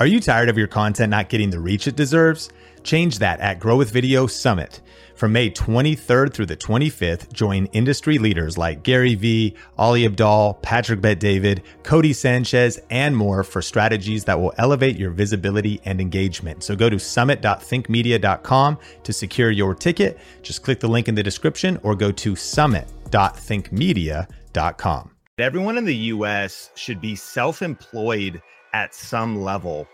Are 0.00 0.06
you 0.06 0.20
tired 0.20 0.48
of 0.48 0.56
your 0.56 0.68
content 0.68 1.10
not 1.10 1.28
getting 1.28 1.50
the 1.50 1.58
reach 1.58 1.88
it 1.88 1.96
deserves? 1.96 2.50
Change 2.84 3.18
that 3.18 3.40
at 3.40 3.58
Grow 3.58 3.76
with 3.76 3.90
Video 3.90 4.28
Summit. 4.28 4.80
From 5.16 5.32
May 5.32 5.50
23rd 5.50 6.32
through 6.32 6.46
the 6.46 6.56
25th, 6.56 7.32
join 7.32 7.66
industry 7.72 8.18
leaders 8.18 8.56
like 8.56 8.84
Gary 8.84 9.16
Vee, 9.16 9.56
Ali 9.76 10.08
Abdaal, 10.08 10.62
Patrick 10.62 11.00
Bet 11.00 11.18
David, 11.18 11.64
Cody 11.82 12.12
Sanchez, 12.12 12.78
and 12.90 13.16
more 13.16 13.42
for 13.42 13.60
strategies 13.60 14.22
that 14.22 14.40
will 14.40 14.54
elevate 14.58 14.96
your 14.96 15.10
visibility 15.10 15.80
and 15.84 16.00
engagement. 16.00 16.62
So 16.62 16.76
go 16.76 16.88
to 16.88 17.00
summit.thinkmedia.com 17.00 18.78
to 19.02 19.12
secure 19.12 19.50
your 19.50 19.74
ticket. 19.74 20.20
Just 20.42 20.62
click 20.62 20.78
the 20.78 20.86
link 20.86 21.08
in 21.08 21.16
the 21.16 21.24
description 21.24 21.80
or 21.82 21.96
go 21.96 22.12
to 22.12 22.36
summit.thinkmedia.com. 22.36 25.10
Everyone 25.38 25.76
in 25.76 25.84
the 25.84 25.96
US 25.96 26.70
should 26.76 27.00
be 27.00 27.16
self 27.16 27.62
employed 27.62 28.40
at 28.72 28.94
some 28.94 29.42
level. 29.42 29.88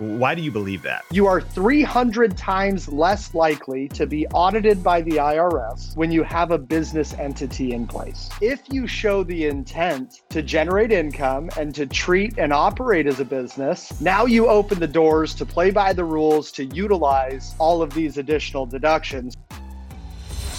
Why 0.00 0.34
do 0.34 0.40
you 0.40 0.50
believe 0.50 0.80
that? 0.82 1.04
You 1.10 1.26
are 1.26 1.42
300 1.42 2.34
times 2.34 2.88
less 2.88 3.34
likely 3.34 3.86
to 3.88 4.06
be 4.06 4.26
audited 4.28 4.82
by 4.82 5.02
the 5.02 5.16
IRS 5.16 5.94
when 5.94 6.10
you 6.10 6.22
have 6.22 6.52
a 6.52 6.58
business 6.58 7.12
entity 7.18 7.74
in 7.74 7.86
place. 7.86 8.30
If 8.40 8.62
you 8.70 8.86
show 8.86 9.24
the 9.24 9.44
intent 9.44 10.22
to 10.30 10.40
generate 10.40 10.90
income 10.90 11.50
and 11.58 11.74
to 11.74 11.84
treat 11.84 12.38
and 12.38 12.50
operate 12.50 13.06
as 13.06 13.20
a 13.20 13.26
business, 13.26 14.00
now 14.00 14.24
you 14.24 14.48
open 14.48 14.80
the 14.80 14.86
doors 14.86 15.34
to 15.34 15.44
play 15.44 15.70
by 15.70 15.92
the 15.92 16.04
rules 16.04 16.50
to 16.52 16.64
utilize 16.64 17.54
all 17.58 17.82
of 17.82 17.92
these 17.92 18.16
additional 18.16 18.64
deductions. 18.64 19.36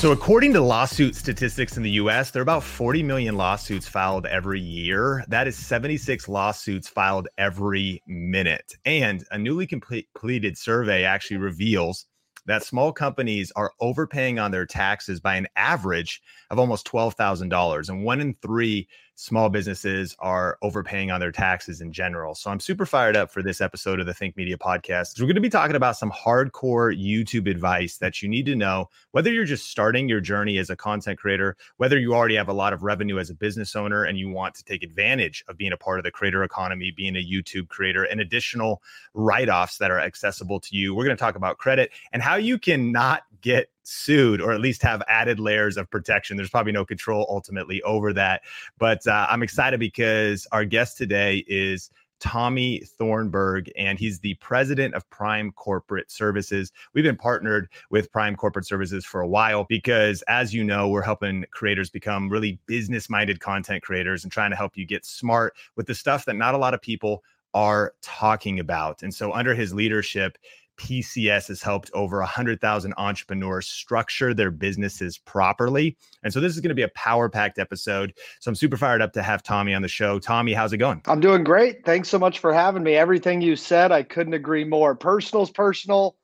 So, 0.01 0.11
according 0.11 0.53
to 0.53 0.61
lawsuit 0.61 1.15
statistics 1.15 1.77
in 1.77 1.83
the 1.83 1.91
US, 1.91 2.31
there 2.31 2.39
are 2.39 2.41
about 2.41 2.63
40 2.63 3.03
million 3.03 3.37
lawsuits 3.37 3.87
filed 3.87 4.25
every 4.25 4.59
year. 4.59 5.23
That 5.27 5.47
is 5.47 5.55
76 5.55 6.27
lawsuits 6.27 6.87
filed 6.87 7.27
every 7.37 8.01
minute. 8.07 8.73
And 8.83 9.23
a 9.29 9.37
newly 9.37 9.67
completed 9.67 10.57
survey 10.57 11.03
actually 11.03 11.37
reveals 11.37 12.07
that 12.47 12.63
small 12.63 12.91
companies 12.91 13.51
are 13.55 13.73
overpaying 13.79 14.39
on 14.39 14.49
their 14.49 14.65
taxes 14.65 15.19
by 15.19 15.35
an 15.35 15.45
average 15.55 16.19
of 16.49 16.57
almost 16.57 16.87
$12,000. 16.87 17.89
And 17.89 18.03
one 18.03 18.21
in 18.21 18.33
three 18.41 18.87
small 19.15 19.49
businesses 19.49 20.15
are 20.19 20.57
overpaying 20.61 21.11
on 21.11 21.19
their 21.19 21.31
taxes 21.31 21.81
in 21.81 21.91
general. 21.91 22.33
So 22.33 22.49
I'm 22.49 22.59
super 22.59 22.85
fired 22.85 23.15
up 23.15 23.31
for 23.31 23.43
this 23.43 23.61
episode 23.61 23.99
of 23.99 24.05
the 24.05 24.13
Think 24.13 24.35
Media 24.35 24.57
podcast. 24.57 25.19
We're 25.19 25.27
going 25.27 25.35
to 25.35 25.41
be 25.41 25.49
talking 25.49 25.75
about 25.75 25.97
some 25.97 26.11
hardcore 26.11 26.97
YouTube 26.97 27.49
advice 27.49 27.97
that 27.97 28.21
you 28.21 28.29
need 28.29 28.45
to 28.47 28.55
know, 28.55 28.89
whether 29.11 29.31
you're 29.31 29.45
just 29.45 29.69
starting 29.69 30.09
your 30.09 30.21
journey 30.21 30.57
as 30.57 30.69
a 30.69 30.75
content 30.75 31.19
creator, 31.19 31.55
whether 31.77 31.99
you 31.99 32.13
already 32.13 32.35
have 32.35 32.49
a 32.49 32.53
lot 32.53 32.73
of 32.73 32.83
revenue 32.83 33.19
as 33.19 33.29
a 33.29 33.35
business 33.35 33.75
owner 33.75 34.03
and 34.03 34.17
you 34.17 34.29
want 34.29 34.55
to 34.55 34.63
take 34.63 34.83
advantage 34.83 35.43
of 35.47 35.57
being 35.57 35.73
a 35.73 35.77
part 35.77 35.99
of 35.99 36.03
the 36.03 36.11
creator 36.11 36.43
economy, 36.43 36.91
being 36.91 37.15
a 37.15 37.25
YouTube 37.25 37.67
creator, 37.67 38.03
and 38.03 38.21
additional 38.21 38.81
write 39.13 39.49
offs 39.49 39.77
that 39.77 39.91
are 39.91 39.99
accessible 39.99 40.59
to 40.59 40.75
you. 40.75 40.95
We're 40.95 41.05
going 41.05 41.17
to 41.17 41.21
talk 41.21 41.35
about 41.35 41.57
credit 41.57 41.91
and 42.11 42.21
how 42.21 42.35
you 42.35 42.57
can 42.57 42.91
not 42.91 43.23
get 43.41 43.69
sued 43.83 44.41
or 44.41 44.51
at 44.51 44.61
least 44.61 44.81
have 44.81 45.01
added 45.07 45.39
layers 45.39 45.77
of 45.77 45.89
protection. 45.89 46.37
There's 46.37 46.49
probably 46.49 46.71
no 46.71 46.85
control 46.85 47.25
ultimately 47.29 47.81
over 47.83 48.13
that. 48.13 48.41
But 48.77 49.05
uh, 49.07 49.27
I'm 49.29 49.43
excited 49.43 49.79
because 49.79 50.47
our 50.51 50.65
guest 50.65 50.97
today 50.97 51.43
is 51.47 51.89
Tommy 52.21 52.83
Thornburgh, 52.85 53.69
and 53.75 53.97
he's 53.97 54.19
the 54.19 54.35
president 54.35 54.93
of 54.93 55.09
Prime 55.09 55.51
Corporate 55.51 56.11
Services. 56.11 56.71
We've 56.93 57.03
been 57.03 57.17
partnered 57.17 57.67
with 57.89 58.11
Prime 58.11 58.35
Corporate 58.35 58.67
Services 58.67 59.03
for 59.03 59.21
a 59.21 59.27
while 59.27 59.65
because, 59.67 60.21
as 60.27 60.53
you 60.53 60.63
know, 60.63 60.87
we're 60.87 61.01
helping 61.01 61.45
creators 61.51 61.89
become 61.89 62.29
really 62.29 62.59
business 62.67 63.09
minded 63.09 63.39
content 63.39 63.81
creators 63.81 64.23
and 64.23 64.31
trying 64.31 64.51
to 64.51 64.55
help 64.55 64.77
you 64.77 64.85
get 64.85 65.03
smart 65.03 65.55
with 65.75 65.87
the 65.87 65.95
stuff 65.95 66.25
that 66.25 66.35
not 66.35 66.53
a 66.53 66.59
lot 66.59 66.75
of 66.75 66.81
people 66.81 67.23
are 67.55 67.93
talking 68.01 68.59
about. 68.59 69.01
And 69.01 69.13
so, 69.13 69.33
under 69.33 69.55
his 69.55 69.73
leadership, 69.73 70.37
PCS 70.81 71.47
has 71.49 71.61
helped 71.61 71.91
over 71.93 72.17
100,000 72.19 72.93
entrepreneurs 72.97 73.67
structure 73.67 74.33
their 74.33 74.49
businesses 74.49 75.19
properly. 75.19 75.95
And 76.23 76.33
so 76.33 76.39
this 76.39 76.55
is 76.55 76.59
going 76.59 76.69
to 76.69 76.75
be 76.75 76.81
a 76.81 76.89
power 76.89 77.29
packed 77.29 77.59
episode. 77.59 78.13
So 78.39 78.49
I'm 78.49 78.55
super 78.55 78.77
fired 78.77 78.99
up 78.99 79.13
to 79.13 79.21
have 79.21 79.43
Tommy 79.43 79.75
on 79.75 79.83
the 79.83 79.87
show. 79.87 80.17
Tommy, 80.17 80.53
how's 80.53 80.73
it 80.73 80.77
going? 80.77 81.03
I'm 81.05 81.19
doing 81.19 81.43
great. 81.43 81.85
Thanks 81.85 82.09
so 82.09 82.17
much 82.17 82.39
for 82.39 82.51
having 82.51 82.81
me. 82.81 82.95
Everything 82.95 83.41
you 83.41 83.55
said, 83.55 83.91
I 83.91 84.01
couldn't 84.01 84.33
agree 84.33 84.63
more. 84.63 84.95
Personal 84.95 85.43
is 85.43 85.51
personal, 85.51 86.17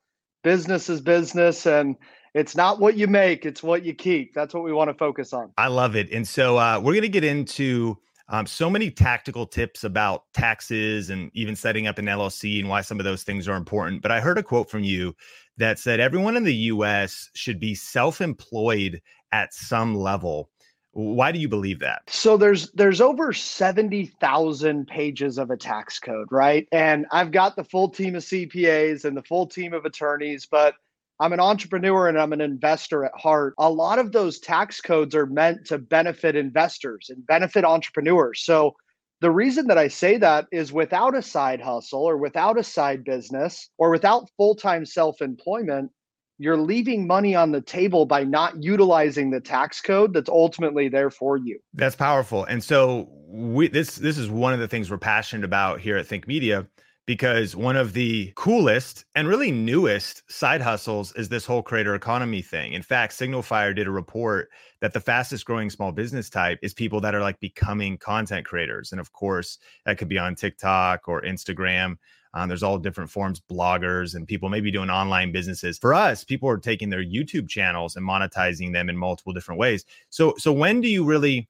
business 0.44 0.90
is 0.90 1.02
business. 1.02 1.68
And 1.68 1.96
it's 2.34 2.56
not 2.56 2.80
what 2.80 2.98
you 2.98 3.06
make, 3.06 3.46
it's 3.46 3.62
what 3.62 3.86
you 3.86 3.94
keep. 3.94 4.34
That's 4.34 4.56
what 4.56 4.64
we 4.64 4.74
want 4.74 4.90
to 4.90 4.96
focus 4.96 5.34
on. 5.34 5.52
I 5.56 5.68
love 5.68 5.96
it. 5.96 6.12
And 6.12 6.28
so 6.28 6.58
uh, 6.58 6.80
we're 6.80 6.94
going 6.94 7.04
to 7.04 7.10
get 7.10 7.24
into 7.24 8.00
um, 8.30 8.46
so 8.46 8.70
many 8.70 8.92
tactical 8.92 9.46
tips 9.46 9.84
about 9.84 10.24
taxes 10.34 11.10
and 11.10 11.32
even 11.34 11.56
setting 11.56 11.88
up 11.88 11.98
an 11.98 12.06
LLC 12.06 12.60
and 12.60 12.68
why 12.68 12.82
some 12.82 13.00
of 13.00 13.06
those 13.06 13.24
things 13.24 13.48
are 13.48 13.56
important. 13.56 14.02
But 14.02 14.12
I 14.12 14.20
heard 14.20 14.38
a 14.38 14.44
quote 14.44 14.70
from 14.70 14.84
you 14.84 15.16
that 15.58 15.80
said 15.80 16.00
everyone 16.00 16.36
in 16.36 16.44
the 16.44 16.56
US 16.56 17.30
should 17.36 17.60
be 17.60 17.74
self 17.74 18.20
employed 18.20 19.02
at 19.32 19.54
some 19.54 19.96
level. 19.96 20.50
Why 20.92 21.32
do 21.32 21.40
you 21.40 21.48
believe 21.48 21.80
that? 21.80 22.02
So 22.08 22.38
there's 22.38 22.72
there's 22.72 23.02
over 23.02 23.32
70,000 23.32 24.88
pages 24.88 25.38
of 25.38 25.52
a 25.52 25.58
tax 25.58 26.00
code, 26.00 26.28
right? 26.32 26.68
And 26.72 27.06
I've 27.12 27.32
got 27.32 27.56
the 27.56 27.64
full 27.64 27.90
team 27.90 28.16
of 28.16 28.24
CPAs 28.24 29.06
and 29.06 29.16
the 29.16 29.22
full 29.22 29.46
team 29.46 29.74
of 29.74 29.86
attorneys, 29.86 30.48
but 30.48 30.74
I'm 31.20 31.34
an 31.34 31.40
entrepreneur 31.40 32.08
and 32.08 32.20
I'm 32.20 32.34
an 32.34 32.42
investor 32.42 33.04
at 33.06 33.12
heart. 33.16 33.56
A 33.58 33.70
lot 33.70 33.98
of 33.98 34.12
those 34.12 34.40
tax 34.40 34.82
codes 34.82 35.16
are 35.16 35.26
meant 35.26 35.66
to 35.68 35.78
benefit 35.78 36.36
investors 36.36 37.08
and 37.10 37.26
benefit 37.26 37.66
entrepreneurs. 37.66 38.44
So 38.44 38.76
the 39.20 39.32
reason 39.32 39.68
that 39.68 39.80
I 39.80 39.88
say 39.88 40.18
that 40.18 40.46
is 40.52 40.72
without 40.72 41.16
a 41.16 41.22
side 41.24 41.60
hustle 41.60 42.04
or 42.04 42.18
without 42.18 42.60
a 42.60 42.64
side 42.64 43.04
business 43.04 43.70
or 43.80 43.90
without 43.90 44.30
full 44.38 44.54
time 44.54 44.86
self 44.86 45.22
employment, 45.22 45.92
you're 46.38 46.58
leaving 46.58 47.08
money 47.08 47.34
on 47.34 47.52
the 47.52 47.62
table 47.62 48.06
by 48.06 48.24
not 48.24 48.62
utilizing 48.64 49.32
the 49.32 49.40
tax 49.40 49.82
code 49.82 50.14
that's 50.14 50.30
ultimately 50.30 50.88
there 50.88 51.10
for 51.10 51.36
you. 51.38 51.60
That's 51.74 51.96
powerful. 51.96 52.44
And 52.44 52.64
so 52.64 53.10
we, 53.28 53.70
this 53.70 53.96
this 53.96 54.20
is 54.20 54.30
one 54.30 54.54
of 54.54 54.60
the 54.60 54.68
things 54.68 54.92
we're 54.92 55.00
passionate 55.00 55.46
about 55.46 55.80
here 55.80 55.98
at 55.98 56.06
Think 56.06 56.28
Media 56.28 56.68
because 57.08 57.56
one 57.56 57.78
of 57.78 57.94
the 57.94 58.34
coolest 58.36 59.06
and 59.16 59.30
really 59.30 59.50
newest 59.50 60.30
side 60.30 60.62
hustles 60.62 61.14
is 61.14 61.30
this 61.30 61.46
whole 61.46 61.64
creator 61.64 61.96
economy 61.96 62.42
thing. 62.42 62.74
In 62.74 62.84
fact, 62.84 63.18
SignalFire 63.18 63.74
did 63.74 63.88
a 63.88 63.92
report 63.92 64.50
that 64.82 64.92
the 64.92 65.00
fastest 65.00 65.46
growing 65.46 65.70
small 65.70 65.94
business 65.94 66.30
type 66.30 66.60
is 66.62 66.74
people 66.74 67.00
that 67.00 67.16
are 67.16 67.22
like 67.22 67.40
becoming 67.40 67.98
content 67.98 68.46
creators. 68.46 68.92
And 68.92 69.00
of 69.00 69.14
course, 69.14 69.58
that 69.86 69.98
could 69.98 70.10
be 70.10 70.20
on 70.20 70.36
TikTok 70.36 71.08
or 71.08 71.22
Instagram. 71.22 71.96
Um, 72.34 72.50
there's 72.50 72.62
all 72.62 72.78
different 72.78 73.10
forms, 73.10 73.42
bloggers 73.50 74.14
and 74.14 74.28
people 74.28 74.50
maybe 74.50 74.70
doing 74.70 74.90
online 74.90 75.32
businesses. 75.32 75.78
For 75.78 75.94
us, 75.94 76.26
people 76.26 76.50
are 76.50 76.58
taking 76.58 76.90
their 76.90 77.04
YouTube 77.04 77.48
channels 77.48 77.96
and 77.96 78.06
monetizing 78.06 78.74
them 78.74 78.90
in 78.90 78.98
multiple 78.98 79.32
different 79.32 79.60
ways. 79.60 79.86
So, 80.10 80.36
so 80.38 80.52
when 80.52 80.82
do 80.82 80.90
you 80.90 81.06
really? 81.06 81.48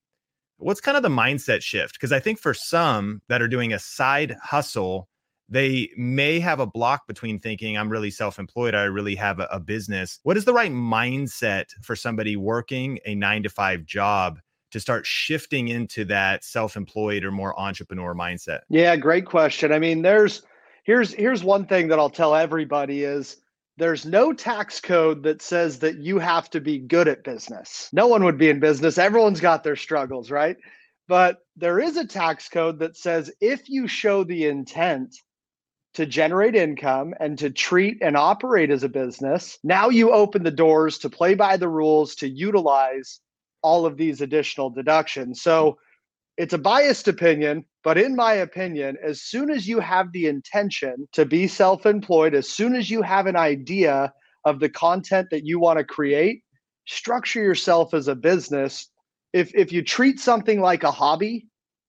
What's 0.59 0.81
kind 0.81 0.97
of 0.97 1.03
the 1.03 1.09
mindset 1.09 1.61
shift? 1.61 1.93
Because 1.93 2.11
I 2.11 2.19
think 2.19 2.39
for 2.39 2.53
some 2.53 3.21
that 3.27 3.43
are 3.43 3.47
doing 3.47 3.73
a 3.73 3.79
side 3.79 4.35
hustle, 4.41 5.07
they 5.49 5.89
may 5.95 6.39
have 6.39 6.59
a 6.59 6.65
block 6.65 7.07
between 7.07 7.39
thinking 7.39 7.77
i'm 7.77 7.89
really 7.89 8.11
self-employed 8.11 8.75
i 8.75 8.83
really 8.83 9.15
have 9.15 9.39
a, 9.39 9.47
a, 9.51 9.59
business. 9.59 10.19
What 10.23 10.37
is 10.37 10.45
the 10.45 10.53
right 10.53 10.71
mindset 10.71 11.65
for 11.81 11.95
somebody 11.95 12.35
working 12.35 12.99
a 13.05 13.15
nine 13.15 13.43
to 13.43 13.49
five 13.49 13.85
job 13.85 14.39
to 14.71 14.79
start 14.79 15.05
shifting 15.05 15.69
into 15.69 16.05
that 16.05 16.43
self-employed 16.43 17.23
or 17.23 17.31
more 17.31 17.57
entrepreneur 17.59 18.13
mindset? 18.13 18.61
Yeah 18.69 18.95
great 18.95 19.25
question. 19.25 19.71
I 19.71 19.79
mean 19.79 20.01
there's 20.01 20.43
here's 20.83 21.13
here's 21.13 21.43
one 21.43 21.65
thing 21.65 21.87
that 21.89 21.99
i'll 21.99 22.09
tell 22.09 22.35
everybody 22.35 23.03
is 23.03 23.37
there's 23.77 24.05
no 24.05 24.33
tax 24.33 24.81
code 24.81 25.21
that 25.23 25.41
says 25.41 25.79
that 25.79 25.97
you 25.97 26.17
have 26.17 26.49
to 26.49 26.59
be 26.59 26.79
good 26.79 27.07
at 27.07 27.23
business. 27.23 27.89
No 27.93 28.07
one 28.07 28.23
would 28.23 28.37
be 28.37 28.49
in 28.49 28.59
business. 28.59 28.97
Everyone's 28.97 29.41
got 29.41 29.63
their 29.63 29.75
struggles 29.75 30.31
right? 30.31 30.57
But 31.07 31.37
there 31.55 31.79
is 31.79 31.95
a 31.95 32.05
tax 32.05 32.49
code 32.49 32.79
that 32.79 32.97
says 32.97 33.31
if 33.39 33.69
you 33.69 33.87
show 33.87 34.23
the 34.23 34.45
intent 34.47 35.15
to 35.97 36.05
generate 36.05 36.53
income 36.53 37.15
and 37.19 37.39
to 37.39 37.49
treat 37.49 37.97
and 38.03 38.15
operate 38.15 38.69
as 38.69 38.83
a 38.83 38.89
business, 38.89 39.57
now 39.63 39.89
you 39.89 40.11
open 40.11 40.43
the 40.43 40.51
doors 40.51 40.99
to 40.99 41.09
play 41.09 41.33
by 41.33 41.57
the 41.57 41.67
rules 41.67 42.13
to 42.13 42.29
utilize 42.29 43.19
all 43.63 43.83
of 43.83 43.97
these 43.97 44.21
additional 44.21 44.69
deductions. 44.69 45.41
So 45.41 45.79
it's 46.37 46.53
a 46.53 46.59
biased 46.59 47.07
opinion, 47.07 47.65
but 47.83 47.97
in 47.97 48.15
my 48.15 48.33
opinion, 48.33 48.97
as 49.03 49.23
soon 49.23 49.49
as 49.49 49.67
you 49.67 49.79
have 49.79 50.11
the 50.11 50.27
intention 50.27 51.07
to 51.13 51.25
be 51.25 51.47
self 51.47 51.87
employed, 51.87 52.35
as 52.35 52.47
soon 52.47 52.75
as 52.75 52.91
you 52.91 53.01
have 53.01 53.25
an 53.25 53.35
idea 53.35 54.13
of 54.45 54.59
the 54.59 54.69
content 54.69 55.29
that 55.31 55.47
you 55.47 55.59
want 55.59 55.79
to 55.79 55.83
create, 55.83 56.43
structure 56.85 57.41
yourself 57.41 57.95
as 57.95 58.07
a 58.07 58.13
business. 58.13 58.87
If, 59.33 59.51
if 59.55 59.71
you 59.71 59.81
treat 59.81 60.19
something 60.19 60.61
like 60.61 60.83
a 60.83 60.91
hobby, 60.91 61.47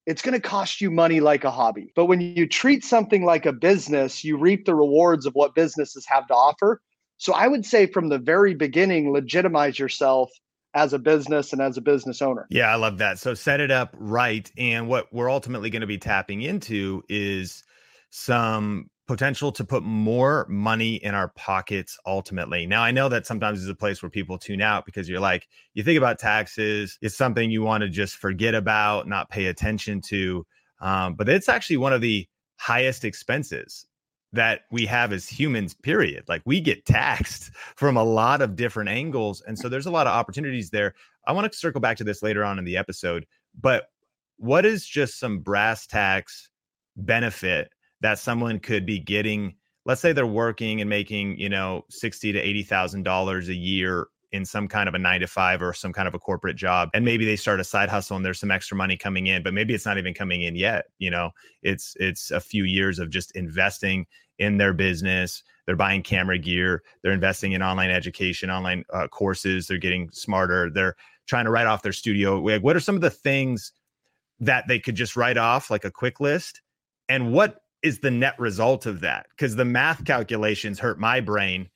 it's 0.09 0.23
going 0.23 0.33
to 0.33 0.41
cost 0.41 0.81
you 0.81 0.91
money 0.91 1.21
like 1.21 1.45
a 1.45 1.51
hobby. 1.51 1.93
But 1.95 2.07
when 2.07 2.23
you 2.23 2.49
treat 2.49 2.83
something 2.83 3.27
like 3.27 3.45
a 3.45 3.53
business, 3.53 4.25
you 4.25 4.39
reap 4.39 4.65
the 4.65 4.75
rewards 4.75 5.27
of 5.27 5.35
what 5.35 5.55
businesses 5.55 6.07
have 6.09 6.27
to 6.29 6.35
offer. 6.35 6.81
So 7.19 7.35
I 7.35 7.47
would 7.47 7.67
say 7.67 7.85
from 7.85 8.09
the 8.09 8.17
very 8.17 8.55
beginning, 8.55 9.13
legitimize 9.13 9.79
yourself 9.79 10.31
as 10.73 10.95
a 10.95 10.99
business 10.99 11.53
and 11.53 11.61
as 11.61 11.77
a 11.77 11.83
business 11.83 12.23
owner. 12.23 12.47
Yeah, 12.49 12.73
I 12.73 12.77
love 12.77 12.97
that. 12.99 13.19
So 13.19 13.35
set 13.35 13.61
it 13.61 13.71
up 13.71 13.95
right. 13.99 14.51
And 14.57 14.89
what 14.89 15.13
we're 15.13 15.31
ultimately 15.31 15.69
going 15.69 15.83
to 15.83 15.87
be 15.87 15.99
tapping 15.99 16.41
into 16.41 17.03
is 17.11 17.63
some 18.09 18.89
potential 19.09 19.51
to 19.51 19.65
put 19.65 19.83
more 19.83 20.47
money 20.49 20.97
in 20.97 21.15
our 21.15 21.29
pockets 21.29 21.99
ultimately. 22.07 22.67
Now, 22.67 22.83
I 22.83 22.93
know 22.93 23.09
that 23.09 23.27
sometimes 23.27 23.61
is 23.61 23.69
a 23.69 23.75
place 23.75 24.03
where 24.03 24.11
people 24.11 24.39
tune 24.39 24.61
out 24.61 24.87
because 24.87 25.09
you're 25.09 25.19
like, 25.19 25.49
you 25.75 25.83
think 25.83 25.99
about 25.99 26.19
taxes, 26.19 26.99
it's 27.01 27.17
something 27.17 27.51
you 27.51 27.63
want 27.63 27.81
to 27.83 27.89
just 27.89 28.17
forget 28.17 28.55
about, 28.55 29.09
not 29.09 29.31
pay 29.31 29.47
attention 29.47 30.03
to. 30.03 30.47
Um, 30.81 31.15
but 31.15 31.29
it's 31.29 31.49
actually 31.49 31.79
one 31.79 31.95
of 31.95 32.03
the 32.03 32.29
highest 32.59 33.05
expenses 33.05 33.87
that 34.33 34.61
we 34.71 34.85
have 34.85 35.13
as 35.13 35.27
humans, 35.27 35.75
period. 35.75 36.25
Like 36.29 36.43
we 36.45 36.61
get 36.61 36.85
taxed 36.85 37.51
from 37.77 37.97
a 37.97 38.05
lot 38.05 38.43
of 38.43 38.57
different 38.57 38.91
angles. 38.91 39.43
And 39.47 39.59
so 39.59 39.69
there's 39.69 39.87
a 39.87 39.91
lot 39.91 40.07
of 40.07 40.13
opportunities 40.13 40.71
there. 40.71 40.95
I 41.27 41.33
want 41.33 41.51
to 41.51 41.59
circle 41.59 41.81
back 41.81 41.97
to 41.97 42.05
this 42.05 42.23
later 42.23 42.45
on 42.45 42.59
in 42.59 42.65
the 42.65 42.77
episode, 42.77 43.27
but 43.59 43.89
what 44.37 44.67
is 44.67 44.87
just 44.87 45.19
some 45.19 45.41
brass 45.41 45.87
tacks 45.87 46.49
benefit 46.97 47.73
that 48.01 48.19
someone 48.19 48.61
could 48.61 48.87
be 48.87 48.99
getting? 48.99 49.55
Let's 49.85 50.01
say 50.01 50.13
they're 50.13 50.27
working 50.27 50.81
and 50.81 50.91
making, 50.91 51.39
you 51.39 51.49
know, 51.49 51.85
sixty 51.91 52.33
to 52.33 52.39
eighty 52.39 52.63
thousand 52.63 53.05
dollars 53.05 53.49
a 53.49 53.55
year 53.55 54.09
in 54.33 54.45
some 54.45 54.69
kind 54.69 54.89
of 54.89 54.95
a 54.95 54.99
nine 54.99 55.21
to 55.21 55.27
five 55.27 55.63
or 55.63 55.73
some 55.73 55.93
kind 55.93 56.07
of 56.07 56.15
a 56.15 56.19
corporate 56.19 56.57
job 56.57 56.91
and 56.93 57.05
maybe 57.05 57.25
they 57.25 57.37
start 57.37 57.61
a 57.61 57.65
side 57.65 57.89
hustle 57.89 58.17
and 58.17 58.25
there's 58.25 58.39
some 58.39 58.51
extra 58.51 58.77
money 58.77 58.97
coming 58.97 59.27
in 59.27 59.43
but 59.43 59.55
maybe 59.55 59.75
it's 59.75 59.87
not 59.87 59.97
even 59.99 60.13
coming 60.13 60.43
in 60.43 60.55
yet 60.55 60.87
you 60.99 61.11
know 61.11 61.31
it's 61.63 61.97
it's 61.99 62.31
a 62.31 62.41
few 62.41 62.65
years 62.65 62.99
of 62.99 63.11
just 63.11 63.35
investing 63.35 64.07
in 64.39 64.59
their 64.59 64.75
business 64.75 65.43
they're 65.67 65.77
buying 65.77 66.03
camera 66.03 66.39
gear 66.39 66.83
they're 67.03 67.13
investing 67.13 67.53
in 67.53 67.63
online 67.63 67.91
education 67.91 68.51
online 68.51 68.85
uh, 68.93 69.09
courses 69.09 69.67
they're 69.67 69.79
getting 69.79 70.11
smarter 70.11 70.71
they're 70.71 70.97
trying 71.27 71.45
to 71.45 71.51
write 71.51 71.67
off 71.67 71.83
their 71.83 71.93
studio 71.93 72.39
what 72.59 72.77
are 72.77 72.81
some 72.81 72.95
of 72.95 73.01
the 73.01 73.11
things 73.11 73.73
that 74.41 74.69
they 74.69 74.79
could 74.79 74.95
just 74.95 75.17
write 75.17 75.39
off 75.39 75.71
like 75.71 75.85
a 75.85 75.91
quick 75.91 76.21
list 76.21 76.61
and 77.09 77.33
what 77.33 77.63
is 77.83 78.01
the 78.01 78.11
net 78.11 78.39
result 78.39 78.87
of 78.87 79.01
that 79.01 79.27
because 79.31 79.57
the 79.57 79.65
math 79.65 80.05
calculations 80.05 80.79
hurt 80.79 80.99
my 80.99 81.21
brain 81.21 81.69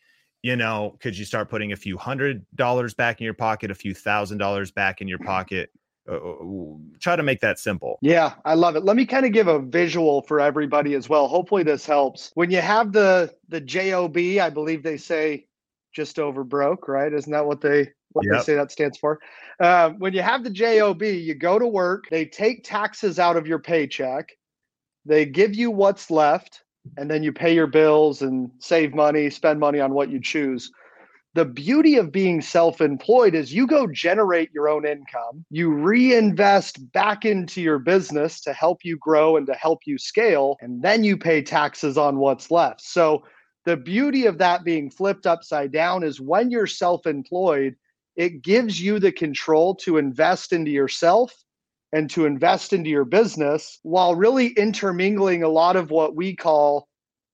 you 0.42 0.56
know, 0.56 0.96
could 1.00 1.16
you 1.16 1.24
start 1.24 1.48
putting 1.48 1.72
a 1.72 1.76
few 1.76 1.96
hundred 1.96 2.44
dollars 2.54 2.94
back 2.94 3.20
in 3.20 3.24
your 3.24 3.34
pocket, 3.34 3.70
a 3.70 3.74
few 3.74 3.94
thousand 3.94 4.38
dollars 4.38 4.70
back 4.72 5.00
in 5.00 5.08
your 5.08 5.20
pocket? 5.20 5.70
Uh, 6.08 6.16
uh 6.16 6.76
try 6.98 7.14
to 7.14 7.22
make 7.22 7.40
that 7.40 7.60
simple. 7.60 7.98
Yeah, 8.02 8.34
I 8.44 8.54
love 8.54 8.74
it. 8.74 8.84
Let 8.84 8.96
me 8.96 9.06
kind 9.06 9.24
of 9.24 9.32
give 9.32 9.46
a 9.46 9.60
visual 9.60 10.22
for 10.22 10.40
everybody 10.40 10.94
as 10.94 11.08
well. 11.08 11.28
Hopefully 11.28 11.62
this 11.62 11.86
helps. 11.86 12.32
When 12.34 12.50
you 12.50 12.60
have 12.60 12.92
the 12.92 13.32
the 13.48 13.60
JOB, 13.60 14.16
I 14.40 14.50
believe 14.50 14.82
they 14.82 14.96
say 14.96 15.46
just 15.94 16.18
over 16.18 16.42
broke, 16.42 16.88
right? 16.88 17.12
Isn't 17.12 17.32
that 17.32 17.46
what 17.46 17.60
they 17.60 17.90
what 18.10 18.26
yep. 18.26 18.38
they 18.38 18.42
say 18.42 18.54
that 18.56 18.72
stands 18.72 18.98
for? 18.98 19.20
Uh, 19.60 19.90
when 19.90 20.12
you 20.12 20.22
have 20.22 20.42
the 20.42 20.50
JOB, 20.50 21.02
you 21.02 21.36
go 21.36 21.56
to 21.56 21.66
work, 21.68 22.06
they 22.10 22.24
take 22.24 22.64
taxes 22.64 23.20
out 23.20 23.36
of 23.36 23.46
your 23.46 23.60
paycheck, 23.60 24.32
they 25.04 25.24
give 25.24 25.54
you 25.54 25.70
what's 25.70 26.10
left, 26.10 26.62
and 26.96 27.10
then 27.10 27.22
you 27.22 27.32
pay 27.32 27.54
your 27.54 27.66
bills 27.66 28.22
and 28.22 28.50
save 28.58 28.94
money, 28.94 29.30
spend 29.30 29.60
money 29.60 29.80
on 29.80 29.94
what 29.94 30.10
you 30.10 30.20
choose. 30.20 30.70
The 31.34 31.44
beauty 31.46 31.96
of 31.96 32.12
being 32.12 32.42
self 32.42 32.80
employed 32.82 33.34
is 33.34 33.54
you 33.54 33.66
go 33.66 33.86
generate 33.86 34.52
your 34.52 34.68
own 34.68 34.86
income, 34.86 35.44
you 35.50 35.70
reinvest 35.72 36.92
back 36.92 37.24
into 37.24 37.62
your 37.62 37.78
business 37.78 38.42
to 38.42 38.52
help 38.52 38.84
you 38.84 38.98
grow 38.98 39.36
and 39.36 39.46
to 39.46 39.54
help 39.54 39.80
you 39.86 39.96
scale, 39.96 40.56
and 40.60 40.82
then 40.82 41.04
you 41.04 41.16
pay 41.16 41.40
taxes 41.40 41.96
on 41.96 42.18
what's 42.18 42.50
left. 42.50 42.82
So, 42.82 43.22
the 43.64 43.76
beauty 43.76 44.26
of 44.26 44.38
that 44.38 44.64
being 44.64 44.90
flipped 44.90 45.26
upside 45.26 45.72
down 45.72 46.02
is 46.02 46.20
when 46.20 46.50
you're 46.50 46.66
self 46.66 47.06
employed, 47.06 47.76
it 48.14 48.42
gives 48.42 48.80
you 48.80 48.98
the 48.98 49.12
control 49.12 49.74
to 49.76 49.96
invest 49.96 50.52
into 50.52 50.70
yourself 50.70 51.32
and 51.92 52.08
to 52.10 52.26
invest 52.26 52.72
into 52.72 52.90
your 52.90 53.04
business 53.04 53.78
while 53.82 54.14
really 54.14 54.48
intermingling 54.48 55.42
a 55.42 55.48
lot 55.48 55.76
of 55.76 55.90
what 55.90 56.16
we 56.16 56.34
call 56.34 56.88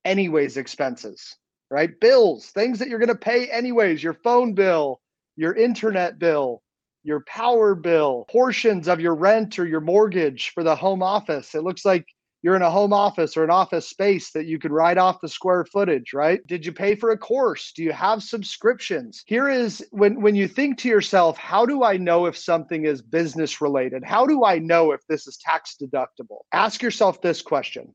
anyways 0.04 0.56
expenses, 0.56 1.36
right? 1.70 1.90
Bills, 2.00 2.46
things 2.46 2.78
that 2.78 2.88
you're 2.88 2.98
going 2.98 3.08
to 3.08 3.14
pay 3.14 3.48
anyways, 3.50 4.02
your 4.02 4.14
phone 4.14 4.54
bill, 4.54 5.00
your 5.36 5.54
internet 5.54 6.18
bill, 6.18 6.62
your 7.04 7.20
power 7.26 7.74
bill, 7.74 8.26
portions 8.28 8.88
of 8.88 9.00
your 9.00 9.14
rent 9.14 9.58
or 9.58 9.66
your 9.66 9.80
mortgage 9.80 10.50
for 10.50 10.64
the 10.64 10.74
home 10.74 11.02
office. 11.02 11.54
It 11.54 11.62
looks 11.62 11.84
like 11.84 12.06
you're 12.42 12.56
in 12.56 12.62
a 12.62 12.70
home 12.70 12.92
office 12.92 13.36
or 13.36 13.42
an 13.42 13.50
office 13.50 13.88
space 13.88 14.30
that 14.30 14.46
you 14.46 14.58
could 14.58 14.70
write 14.70 14.98
off 14.98 15.20
the 15.20 15.28
square 15.28 15.64
footage, 15.64 16.12
right? 16.12 16.46
Did 16.46 16.64
you 16.64 16.72
pay 16.72 16.94
for 16.94 17.10
a 17.10 17.18
course? 17.18 17.72
Do 17.74 17.82
you 17.82 17.92
have 17.92 18.22
subscriptions? 18.22 19.22
Here 19.26 19.48
is 19.48 19.84
when 19.90 20.20
when 20.20 20.36
you 20.36 20.46
think 20.46 20.78
to 20.78 20.88
yourself, 20.88 21.36
how 21.36 21.66
do 21.66 21.82
I 21.82 21.96
know 21.96 22.26
if 22.26 22.36
something 22.36 22.84
is 22.84 23.02
business 23.02 23.60
related? 23.60 24.04
How 24.04 24.26
do 24.26 24.44
I 24.44 24.58
know 24.58 24.92
if 24.92 25.00
this 25.08 25.26
is 25.26 25.38
tax 25.38 25.76
deductible? 25.82 26.42
Ask 26.52 26.80
yourself 26.82 27.20
this 27.20 27.42
question. 27.42 27.94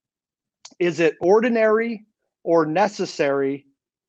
Is 0.79 0.99
it 0.99 1.15
ordinary 1.21 2.05
or 2.43 2.65
necessary 2.65 3.65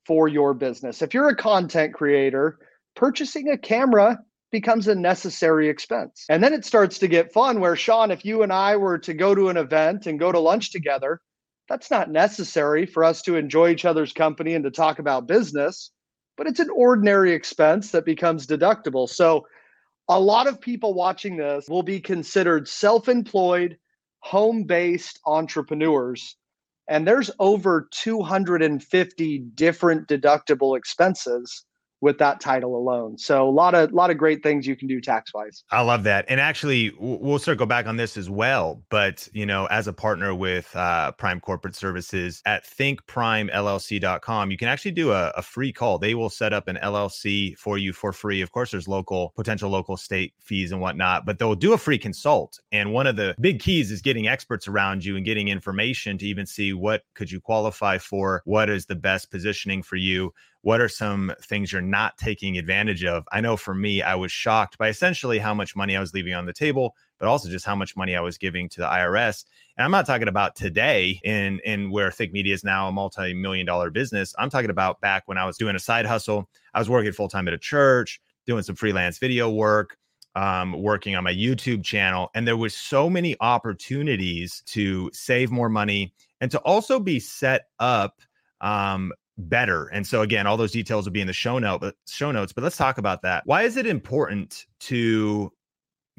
for 0.06 0.26
your 0.26 0.52
business? 0.52 1.02
If 1.02 1.14
you're 1.14 1.28
a 1.28 1.36
content 1.36 1.94
creator, 1.94 2.58
purchasing 2.96 3.50
a 3.50 3.58
camera 3.58 4.18
becomes 4.54 4.86
a 4.86 4.94
necessary 4.94 5.68
expense. 5.68 6.26
And 6.28 6.40
then 6.40 6.52
it 6.52 6.64
starts 6.64 7.00
to 7.00 7.08
get 7.08 7.32
fun 7.32 7.58
where, 7.58 7.74
Sean, 7.74 8.12
if 8.12 8.24
you 8.24 8.44
and 8.44 8.52
I 8.52 8.76
were 8.76 8.98
to 9.00 9.12
go 9.12 9.34
to 9.34 9.48
an 9.48 9.56
event 9.56 10.06
and 10.06 10.16
go 10.16 10.30
to 10.30 10.38
lunch 10.38 10.70
together, 10.70 11.20
that's 11.68 11.90
not 11.90 12.08
necessary 12.08 12.86
for 12.86 13.02
us 13.02 13.20
to 13.22 13.34
enjoy 13.34 13.70
each 13.70 13.84
other's 13.84 14.12
company 14.12 14.54
and 14.54 14.62
to 14.62 14.70
talk 14.70 15.00
about 15.00 15.26
business, 15.26 15.90
but 16.36 16.46
it's 16.46 16.60
an 16.60 16.70
ordinary 16.70 17.32
expense 17.32 17.90
that 17.90 18.04
becomes 18.04 18.46
deductible. 18.46 19.08
So, 19.08 19.44
a 20.08 20.20
lot 20.20 20.46
of 20.46 20.60
people 20.60 20.94
watching 20.94 21.36
this 21.36 21.68
will 21.68 21.82
be 21.82 21.98
considered 21.98 22.68
self 22.68 23.08
employed, 23.08 23.76
home 24.20 24.62
based 24.62 25.18
entrepreneurs. 25.26 26.36
And 26.88 27.08
there's 27.08 27.30
over 27.40 27.88
250 27.90 29.38
different 29.56 30.06
deductible 30.06 30.78
expenses 30.78 31.64
with 32.04 32.18
that 32.18 32.38
title 32.38 32.76
alone. 32.76 33.16
So 33.16 33.48
a 33.48 33.50
lot 33.50 33.74
of 33.74 33.90
lot 33.94 34.10
of 34.10 34.18
great 34.18 34.42
things 34.42 34.66
you 34.66 34.76
can 34.76 34.86
do 34.86 35.00
tax 35.00 35.32
wise. 35.32 35.64
I 35.70 35.80
love 35.80 36.02
that. 36.02 36.26
And 36.28 36.38
actually, 36.38 36.92
we'll 36.98 37.38
circle 37.38 37.64
back 37.64 37.86
on 37.86 37.96
this 37.96 38.18
as 38.18 38.28
well. 38.28 38.82
But 38.90 39.26
you 39.32 39.46
know, 39.46 39.64
as 39.66 39.88
a 39.88 39.92
partner 39.94 40.34
with 40.34 40.76
uh, 40.76 41.12
Prime 41.12 41.40
Corporate 41.40 41.74
Services 41.74 42.42
at 42.44 42.66
thinkprimellc.com, 42.66 44.50
you 44.50 44.58
can 44.58 44.68
actually 44.68 44.90
do 44.90 45.12
a, 45.12 45.30
a 45.30 45.40
free 45.40 45.72
call. 45.72 45.98
They 45.98 46.14
will 46.14 46.28
set 46.28 46.52
up 46.52 46.68
an 46.68 46.78
LLC 46.82 47.56
for 47.56 47.78
you 47.78 47.94
for 47.94 48.12
free. 48.12 48.42
Of 48.42 48.52
course, 48.52 48.72
there's 48.72 48.86
local 48.86 49.32
potential 49.34 49.70
local 49.70 49.96
state 49.96 50.34
fees 50.42 50.72
and 50.72 50.82
whatnot, 50.82 51.24
but 51.24 51.38
they'll 51.38 51.54
do 51.54 51.72
a 51.72 51.78
free 51.78 51.98
consult. 51.98 52.60
And 52.70 52.92
one 52.92 53.06
of 53.06 53.16
the 53.16 53.34
big 53.40 53.60
keys 53.60 53.90
is 53.90 54.02
getting 54.02 54.28
experts 54.28 54.68
around 54.68 55.06
you 55.06 55.16
and 55.16 55.24
getting 55.24 55.48
information 55.48 56.18
to 56.18 56.26
even 56.26 56.44
see 56.44 56.74
what 56.74 57.04
could 57.14 57.32
you 57.32 57.40
qualify 57.40 57.96
for, 57.96 58.42
what 58.44 58.68
is 58.68 58.84
the 58.84 58.94
best 58.94 59.30
positioning 59.30 59.82
for 59.82 59.96
you 59.96 60.34
what 60.64 60.80
are 60.80 60.88
some 60.88 61.30
things 61.42 61.70
you're 61.70 61.82
not 61.82 62.16
taking 62.16 62.56
advantage 62.56 63.04
of? 63.04 63.28
I 63.30 63.42
know 63.42 63.54
for 63.54 63.74
me, 63.74 64.00
I 64.00 64.14
was 64.14 64.32
shocked 64.32 64.78
by 64.78 64.88
essentially 64.88 65.38
how 65.38 65.52
much 65.52 65.76
money 65.76 65.94
I 65.94 66.00
was 66.00 66.14
leaving 66.14 66.32
on 66.32 66.46
the 66.46 66.54
table, 66.54 66.96
but 67.18 67.28
also 67.28 67.50
just 67.50 67.66
how 67.66 67.76
much 67.76 67.94
money 67.98 68.16
I 68.16 68.22
was 68.22 68.38
giving 68.38 68.70
to 68.70 68.80
the 68.80 68.86
IRS. 68.86 69.44
And 69.76 69.84
I'm 69.84 69.90
not 69.90 70.06
talking 70.06 70.26
about 70.26 70.56
today 70.56 71.20
in 71.22 71.60
in 71.66 71.90
where 71.90 72.10
Think 72.10 72.32
Media 72.32 72.54
is 72.54 72.64
now 72.64 72.88
a 72.88 72.92
multi-million 72.92 73.66
dollar 73.66 73.90
business. 73.90 74.34
I'm 74.38 74.48
talking 74.48 74.70
about 74.70 75.02
back 75.02 75.24
when 75.26 75.36
I 75.36 75.44
was 75.44 75.58
doing 75.58 75.76
a 75.76 75.78
side 75.78 76.06
hustle. 76.06 76.48
I 76.72 76.78
was 76.78 76.88
working 76.88 77.12
full 77.12 77.28
time 77.28 77.46
at 77.46 77.52
a 77.52 77.58
church, 77.58 78.18
doing 78.46 78.62
some 78.62 78.74
freelance 78.74 79.18
video 79.18 79.50
work, 79.50 79.98
um, 80.34 80.72
working 80.82 81.14
on 81.14 81.24
my 81.24 81.34
YouTube 81.34 81.84
channel, 81.84 82.30
and 82.34 82.48
there 82.48 82.56
was 82.56 82.74
so 82.74 83.10
many 83.10 83.36
opportunities 83.42 84.62
to 84.68 85.10
save 85.12 85.50
more 85.50 85.68
money 85.68 86.14
and 86.40 86.50
to 86.52 86.58
also 86.60 86.98
be 86.98 87.20
set 87.20 87.66
up 87.78 88.22
um, 88.62 89.12
better. 89.36 89.86
And 89.88 90.06
so 90.06 90.22
again, 90.22 90.46
all 90.46 90.56
those 90.56 90.72
details 90.72 91.04
will 91.04 91.12
be 91.12 91.20
in 91.20 91.26
the 91.26 91.32
show 91.32 91.58
note, 91.58 91.80
but 91.80 91.94
show 92.06 92.30
notes. 92.30 92.52
But 92.52 92.64
let's 92.64 92.76
talk 92.76 92.98
about 92.98 93.22
that. 93.22 93.42
Why 93.46 93.62
is 93.62 93.76
it 93.76 93.86
important 93.86 94.66
to 94.80 95.52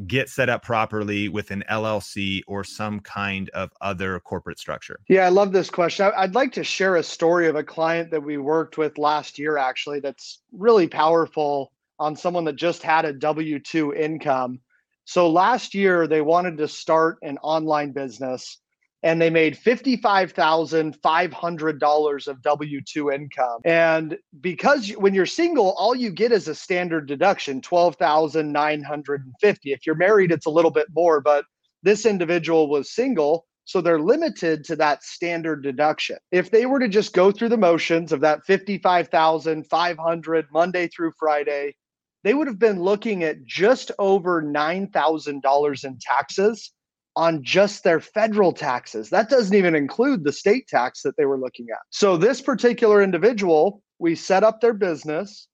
get 0.08 0.30
set 0.30 0.50
up 0.50 0.62
properly 0.62 1.30
with 1.30 1.52
an 1.52 1.64
LLC 1.70 2.42
or 2.48 2.64
some 2.64 3.00
kind 3.00 3.50
of 3.52 3.72
other 3.80 4.20
corporate 4.20 4.60
structure? 4.60 5.00
Yeah, 5.08 5.26
I 5.26 5.30
love 5.30 5.54
this 5.54 5.70
question. 5.70 6.12
I'd 6.18 6.36
like 6.36 6.52
to 6.54 6.64
share 6.64 6.98
a 6.98 7.04
story 7.04 7.48
of 7.48 7.56
a 7.56 7.64
client 7.64 8.12
that 8.12 8.22
we 8.22 8.38
worked 8.38 8.78
with 8.78 8.98
last 8.98 9.40
year, 9.40 9.58
actually, 9.58 10.02
that's 10.02 10.40
really 10.52 10.88
powerful 10.88 11.72
on 11.98 12.16
someone 12.16 12.44
that 12.44 12.58
just 12.58 12.84
had 12.84 13.06
a 13.06 13.14
W 13.14 13.58
2 13.60 13.94
income. 13.94 14.60
So 15.06 15.30
last 15.30 15.74
year, 15.74 16.08
they 16.08 16.22
wanted 16.22 16.58
to 16.58 16.68
start 16.68 17.20
an 17.22 17.38
online 17.38 17.92
business 17.92 18.58
and 19.06 19.22
they 19.22 19.30
made 19.30 19.56
$55,500 19.56 22.28
of 22.28 22.42
W 22.42 22.82
2 22.82 23.12
income. 23.12 23.62
And 23.64 24.18
because 24.42 24.90
when 24.90 25.14
you're 25.14 25.28
single, 25.28 25.76
all 25.78 25.94
you 25.94 26.10
get 26.10 26.32
is 26.32 26.48
a 26.48 26.56
standard 26.56 27.08
deduction 27.08 27.62
12,950. 27.62 29.72
If 29.72 29.86
you're 29.86 29.96
married, 29.96 30.32
it's 30.32 30.48
a 30.48 30.50
little 30.50 30.72
bit 30.72 30.88
more, 30.96 31.22
but 31.22 31.46
this 31.84 32.08
individual 32.08 32.68
was 32.68 32.92
single. 32.92 33.46
So 33.66 33.80
they're 33.80 34.00
limited 34.00 34.64
to 34.66 34.76
that 34.78 35.04
standard 35.04 35.62
deduction. 35.62 36.18
If 36.32 36.50
they 36.50 36.66
were 36.66 36.80
to 36.80 36.88
just 36.88 37.14
go 37.14 37.32
through 37.32 37.50
the 37.50 37.58
motions 37.58 38.12
of 38.12 38.22
that 38.22 38.44
55,500 38.46 40.46
Monday 40.52 40.88
through 40.88 41.12
Friday, 41.20 41.76
they 42.24 42.34
would 42.34 42.48
have 42.48 42.58
been 42.58 42.82
looking 42.82 43.24
at 43.24 43.46
just 43.46 43.92
over 44.00 44.42
$9,000 44.42 45.86
in 45.86 46.00
taxes 46.02 46.72
on 47.16 47.44
just 47.44 47.84
their 47.84 48.00
federal 48.00 48.52
taxes. 48.52 49.10
That 49.10 49.30
doesn't 49.30 49.56
even 49.56 49.76
include 49.76 50.24
the 50.24 50.34
state 50.34 50.68
tax 50.68 51.02
that 51.04 51.16
they 51.18 51.26
were 51.26 51.40
looking 51.40 51.68
at. 51.72 51.80
So, 51.90 52.18
this 52.18 52.42
particular 52.42 53.02
individual, 53.02 53.82
we 54.00 54.16
set 54.16 54.44
up 54.44 54.62
their 54.62 54.74
business. 54.74 55.48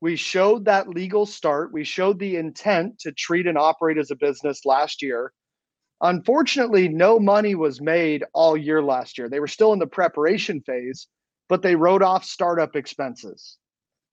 We 0.00 0.16
showed 0.16 0.64
that 0.66 0.88
legal 0.88 1.26
start. 1.26 1.72
We 1.72 1.82
showed 1.82 2.18
the 2.18 2.36
intent 2.36 3.00
to 3.00 3.12
treat 3.12 3.46
and 3.46 3.58
operate 3.58 3.98
as 3.98 4.10
a 4.10 4.16
business 4.16 4.64
last 4.64 5.02
year. 5.02 5.32
Unfortunately, 6.00 6.88
no 6.88 7.18
money 7.18 7.56
was 7.56 7.80
made 7.80 8.24
all 8.32 8.56
year 8.56 8.80
last 8.80 9.18
year. 9.18 9.28
They 9.28 9.40
were 9.40 9.48
still 9.48 9.72
in 9.72 9.80
the 9.80 9.86
preparation 9.86 10.60
phase, 10.60 11.08
but 11.48 11.62
they 11.62 11.74
wrote 11.74 12.02
off 12.02 12.24
startup 12.24 12.76
expenses. 12.76 13.56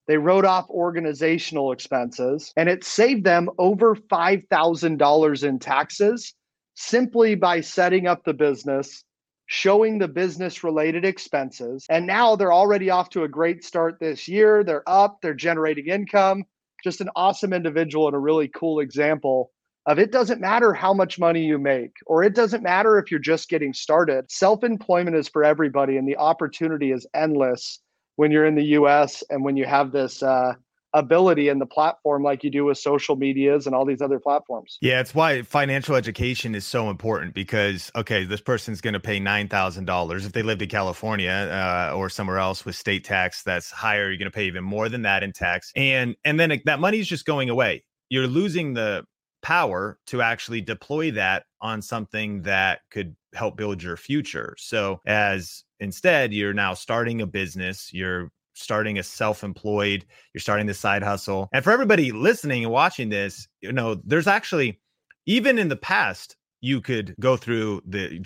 They 0.08 0.16
wrote 0.18 0.44
off 0.44 0.68
organizational 0.70 1.70
expenses, 1.72 2.52
and 2.56 2.68
it 2.68 2.82
saved 2.82 3.24
them 3.24 3.48
over 3.58 3.94
$5,000 3.94 5.44
in 5.44 5.58
taxes 5.58 6.34
simply 6.76 7.34
by 7.34 7.60
setting 7.60 8.06
up 8.06 8.24
the 8.24 8.34
business, 8.34 9.02
showing 9.46 9.98
the 9.98 10.08
business 10.08 10.62
related 10.62 11.04
expenses. 11.04 11.84
And 11.88 12.06
now 12.06 12.36
they're 12.36 12.52
already 12.52 12.90
off 12.90 13.10
to 13.10 13.24
a 13.24 13.28
great 13.28 13.64
start 13.64 13.98
this 13.98 14.28
year. 14.28 14.62
They're 14.62 14.88
up, 14.88 15.18
they're 15.22 15.34
generating 15.34 15.88
income. 15.88 16.44
Just 16.84 17.00
an 17.00 17.10
awesome 17.16 17.52
individual 17.52 18.06
and 18.06 18.14
a 18.14 18.20
really 18.20 18.48
cool 18.48 18.80
example 18.80 19.50
of 19.86 19.98
it 20.00 20.10
doesn't 20.10 20.40
matter 20.40 20.74
how 20.74 20.92
much 20.92 21.18
money 21.18 21.44
you 21.44 21.58
make, 21.58 21.92
or 22.06 22.24
it 22.24 22.34
doesn't 22.34 22.62
matter 22.62 22.98
if 22.98 23.10
you're 23.10 23.20
just 23.20 23.48
getting 23.48 23.72
started. 23.72 24.30
Self 24.30 24.64
employment 24.64 25.16
is 25.16 25.28
for 25.28 25.44
everybody, 25.44 25.96
and 25.96 26.08
the 26.08 26.16
opportunity 26.16 26.90
is 26.92 27.06
endless 27.14 27.80
when 28.16 28.30
you're 28.30 28.46
in 28.46 28.56
the 28.56 28.64
US 28.64 29.22
and 29.30 29.44
when 29.44 29.56
you 29.56 29.64
have 29.64 29.92
this 29.92 30.22
uh, 30.22 30.54
ability 30.96 31.50
in 31.50 31.58
the 31.58 31.66
platform 31.66 32.24
like 32.24 32.42
you 32.42 32.50
do 32.50 32.64
with 32.64 32.78
social 32.78 33.16
medias 33.16 33.66
and 33.66 33.74
all 33.74 33.84
these 33.84 34.00
other 34.00 34.18
platforms. 34.18 34.78
Yeah, 34.80 35.00
it's 35.00 35.14
why 35.14 35.42
financial 35.42 35.94
education 35.94 36.54
is 36.54 36.66
so 36.66 36.90
important 36.90 37.34
because 37.34 37.92
okay, 37.94 38.24
this 38.24 38.40
person's 38.40 38.80
going 38.80 38.94
to 38.94 39.00
pay 39.00 39.20
nine 39.20 39.48
thousand 39.48 39.84
dollars 39.84 40.24
if 40.24 40.32
they 40.32 40.42
lived 40.42 40.62
in 40.62 40.68
California 40.68 41.30
uh, 41.30 41.94
or 41.94 42.08
somewhere 42.08 42.38
else 42.38 42.64
with 42.64 42.74
state 42.74 43.04
tax 43.04 43.42
that's 43.42 43.70
higher. 43.70 44.08
You're 44.08 44.18
going 44.18 44.30
to 44.30 44.34
pay 44.34 44.46
even 44.46 44.64
more 44.64 44.88
than 44.88 45.02
that 45.02 45.22
in 45.22 45.32
tax, 45.32 45.70
and 45.76 46.16
and 46.24 46.40
then 46.40 46.60
that 46.64 46.80
money 46.80 46.98
is 46.98 47.06
just 47.06 47.26
going 47.26 47.50
away. 47.50 47.84
You're 48.08 48.26
losing 48.26 48.72
the 48.72 49.04
power 49.42 49.98
to 50.06 50.22
actually 50.22 50.60
deploy 50.60 51.10
that 51.12 51.44
on 51.60 51.82
something 51.82 52.42
that 52.42 52.80
could 52.90 53.14
help 53.34 53.56
build 53.56 53.82
your 53.82 53.96
future. 53.96 54.56
So 54.58 55.00
as 55.06 55.62
instead 55.78 56.32
you're 56.32 56.54
now 56.54 56.74
starting 56.74 57.20
a 57.20 57.26
business, 57.26 57.90
you're 57.92 58.30
starting 58.56 58.98
a 58.98 59.02
self-employed, 59.02 60.04
you're 60.32 60.40
starting 60.40 60.66
the 60.66 60.74
side 60.74 61.02
hustle. 61.02 61.48
And 61.52 61.62
for 61.62 61.70
everybody 61.70 62.12
listening 62.12 62.64
and 62.64 62.72
watching 62.72 63.08
this, 63.08 63.48
you 63.60 63.72
know, 63.72 64.00
there's 64.04 64.26
actually 64.26 64.80
even 65.26 65.58
in 65.58 65.68
the 65.68 65.76
past 65.76 66.36
you 66.60 66.80
could 66.80 67.14
go 67.20 67.36
through 67.36 67.82
the 67.86 68.18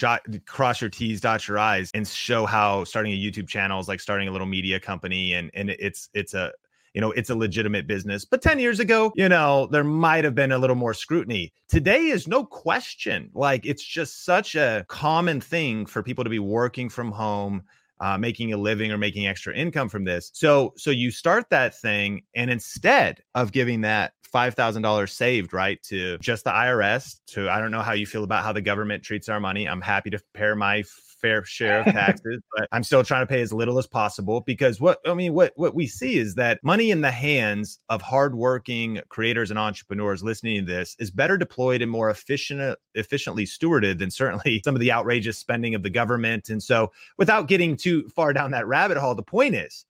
cross 0.46 0.80
your 0.80 0.88
t's 0.88 1.20
dot 1.20 1.46
your 1.48 1.58
i's 1.58 1.90
and 1.94 2.06
show 2.06 2.46
how 2.46 2.84
starting 2.84 3.12
a 3.12 3.16
youtube 3.16 3.48
channel 3.48 3.80
is 3.80 3.88
like 3.88 4.00
starting 4.00 4.28
a 4.28 4.30
little 4.30 4.46
media 4.46 4.78
company 4.78 5.34
and 5.34 5.50
and 5.52 5.68
it's 5.70 6.08
it's 6.14 6.32
a 6.32 6.52
you 6.94 7.00
know 7.00 7.10
it's 7.12 7.30
a 7.30 7.34
legitimate 7.34 7.86
business. 7.86 8.24
But 8.24 8.42
10 8.42 8.58
years 8.58 8.80
ago 8.80 9.12
you 9.14 9.28
know 9.28 9.68
there 9.70 9.84
might 9.84 10.24
have 10.24 10.34
been 10.34 10.52
a 10.52 10.58
little 10.58 10.76
more 10.76 10.94
scrutiny. 10.94 11.52
Today 11.68 12.06
is 12.06 12.26
no 12.26 12.44
question. 12.44 13.30
Like 13.34 13.66
it's 13.66 13.84
just 13.84 14.24
such 14.24 14.54
a 14.54 14.84
common 14.88 15.40
thing 15.40 15.86
for 15.86 16.02
people 16.02 16.24
to 16.24 16.30
be 16.30 16.38
working 16.38 16.88
from 16.88 17.12
home 17.12 17.62
uh, 18.00 18.18
making 18.18 18.52
a 18.52 18.56
living 18.56 18.90
or 18.90 18.98
making 18.98 19.26
extra 19.26 19.54
income 19.54 19.88
from 19.88 20.04
this. 20.04 20.30
So 20.34 20.72
so 20.76 20.90
you 20.90 21.10
start 21.10 21.46
that 21.50 21.78
thing 21.78 22.22
and 22.34 22.50
instead 22.50 23.22
of 23.34 23.52
giving 23.52 23.82
that 23.82 24.12
$5000 24.32 25.08
saved 25.10 25.52
right 25.52 25.82
to 25.84 26.16
just 26.18 26.44
the 26.44 26.50
irs 26.50 27.16
to 27.26 27.50
i 27.50 27.58
don't 27.58 27.72
know 27.72 27.82
how 27.82 27.94
you 27.94 28.06
feel 28.06 28.22
about 28.22 28.44
how 28.44 28.52
the 28.52 28.60
government 28.60 29.02
treats 29.02 29.28
our 29.28 29.40
money 29.40 29.68
i'm 29.68 29.80
happy 29.80 30.08
to 30.10 30.20
pair 30.34 30.54
my 30.54 30.84
fair 31.20 31.44
share 31.44 31.80
of 31.80 31.86
taxes, 31.92 32.40
but 32.56 32.68
I'm 32.72 32.82
still 32.82 33.04
trying 33.04 33.22
to 33.22 33.26
pay 33.26 33.40
as 33.40 33.52
little 33.52 33.78
as 33.78 33.86
possible 33.86 34.40
because 34.40 34.80
what 34.80 34.98
I 35.06 35.14
mean, 35.14 35.34
what 35.34 35.52
what 35.56 35.74
we 35.74 35.86
see 35.86 36.18
is 36.18 36.34
that 36.36 36.62
money 36.62 36.90
in 36.90 37.00
the 37.00 37.10
hands 37.10 37.80
of 37.88 38.02
hardworking 38.02 39.00
creators 39.08 39.50
and 39.50 39.58
entrepreneurs 39.58 40.22
listening 40.22 40.64
to 40.64 40.72
this 40.72 40.96
is 40.98 41.10
better 41.10 41.36
deployed 41.36 41.82
and 41.82 41.90
more 41.90 42.10
efficient 42.10 42.78
efficiently 42.94 43.44
stewarded 43.44 43.98
than 43.98 44.10
certainly 44.10 44.60
some 44.64 44.74
of 44.74 44.80
the 44.80 44.92
outrageous 44.92 45.38
spending 45.38 45.74
of 45.74 45.82
the 45.82 45.90
government. 45.90 46.48
And 46.48 46.62
so, 46.62 46.92
without 47.18 47.48
getting 47.48 47.76
too 47.76 48.08
far 48.08 48.32
down 48.32 48.50
that 48.52 48.66
rabbit 48.66 48.96
hole, 48.96 49.14
the 49.14 49.22
point 49.22 49.54
is 49.54 49.84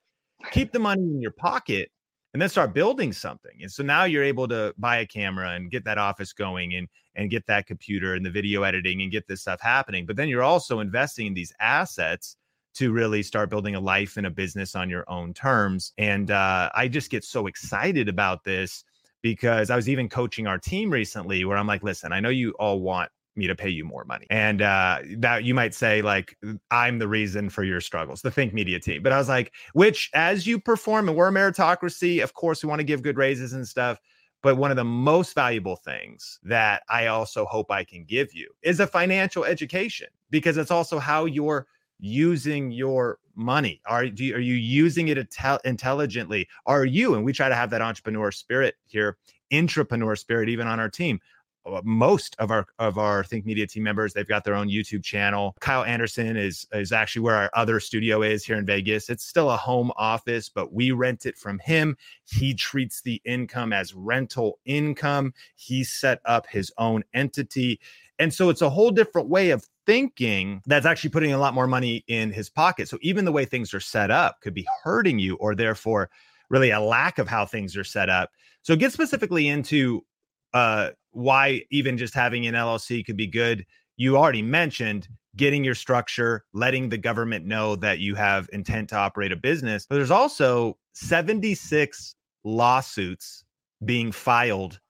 keep 0.52 0.72
the 0.72 0.78
money 0.78 1.02
in 1.02 1.20
your 1.20 1.32
pocket 1.32 1.90
and 2.32 2.40
then 2.40 2.48
start 2.48 2.74
building 2.74 3.12
something. 3.12 3.58
And 3.60 3.70
so 3.70 3.82
now 3.82 4.04
you're 4.04 4.24
able 4.24 4.46
to 4.48 4.74
buy 4.78 4.98
a 4.98 5.06
camera 5.06 5.50
and 5.50 5.70
get 5.70 5.84
that 5.84 5.98
office 5.98 6.32
going 6.32 6.74
and 6.74 6.88
and 7.16 7.30
get 7.30 7.46
that 7.46 7.66
computer 7.66 8.14
and 8.14 8.24
the 8.24 8.30
video 8.30 8.62
editing 8.62 9.02
and 9.02 9.10
get 9.10 9.26
this 9.26 9.42
stuff 9.42 9.60
happening. 9.60 10.06
But 10.06 10.16
then 10.16 10.28
you're 10.28 10.42
also 10.42 10.78
investing 10.80 11.26
in 11.26 11.34
these 11.34 11.52
assets 11.60 12.36
to 12.74 12.92
really 12.92 13.22
start 13.22 13.50
building 13.50 13.74
a 13.74 13.80
life 13.80 14.16
and 14.16 14.26
a 14.26 14.30
business 14.30 14.76
on 14.76 14.88
your 14.88 15.04
own 15.10 15.34
terms. 15.34 15.92
And 15.98 16.30
uh, 16.30 16.70
I 16.74 16.86
just 16.86 17.10
get 17.10 17.24
so 17.24 17.48
excited 17.48 18.08
about 18.08 18.44
this 18.44 18.84
because 19.22 19.70
I 19.70 19.76
was 19.76 19.88
even 19.88 20.08
coaching 20.08 20.46
our 20.46 20.58
team 20.58 20.88
recently 20.90 21.44
where 21.44 21.56
I'm 21.56 21.66
like, 21.66 21.82
listen, 21.82 22.12
I 22.12 22.20
know 22.20 22.28
you 22.28 22.52
all 22.60 22.80
want 22.80 23.10
me 23.36 23.46
to 23.46 23.54
pay 23.54 23.68
you 23.68 23.84
more 23.84 24.04
money. 24.04 24.26
And 24.30 24.62
uh, 24.62 24.98
that 25.18 25.44
you 25.44 25.54
might 25.54 25.74
say, 25.74 26.02
like, 26.02 26.36
I'm 26.70 26.98
the 26.98 27.08
reason 27.08 27.48
for 27.48 27.62
your 27.62 27.80
struggles, 27.80 28.22
the 28.22 28.30
Think 28.30 28.52
Media 28.52 28.80
team. 28.80 29.02
But 29.02 29.12
I 29.12 29.18
was 29.18 29.28
like, 29.28 29.52
which 29.72 30.10
as 30.14 30.46
you 30.46 30.58
perform, 30.60 31.08
and 31.08 31.16
we're 31.16 31.28
a 31.28 31.32
meritocracy, 31.32 32.22
of 32.22 32.34
course, 32.34 32.62
we 32.62 32.68
want 32.68 32.80
to 32.80 32.84
give 32.84 33.02
good 33.02 33.16
raises 33.16 33.52
and 33.52 33.66
stuff. 33.66 33.98
But 34.42 34.56
one 34.56 34.70
of 34.70 34.76
the 34.78 34.84
most 34.84 35.34
valuable 35.34 35.76
things 35.76 36.38
that 36.44 36.82
I 36.88 37.08
also 37.08 37.44
hope 37.44 37.70
I 37.70 37.84
can 37.84 38.04
give 38.04 38.32
you 38.32 38.50
is 38.62 38.80
a 38.80 38.86
financial 38.86 39.44
education 39.44 40.08
because 40.30 40.56
it's 40.56 40.70
also 40.70 40.98
how 40.98 41.26
you're 41.26 41.66
using 41.98 42.70
your 42.70 43.18
money. 43.34 43.82
Are, 43.86 44.04
you, 44.04 44.34
are 44.34 44.40
you 44.40 44.54
using 44.54 45.08
it 45.08 45.18
intelligently? 45.64 46.48
Are 46.64 46.86
you, 46.86 47.14
and 47.14 47.24
we 47.24 47.34
try 47.34 47.50
to 47.50 47.54
have 47.54 47.68
that 47.70 47.82
entrepreneur 47.82 48.32
spirit 48.32 48.76
here, 48.86 49.18
intrapreneur 49.52 50.18
spirit, 50.18 50.48
even 50.48 50.66
on 50.66 50.80
our 50.80 50.88
team. 50.88 51.20
Uh, 51.66 51.80
most 51.84 52.36
of 52.38 52.50
our 52.50 52.66
of 52.78 52.98
our 52.98 53.24
Think 53.24 53.44
Media 53.44 53.66
team 53.66 53.82
members, 53.82 54.12
they've 54.12 54.26
got 54.26 54.44
their 54.44 54.54
own 54.54 54.68
YouTube 54.68 55.02
channel. 55.02 55.56
Kyle 55.60 55.84
Anderson 55.84 56.36
is 56.36 56.66
is 56.72 56.92
actually 56.92 57.22
where 57.22 57.36
our 57.36 57.50
other 57.54 57.80
studio 57.80 58.22
is 58.22 58.44
here 58.44 58.56
in 58.56 58.66
Vegas. 58.66 59.10
It's 59.10 59.24
still 59.24 59.50
a 59.50 59.56
home 59.56 59.92
office, 59.96 60.48
but 60.48 60.72
we 60.72 60.90
rent 60.90 61.26
it 61.26 61.36
from 61.36 61.58
him. 61.58 61.96
He 62.24 62.54
treats 62.54 63.02
the 63.02 63.20
income 63.24 63.72
as 63.72 63.94
rental 63.94 64.58
income. 64.64 65.34
He 65.56 65.84
set 65.84 66.20
up 66.24 66.46
his 66.46 66.72
own 66.78 67.04
entity. 67.14 67.80
And 68.18 68.32
so 68.32 68.50
it's 68.50 68.62
a 68.62 68.70
whole 68.70 68.90
different 68.90 69.28
way 69.28 69.50
of 69.50 69.66
thinking 69.86 70.60
that's 70.66 70.86
actually 70.86 71.10
putting 71.10 71.32
a 71.32 71.38
lot 71.38 71.54
more 71.54 71.66
money 71.66 72.04
in 72.06 72.30
his 72.30 72.50
pocket. 72.50 72.88
So 72.88 72.98
even 73.00 73.24
the 73.24 73.32
way 73.32 73.44
things 73.44 73.72
are 73.72 73.80
set 73.80 74.10
up 74.10 74.40
could 74.40 74.54
be 74.54 74.66
hurting 74.84 75.18
you 75.18 75.36
or 75.36 75.54
therefore 75.54 76.10
really 76.50 76.70
a 76.70 76.80
lack 76.80 77.18
of 77.18 77.28
how 77.28 77.46
things 77.46 77.76
are 77.76 77.84
set 77.84 78.10
up. 78.10 78.30
So 78.62 78.76
get 78.76 78.92
specifically 78.92 79.48
into 79.48 80.04
uh, 80.52 80.90
why 81.12 81.62
even 81.70 81.98
just 81.98 82.14
having 82.14 82.46
an 82.46 82.54
LLC 82.54 83.04
could 83.04 83.16
be 83.16 83.26
good. 83.26 83.66
You 83.96 84.16
already 84.16 84.42
mentioned 84.42 85.08
getting 85.36 85.64
your 85.64 85.74
structure, 85.74 86.44
letting 86.52 86.88
the 86.88 86.98
government 86.98 87.46
know 87.46 87.76
that 87.76 87.98
you 87.98 88.14
have 88.14 88.48
intent 88.52 88.88
to 88.90 88.96
operate 88.96 89.32
a 89.32 89.36
business. 89.36 89.86
But 89.88 89.96
there's 89.96 90.10
also 90.10 90.78
76 90.94 92.14
lawsuits 92.44 93.44
being 93.84 94.12
filed 94.12 94.80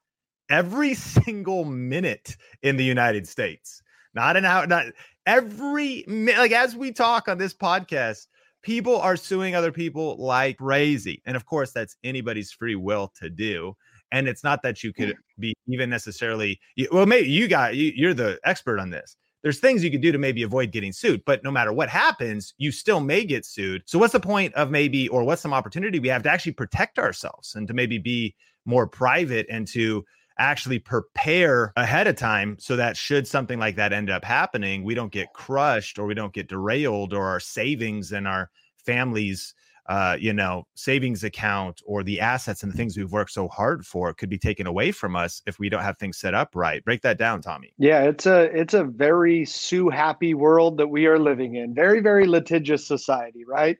every 0.49 0.93
single 0.95 1.65
minute 1.65 2.35
in 2.61 2.77
the 2.77 2.83
United 2.83 3.27
States. 3.27 3.81
Not 4.13 4.35
an 4.35 4.45
hour, 4.45 4.67
not 4.67 4.87
every 5.25 6.03
like 6.07 6.51
as 6.51 6.75
we 6.75 6.91
talk 6.91 7.27
on 7.27 7.37
this 7.37 7.53
podcast, 7.53 8.27
people 8.61 8.99
are 8.99 9.15
suing 9.15 9.55
other 9.55 9.71
people 9.71 10.17
like 10.17 10.57
crazy. 10.57 11.21
And 11.25 11.35
of 11.37 11.45
course, 11.45 11.71
that's 11.71 11.95
anybody's 12.03 12.51
free 12.51 12.75
will 12.75 13.11
to 13.19 13.29
do 13.29 13.75
and 14.11 14.27
it's 14.27 14.43
not 14.43 14.61
that 14.63 14.83
you 14.83 14.93
could 14.93 15.15
be 15.39 15.53
even 15.67 15.89
necessarily 15.89 16.59
well 16.91 17.05
maybe 17.05 17.29
you 17.29 17.47
got 17.47 17.75
you, 17.75 17.91
you're 17.95 18.13
the 18.13 18.39
expert 18.43 18.79
on 18.79 18.89
this. 18.89 19.15
There's 19.43 19.59
things 19.59 19.83
you 19.83 19.89
could 19.89 20.01
do 20.01 20.11
to 20.11 20.19
maybe 20.19 20.43
avoid 20.43 20.71
getting 20.71 20.91
sued 20.91 21.23
but 21.25 21.43
no 21.43 21.51
matter 21.51 21.73
what 21.73 21.89
happens 21.89 22.53
you 22.57 22.71
still 22.71 22.99
may 22.99 23.23
get 23.23 23.45
sued. 23.45 23.83
So 23.85 23.97
what's 23.99 24.13
the 24.13 24.19
point 24.19 24.53
of 24.55 24.69
maybe 24.69 25.07
or 25.09 25.23
what's 25.23 25.41
some 25.41 25.53
opportunity 25.53 25.99
we 25.99 26.09
have 26.09 26.23
to 26.23 26.31
actually 26.31 26.53
protect 26.53 26.99
ourselves 26.99 27.55
and 27.55 27.67
to 27.67 27.73
maybe 27.73 27.97
be 27.97 28.35
more 28.65 28.87
private 28.87 29.47
and 29.49 29.67
to 29.69 30.05
actually 30.39 30.79
prepare 30.79 31.73
ahead 31.75 32.07
of 32.07 32.15
time 32.15 32.57
so 32.59 32.75
that 32.75 32.97
should 32.97 33.27
something 33.27 33.59
like 33.59 33.75
that 33.75 33.93
end 33.93 34.09
up 34.09 34.23
happening 34.23 34.83
we 34.83 34.95
don't 34.95 35.11
get 35.11 35.31
crushed 35.33 35.99
or 35.99 36.05
we 36.05 36.13
don't 36.13 36.33
get 36.33 36.47
derailed 36.47 37.13
or 37.13 37.27
our 37.27 37.39
savings 37.39 38.11
and 38.11 38.27
our 38.27 38.49
families 38.85 39.53
uh, 39.87 40.15
you 40.19 40.33
know, 40.33 40.65
savings 40.75 41.23
account 41.23 41.81
or 41.85 42.03
the 42.03 42.19
assets 42.19 42.63
and 42.63 42.71
the 42.71 42.77
things 42.77 42.97
we've 42.97 43.11
worked 43.11 43.31
so 43.31 43.47
hard 43.47 43.85
for 43.85 44.13
could 44.13 44.29
be 44.29 44.37
taken 44.37 44.67
away 44.67 44.91
from 44.91 45.15
us 45.15 45.41
if 45.45 45.59
we 45.59 45.69
don't 45.69 45.81
have 45.81 45.97
things 45.97 46.17
set 46.17 46.33
up 46.33 46.49
right. 46.55 46.83
Break 46.85 47.01
that 47.01 47.17
down, 47.17 47.41
Tommy. 47.41 47.73
Yeah, 47.77 48.03
it's 48.03 48.25
a 48.25 48.43
it's 48.57 48.73
a 48.73 48.83
very 48.83 49.45
sue 49.45 49.89
happy 49.89 50.33
world 50.33 50.77
that 50.77 50.87
we 50.87 51.07
are 51.07 51.19
living 51.19 51.55
in. 51.55 51.73
Very 51.73 51.99
very 51.99 52.27
litigious 52.27 52.85
society, 52.87 53.43
right? 53.45 53.77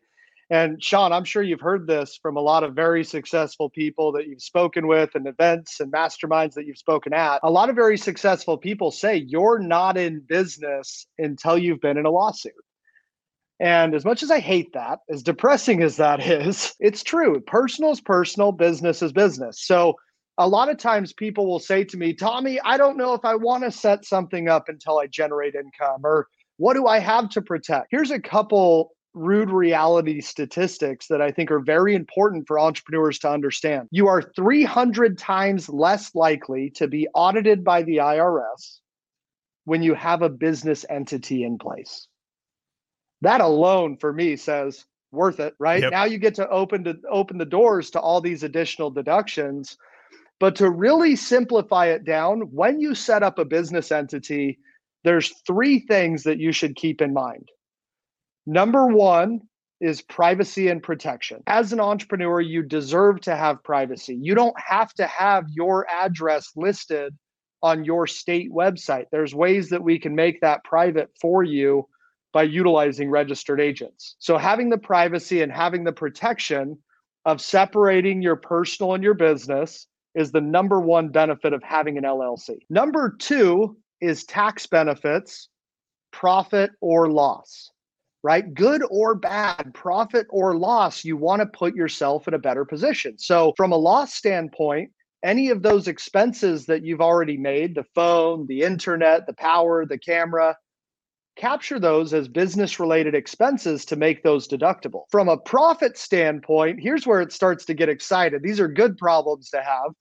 And 0.51 0.83
Sean, 0.83 1.13
I'm 1.13 1.23
sure 1.23 1.41
you've 1.41 1.61
heard 1.61 1.87
this 1.87 2.19
from 2.21 2.35
a 2.35 2.41
lot 2.41 2.65
of 2.65 2.75
very 2.75 3.05
successful 3.05 3.69
people 3.69 4.11
that 4.11 4.27
you've 4.27 4.41
spoken 4.41 4.85
with 4.85 5.15
and 5.15 5.25
events 5.25 5.79
and 5.79 5.89
masterminds 5.93 6.55
that 6.55 6.65
you've 6.65 6.77
spoken 6.77 7.13
at. 7.13 7.39
A 7.41 7.49
lot 7.49 7.69
of 7.69 7.75
very 7.77 7.97
successful 7.97 8.57
people 8.57 8.91
say 8.91 9.15
you're 9.15 9.59
not 9.59 9.95
in 9.95 10.19
business 10.19 11.07
until 11.17 11.57
you've 11.57 11.79
been 11.79 11.97
in 11.97 12.05
a 12.05 12.11
lawsuit. 12.11 12.51
And 13.61 13.93
as 13.93 14.03
much 14.03 14.23
as 14.23 14.31
I 14.31 14.39
hate 14.39 14.73
that, 14.73 15.01
as 15.07 15.21
depressing 15.21 15.83
as 15.83 15.97
that 15.97 16.19
is, 16.25 16.73
it's 16.79 17.03
true. 17.03 17.39
Personal 17.41 17.91
is 17.91 18.01
personal, 18.01 18.51
business 18.51 19.03
is 19.03 19.13
business. 19.13 19.63
So 19.63 19.95
a 20.39 20.47
lot 20.47 20.69
of 20.69 20.77
times 20.77 21.13
people 21.13 21.45
will 21.45 21.59
say 21.59 21.83
to 21.83 21.97
me, 21.97 22.13
Tommy, 22.13 22.59
I 22.61 22.75
don't 22.77 22.97
know 22.97 23.13
if 23.13 23.23
I 23.23 23.35
want 23.35 23.63
to 23.63 23.71
set 23.71 24.03
something 24.03 24.49
up 24.49 24.67
until 24.67 24.97
I 24.97 25.05
generate 25.05 25.53
income 25.53 26.01
or 26.03 26.27
what 26.57 26.73
do 26.73 26.87
I 26.87 26.97
have 26.99 27.29
to 27.29 27.41
protect? 27.41 27.87
Here's 27.91 28.09
a 28.09 28.19
couple 28.19 28.93
rude 29.13 29.51
reality 29.51 30.21
statistics 30.21 31.07
that 31.07 31.21
I 31.21 31.31
think 31.31 31.51
are 31.51 31.59
very 31.59 31.93
important 31.93 32.47
for 32.47 32.59
entrepreneurs 32.59 33.19
to 33.19 33.29
understand. 33.29 33.89
You 33.91 34.07
are 34.07 34.23
300 34.35 35.17
times 35.17 35.69
less 35.69 36.15
likely 36.15 36.71
to 36.71 36.87
be 36.87 37.07
audited 37.13 37.63
by 37.63 37.83
the 37.83 37.97
IRS 37.97 38.79
when 39.65 39.83
you 39.83 39.93
have 39.93 40.23
a 40.23 40.29
business 40.29 40.85
entity 40.89 41.43
in 41.43 41.59
place. 41.59 42.07
That 43.21 43.41
alone 43.41 43.97
for 43.97 44.11
me 44.13 44.35
says 44.35 44.85
worth 45.11 45.39
it, 45.39 45.53
right? 45.59 45.81
Yep. 45.81 45.91
Now 45.91 46.05
you 46.05 46.17
get 46.17 46.35
to 46.35 46.49
open 46.49 46.83
to 46.85 46.97
open 47.09 47.37
the 47.37 47.45
doors 47.45 47.89
to 47.91 47.99
all 47.99 48.21
these 48.21 48.43
additional 48.43 48.89
deductions. 48.89 49.77
But 50.39 50.55
to 50.55 50.71
really 50.71 51.15
simplify 51.15 51.87
it 51.87 52.03
down, 52.03 52.41
when 52.51 52.79
you 52.79 52.95
set 52.95 53.21
up 53.21 53.37
a 53.37 53.45
business 53.45 53.91
entity, 53.91 54.57
there's 55.03 55.33
three 55.45 55.79
things 55.79 56.23
that 56.23 56.39
you 56.39 56.51
should 56.51 56.75
keep 56.75 57.01
in 57.01 57.13
mind. 57.13 57.49
Number 58.47 58.87
one 58.87 59.41
is 59.79 60.01
privacy 60.01 60.69
and 60.69 60.81
protection. 60.81 61.43
As 61.47 61.73
an 61.73 61.79
entrepreneur, 61.79 62.41
you 62.41 62.63
deserve 62.63 63.21
to 63.21 63.35
have 63.35 63.63
privacy. 63.63 64.17
You 64.19 64.33
don't 64.33 64.59
have 64.59 64.93
to 64.95 65.05
have 65.05 65.45
your 65.49 65.87
address 65.89 66.51
listed 66.55 67.15
on 67.63 67.85
your 67.85 68.07
state 68.07 68.51
website. 68.51 69.05
There's 69.11 69.35
ways 69.35 69.69
that 69.69 69.83
we 69.83 69.99
can 69.99 70.15
make 70.15 70.41
that 70.41 70.63
private 70.63 71.09
for 71.19 71.43
you 71.43 71.87
by 72.33 72.43
utilizing 72.43 73.09
registered 73.09 73.59
agents. 73.59 74.15
So, 74.19 74.37
having 74.37 74.69
the 74.69 74.77
privacy 74.77 75.41
and 75.41 75.51
having 75.51 75.83
the 75.83 75.91
protection 75.91 76.77
of 77.25 77.41
separating 77.41 78.21
your 78.21 78.35
personal 78.35 78.93
and 78.93 79.03
your 79.03 79.13
business 79.13 79.87
is 80.15 80.31
the 80.31 80.41
number 80.41 80.79
one 80.79 81.09
benefit 81.09 81.53
of 81.53 81.63
having 81.63 81.97
an 81.97 82.03
LLC. 82.03 82.59
Number 82.69 83.15
two 83.17 83.77
is 84.01 84.23
tax 84.25 84.65
benefits, 84.65 85.49
profit 86.11 86.71
or 86.81 87.11
loss 87.11 87.71
right? 88.23 88.53
Good 88.53 88.83
or 88.89 89.15
bad, 89.15 89.73
profit 89.73 90.27
or 90.29 90.55
loss, 90.55 91.03
you 91.03 91.17
want 91.17 91.41
to 91.41 91.45
put 91.45 91.75
yourself 91.75 92.27
in 92.27 92.33
a 92.33 92.39
better 92.39 92.65
position. 92.65 93.17
So, 93.17 93.53
from 93.57 93.71
a 93.71 93.77
loss 93.77 94.13
standpoint, 94.13 94.91
any 95.23 95.49
of 95.49 95.61
those 95.61 95.87
expenses 95.87 96.65
that 96.65 96.83
you've 96.83 97.01
already 97.01 97.37
made 97.37 97.75
the 97.75 97.85
phone, 97.95 98.47
the 98.47 98.61
internet, 98.61 99.27
the 99.27 99.33
power, 99.33 99.85
the 99.85 99.97
camera 99.97 100.55
capture 101.41 101.79
those 101.79 102.13
as 102.13 102.27
business 102.27 102.79
related 102.79 103.15
expenses 103.15 103.83
to 103.85 103.95
make 103.95 104.23
those 104.23 104.47
deductible. 104.47 105.03
From 105.09 105.27
a 105.27 105.37
profit 105.37 105.97
standpoint, 105.97 106.79
here's 106.79 107.07
where 107.07 107.21
it 107.21 107.33
starts 107.33 107.65
to 107.65 107.73
get 107.73 107.89
excited. 107.89 108.43
These 108.43 108.59
are 108.59 108.67
good 108.67 108.97
problems 108.97 109.49
to 109.49 109.61
have. 109.61 109.91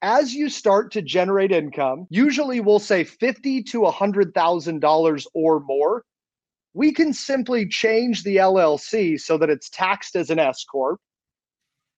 As 0.00 0.32
you 0.32 0.48
start 0.48 0.92
to 0.92 1.02
generate 1.02 1.50
income, 1.50 2.06
usually 2.10 2.60
we'll 2.60 2.78
say 2.78 3.04
fifty 3.04 3.62
to 3.64 3.84
hundred 3.86 4.32
thousand 4.34 4.80
dollars 4.80 5.26
or 5.34 5.60
more 5.60 6.04
we 6.74 6.92
can 6.92 7.12
simply 7.12 7.66
change 7.68 8.24
the 8.24 8.36
LLC 8.36 9.18
so 9.18 9.38
that 9.38 9.48
it's 9.48 9.70
taxed 9.70 10.16
as 10.16 10.28
an 10.28 10.40
S 10.40 10.64
corp. 10.64 11.00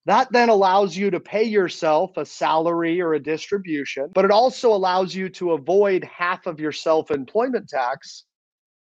That 0.05 0.31
then 0.31 0.50
allows 0.50 0.97
you 0.97 1.11
to 1.11 1.19
pay 1.19 1.43
yourself 1.43 2.17
a 2.17 2.25
salary 2.25 3.00
or 3.00 3.15
a 3.15 3.23
distribution, 3.23 4.11
but 4.15 4.25
it 4.25 4.31
also 4.31 4.73
allows 4.73 5.15
you 5.15 5.29
to 5.31 5.53
avoid 5.53 6.05
half 6.05 6.47
of 6.47 6.61
your 6.61 6.71
self 6.71 7.11
employment 7.11 7.69
tax, 7.69 8.25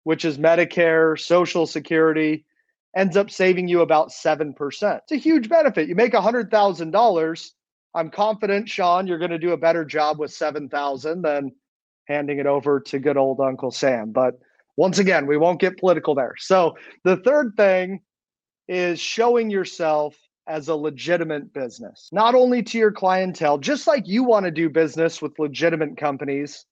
which 0.09 0.25
is 0.25 0.39
Medicare, 0.39 1.21
Social 1.21 1.67
Security, 1.67 2.47
ends 2.97 3.15
up 3.15 3.31
saving 3.31 3.69
you 3.69 3.83
about 3.83 4.09
7%. 4.09 4.55
It's 4.57 5.13
a 5.13 5.17
huge 5.17 5.51
benefit. 5.51 5.87
You 5.87 5.95
make 5.95 6.15
$100,000. 6.15 7.51
I'm 7.95 8.11
confident, 8.11 8.71
Sean, 8.71 9.07
you're 9.07 9.19
going 9.19 9.33
to 9.33 9.39
do 9.39 9.53
a 9.53 9.59
better 9.59 9.85
job 9.85 10.19
with 10.19 10.33
7,000 10.33 11.21
than 11.21 11.53
handing 12.07 12.39
it 12.39 12.47
over 12.47 12.81
to 12.81 12.99
good 12.99 13.19
old 13.19 13.39
Uncle 13.39 13.71
Sam. 13.71 14.11
But 14.11 14.39
once 14.79 14.99
again, 14.99 15.27
we 15.27 15.37
won't 15.37 15.61
get 15.61 15.77
political 15.77 16.15
there. 16.15 16.37
So 16.39 16.79
the 17.05 17.19
third 17.19 17.53
thing 17.59 18.01
is 18.67 18.99
showing 18.99 19.51
yourself 19.51 20.17
as 20.47 20.69
a 20.69 20.75
legitimate 20.75 21.53
business, 21.53 22.09
not 22.13 22.35
only 22.35 22.63
to 22.63 22.79
your 22.79 22.93
clientele, 22.93 23.59
just 23.59 23.87
like 23.87 24.09
you 24.09 24.25
want 24.25 24.47
to 24.47 24.51
do 24.51 24.71
business 24.71 25.21
with 25.21 25.39
legitimate 25.39 25.99
companies, 25.99 26.65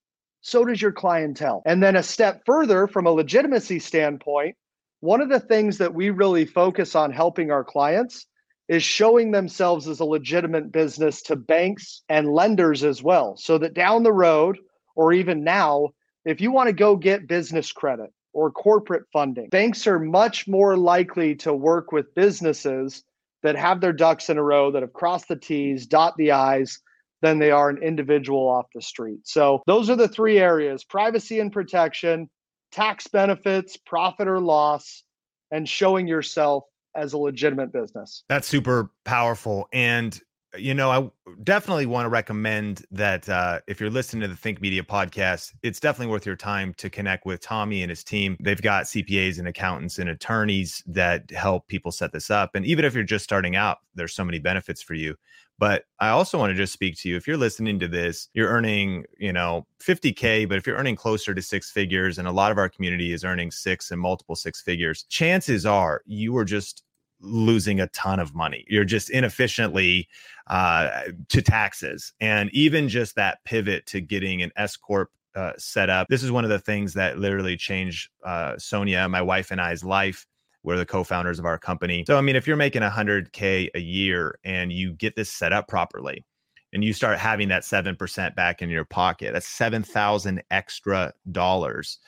so 0.47 0.65
does 0.65 0.81
your 0.81 0.93
clientele. 0.93 1.61
And 1.67 1.83
then 1.83 1.97
a 1.97 2.05
step 2.05 2.43
further 2.47 2.87
from 2.87 3.05
a 3.05 3.11
legitimacy 3.11 3.81
standpoint, 3.81 4.55
one 5.01 5.21
of 5.21 5.29
the 5.29 5.41
things 5.41 5.79
that 5.79 5.93
we 5.93 6.11
really 6.11 6.47
focus 6.47 6.95
on 6.95 7.11
helping 7.11 7.51
our 7.51 7.65
clients 7.65 8.27
is 8.69 8.85
showing 8.85 9.33
themselves 9.33 9.89
as 9.89 9.99
a 9.99 10.05
legitimate 10.05 10.71
business 10.71 11.23
to 11.23 11.35
banks 11.35 12.03
and 12.09 12.33
lenders 12.33 12.85
as 12.85 13.03
well, 13.03 13.37
so 13.37 13.59
that 13.59 13.75
down 13.75 14.05
the 14.05 14.13
road 14.13 14.57
or 14.95 15.13
even 15.13 15.43
now, 15.43 15.89
if 16.25 16.41
you 16.41 16.53
want 16.53 16.69
to 16.69 16.73
go 16.73 16.95
get 16.95 17.27
business 17.27 17.73
credit 17.73 18.13
or 18.33 18.53
corporate 18.53 19.05
funding, 19.13 19.49
banks 19.49 19.85
are 19.89 19.99
much 19.99 20.47
more 20.47 20.77
likely 20.77 21.35
to 21.35 21.53
work 21.53 21.91
with 21.91 22.15
businesses 22.15 23.03
that 23.43 23.57
have 23.57 23.81
their 23.81 23.93
ducks 23.93 24.31
in 24.31 24.39
a 24.39 24.43
row, 24.43 24.71
that 24.71 24.83
have 24.83 24.93
crossed 24.93 25.27
the 25.27 25.37
T's, 25.37 25.87
dot 25.87 26.15
the 26.17 26.31
I's, 26.31 26.81
than 27.23 27.39
they 27.39 27.51
are 27.51 27.71
an 27.71 27.83
individual 27.83 28.49
off 28.49 28.67
the 28.75 28.83
street. 28.83 29.21
So 29.25 29.63
those 29.67 29.89
are 29.91 29.97
the 29.97 30.09
three 30.09 30.39
areas 30.39 30.85
privacy 30.85 31.41
and 31.41 31.53
protection, 31.53 32.29
tax 32.73 33.07
benefits, 33.07 33.77
profit 33.77 34.29
or 34.29 34.41
loss, 34.41 35.05
and 35.51 35.69
showing 35.69 36.07
yourself 36.07 36.65
as 36.95 37.13
a 37.13 37.19
legitimate 37.19 37.73
business. 37.73 38.25
That's 38.29 38.49
super 38.49 38.91
powerful. 39.05 39.69
And 39.73 40.19
you 40.59 40.75
know, 40.75 40.91
I 40.91 41.35
definitely 41.43 41.87
want 41.87 42.07
to 42.07 42.09
recommend 42.09 42.85
that 42.91 43.29
uh, 43.29 43.61
if 43.67 43.81
you're 43.81 43.91
listening 43.91 44.23
to 44.23 44.29
the 44.29 44.37
Think 44.37 44.61
Media 44.61 44.83
podcast, 44.83 45.53
it's 45.63 45.81
definitely 45.81 46.11
worth 46.11 46.27
your 46.27 46.37
time 46.37 46.75
to 46.75 46.89
connect 46.91 47.27
with 47.27 47.41
Tommy 47.41 47.83
and 47.83 47.91
his 47.91 48.05
team. 48.05 48.37
They've 48.41 48.61
got 48.61 48.85
CPAs 48.85 49.39
and 49.39 49.49
accountants 49.49 49.99
and 49.99 50.09
attorneys 50.09 50.83
that 50.87 51.31
help 51.31 51.67
people 51.69 51.93
set 51.93 52.13
this 52.13 52.31
up. 52.31 52.55
And 52.55 52.65
even 52.65 52.85
if 52.85 52.95
you're 52.95 53.05
just 53.05 53.25
starting 53.25 53.57
out, 53.57 53.79
there's 53.95 54.15
so 54.15 54.25
many 54.25 54.39
benefits 54.39 54.83
for 54.83 54.95
you. 54.95 55.17
But 55.59 55.85
I 56.01 56.09
also 56.09 56.39
want 56.39 56.51
to 56.51 56.57
just 56.57 56.73
speak 56.73 56.97
to 56.99 57.09
you. 57.09 57.17
If 57.17 57.27
you're 57.27 57.37
listening 57.37 57.79
to 57.81 57.89
this, 57.89 58.29
you're 58.35 58.49
earning, 58.49 59.05
you 59.19 59.33
know, 59.33 59.67
50K, 59.83 60.49
but 60.49 60.59
if 60.59 60.67
you're 60.67 60.77
earning 60.77 60.97
closer 60.97 61.35
to 61.35 61.41
six 61.41 61.71
figures, 61.71 62.19
and 62.19 62.29
a 62.29 62.33
lot 62.33 62.53
of 62.53 62.59
our 62.59 62.69
community 62.69 63.13
is 63.13 63.25
earning 63.25 63.51
six 63.51 63.91
and 63.91 64.01
multiple 64.01 64.37
six 64.37 64.61
figures, 64.61 65.05
chances 65.05 65.65
are 65.65 66.03
you 66.05 66.37
are 66.37 66.45
just 66.45 66.83
losing 67.21 67.81
a 67.81 67.89
ton 67.89 68.21
of 68.21 68.35
money. 68.35 68.65
You're 68.69 68.85
just 68.85 69.11
inefficiently 69.11 70.09
uh, 70.49 71.05
to 71.29 71.43
taxes. 71.43 72.13
And 72.21 72.51
even 72.53 72.89
just 72.89 73.15
that 73.17 73.39
pivot 73.45 73.87
to 73.87 74.01
getting 74.01 74.43
an 74.43 74.53
S 74.57 74.77
Corp 74.77 75.11
uh, 75.35 75.53
set 75.59 75.91
up. 75.91 76.09
This 76.09 76.23
is 76.23 76.33
one 76.33 76.45
of 76.45 76.51
the 76.51 76.59
things 76.59 76.95
that 76.95 77.19
literally 77.19 77.57
changed 77.57 78.11
uh, 78.25 78.57
Sonia, 78.59 79.09
my 79.09 79.21
wife, 79.23 79.51
and 79.51 79.61
I's 79.61 79.85
life. 79.85 80.27
We're 80.67 80.77
the 80.77 80.85
co 80.85 81.05
founders 81.05 81.39
of 81.39 81.47
our 81.47 81.59
company. 81.59 82.05
So, 82.07 82.19
I 82.19 82.21
mean, 82.21 82.37
if 82.37 82.47
you're 82.47 82.57
making 82.57 82.83
100K 82.83 83.71
a 83.75 83.81
year 83.81 84.39
and 84.45 84.73
you 84.73 84.93
get 84.93 85.15
this 85.17 85.31
set 85.31 85.53
up 85.53 85.69
properly, 85.69 86.25
and 86.73 86.85
you 86.85 86.93
start 86.93 87.19
having 87.19 87.49
that 87.49 87.63
7% 87.63 88.35
back 88.35 88.61
in 88.61 88.69
your 88.69 88.85
pocket, 88.85 89.33
that's 89.33 89.47
7,000 89.47 90.43
extra 90.51 91.13
dollars 91.31 91.99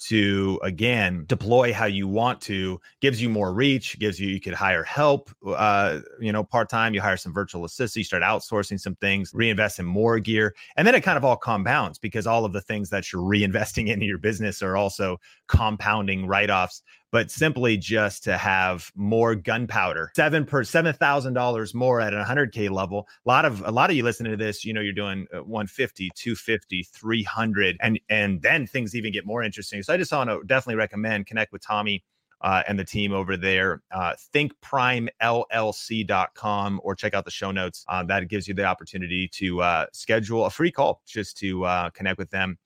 to 0.00 0.60
again 0.62 1.24
deploy 1.26 1.72
how 1.72 1.84
you 1.84 2.06
want 2.06 2.40
to 2.40 2.80
gives 3.00 3.20
you 3.20 3.28
more 3.28 3.52
reach 3.52 3.98
gives 3.98 4.20
you 4.20 4.28
you 4.28 4.40
could 4.40 4.54
hire 4.54 4.84
help 4.84 5.28
uh 5.46 5.98
you 6.20 6.30
know 6.30 6.44
part-time 6.44 6.94
you 6.94 7.00
hire 7.00 7.16
some 7.16 7.34
virtual 7.34 7.64
assistants 7.64 7.96
you 7.96 8.04
start 8.04 8.22
outsourcing 8.22 8.78
some 8.78 8.94
things 8.96 9.32
reinvest 9.34 9.80
in 9.80 9.84
more 9.84 10.20
gear 10.20 10.54
and 10.76 10.86
then 10.86 10.94
it 10.94 11.02
kind 11.02 11.18
of 11.18 11.24
all 11.24 11.36
compounds 11.36 11.98
because 11.98 12.28
all 12.28 12.44
of 12.44 12.52
the 12.52 12.60
things 12.60 12.90
that 12.90 13.12
you're 13.12 13.22
reinvesting 13.22 13.88
into 13.92 14.06
your 14.06 14.18
business 14.18 14.62
are 14.62 14.76
also 14.76 15.18
compounding 15.48 16.26
write-offs 16.26 16.82
but 17.10 17.30
simply 17.30 17.76
just 17.76 18.24
to 18.24 18.36
have 18.36 18.90
more 18.94 19.34
gunpowder, 19.34 20.12
seven 20.14 20.44
per 20.44 20.64
seven 20.64 20.92
thousand 20.94 21.34
dollars 21.34 21.74
more 21.74 22.00
at 22.00 22.14
a 22.14 22.24
hundred 22.24 22.52
K 22.52 22.68
level. 22.68 23.06
A 23.26 23.28
lot 23.28 23.44
of 23.44 23.62
a 23.66 23.70
lot 23.70 23.90
of 23.90 23.96
you 23.96 24.02
listening 24.02 24.32
to 24.32 24.36
this, 24.36 24.64
you 24.64 24.72
know, 24.72 24.80
you're 24.80 24.92
doing 24.92 25.26
uh, 25.34 25.42
150, 25.42 26.10
250, 26.14 26.82
300, 26.84 27.76
and 27.80 27.98
and 28.08 28.42
then 28.42 28.66
things 28.66 28.94
even 28.94 29.12
get 29.12 29.26
more 29.26 29.42
interesting. 29.42 29.82
So 29.82 29.94
I 29.94 29.96
just 29.96 30.12
want 30.12 30.30
to 30.30 30.42
definitely 30.46 30.76
recommend 30.76 31.26
connect 31.26 31.52
with 31.52 31.62
Tommy. 31.62 32.04
Uh, 32.40 32.62
and 32.68 32.78
the 32.78 32.84
team 32.84 33.12
over 33.12 33.36
there, 33.36 33.82
uh, 33.90 34.14
thinkprimellc.com, 34.32 36.80
or 36.84 36.94
check 36.94 37.12
out 37.12 37.24
the 37.24 37.32
show 37.32 37.50
notes. 37.50 37.84
Uh, 37.88 38.04
that 38.04 38.28
gives 38.28 38.46
you 38.46 38.54
the 38.54 38.62
opportunity 38.62 39.26
to 39.26 39.60
uh, 39.60 39.86
schedule 39.92 40.44
a 40.44 40.50
free 40.50 40.70
call 40.70 41.02
just 41.04 41.36
to 41.36 41.64
uh, 41.64 41.90
connect 41.90 42.16
with 42.16 42.30
them. 42.30 42.56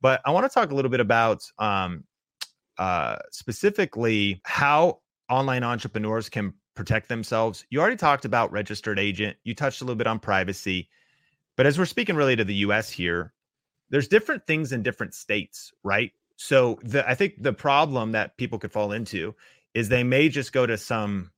But 0.00 0.20
I 0.24 0.30
want 0.30 0.50
to 0.50 0.52
talk 0.52 0.72
a 0.72 0.74
little 0.74 0.90
bit 0.90 0.98
about 0.98 1.44
um, 1.60 2.02
uh, 2.80 3.18
specifically 3.30 4.40
how 4.44 5.00
online 5.28 5.62
entrepreneurs 5.62 6.30
can 6.30 6.54
protect 6.74 7.10
themselves. 7.10 7.66
You 7.68 7.78
already 7.78 7.96
talked 7.96 8.24
about 8.24 8.50
registered 8.52 8.98
agent. 8.98 9.36
You 9.44 9.54
touched 9.54 9.82
a 9.82 9.84
little 9.84 9.98
bit 9.98 10.06
on 10.06 10.18
privacy. 10.18 10.88
But 11.58 11.66
as 11.66 11.78
we're 11.78 11.84
speaking 11.84 12.16
really 12.16 12.36
to 12.36 12.44
the 12.44 12.54
US 12.54 12.88
here, 12.88 13.34
there's 13.90 14.08
different 14.08 14.46
things 14.46 14.72
in 14.72 14.82
different 14.82 15.12
states, 15.12 15.72
right? 15.84 16.12
So 16.36 16.78
the, 16.82 17.06
I 17.06 17.14
think 17.14 17.42
the 17.42 17.52
problem 17.52 18.12
that 18.12 18.38
people 18.38 18.58
could 18.58 18.72
fall 18.72 18.92
into 18.92 19.34
is 19.74 19.90
they 19.90 20.02
may 20.02 20.30
just 20.30 20.54
go 20.54 20.64
to 20.64 20.78
some 20.78 21.32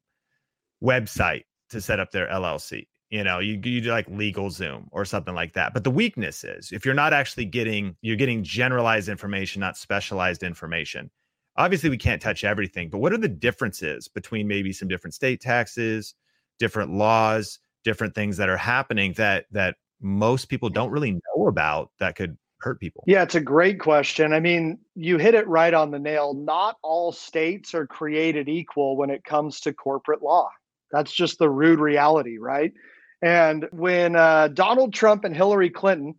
website 0.80 1.42
to 1.70 1.80
set 1.80 1.98
up 1.98 2.12
their 2.12 2.28
LLC. 2.28 2.86
You 3.10 3.24
know, 3.24 3.40
you, 3.40 3.54
you 3.64 3.80
do 3.80 3.90
like 3.90 4.06
LegalZoom 4.06 4.86
or 4.92 5.04
something 5.04 5.34
like 5.34 5.54
that. 5.54 5.74
But 5.74 5.82
the 5.82 5.90
weakness 5.90 6.44
is 6.44 6.70
if 6.70 6.84
you're 6.86 6.94
not 6.94 7.12
actually 7.12 7.46
getting, 7.46 7.96
you're 8.00 8.14
getting 8.14 8.44
generalized 8.44 9.08
information, 9.08 9.58
not 9.58 9.76
specialized 9.76 10.44
information. 10.44 11.10
Obviously, 11.56 11.90
we 11.90 11.98
can't 11.98 12.22
touch 12.22 12.44
everything, 12.44 12.88
but 12.88 12.98
what 12.98 13.12
are 13.12 13.18
the 13.18 13.28
differences 13.28 14.08
between 14.08 14.48
maybe 14.48 14.72
some 14.72 14.88
different 14.88 15.14
state 15.14 15.40
taxes, 15.40 16.14
different 16.58 16.92
laws, 16.92 17.58
different 17.84 18.14
things 18.14 18.36
that 18.38 18.48
are 18.48 18.56
happening 18.56 19.12
that 19.14 19.46
that 19.50 19.76
most 20.00 20.46
people 20.46 20.68
don't 20.68 20.90
really 20.90 21.12
know 21.12 21.46
about 21.48 21.90
that 21.98 22.16
could 22.16 22.38
hurt 22.60 22.80
people? 22.80 23.04
Yeah, 23.06 23.22
it's 23.22 23.34
a 23.34 23.40
great 23.40 23.80
question. 23.80 24.32
I 24.32 24.40
mean, 24.40 24.78
you 24.94 25.18
hit 25.18 25.34
it 25.34 25.46
right 25.46 25.74
on 25.74 25.90
the 25.90 25.98
nail. 25.98 26.32
Not 26.32 26.76
all 26.82 27.12
states 27.12 27.74
are 27.74 27.86
created 27.86 28.48
equal 28.48 28.96
when 28.96 29.10
it 29.10 29.24
comes 29.24 29.60
to 29.60 29.74
corporate 29.74 30.22
law. 30.22 30.48
That's 30.90 31.12
just 31.12 31.38
the 31.38 31.50
rude 31.50 31.80
reality, 31.80 32.38
right? 32.38 32.72
And 33.20 33.68
when 33.72 34.16
uh, 34.16 34.48
Donald 34.48 34.92
Trump 34.94 35.24
and 35.24 35.36
Hillary 35.36 35.70
Clinton 35.70 36.14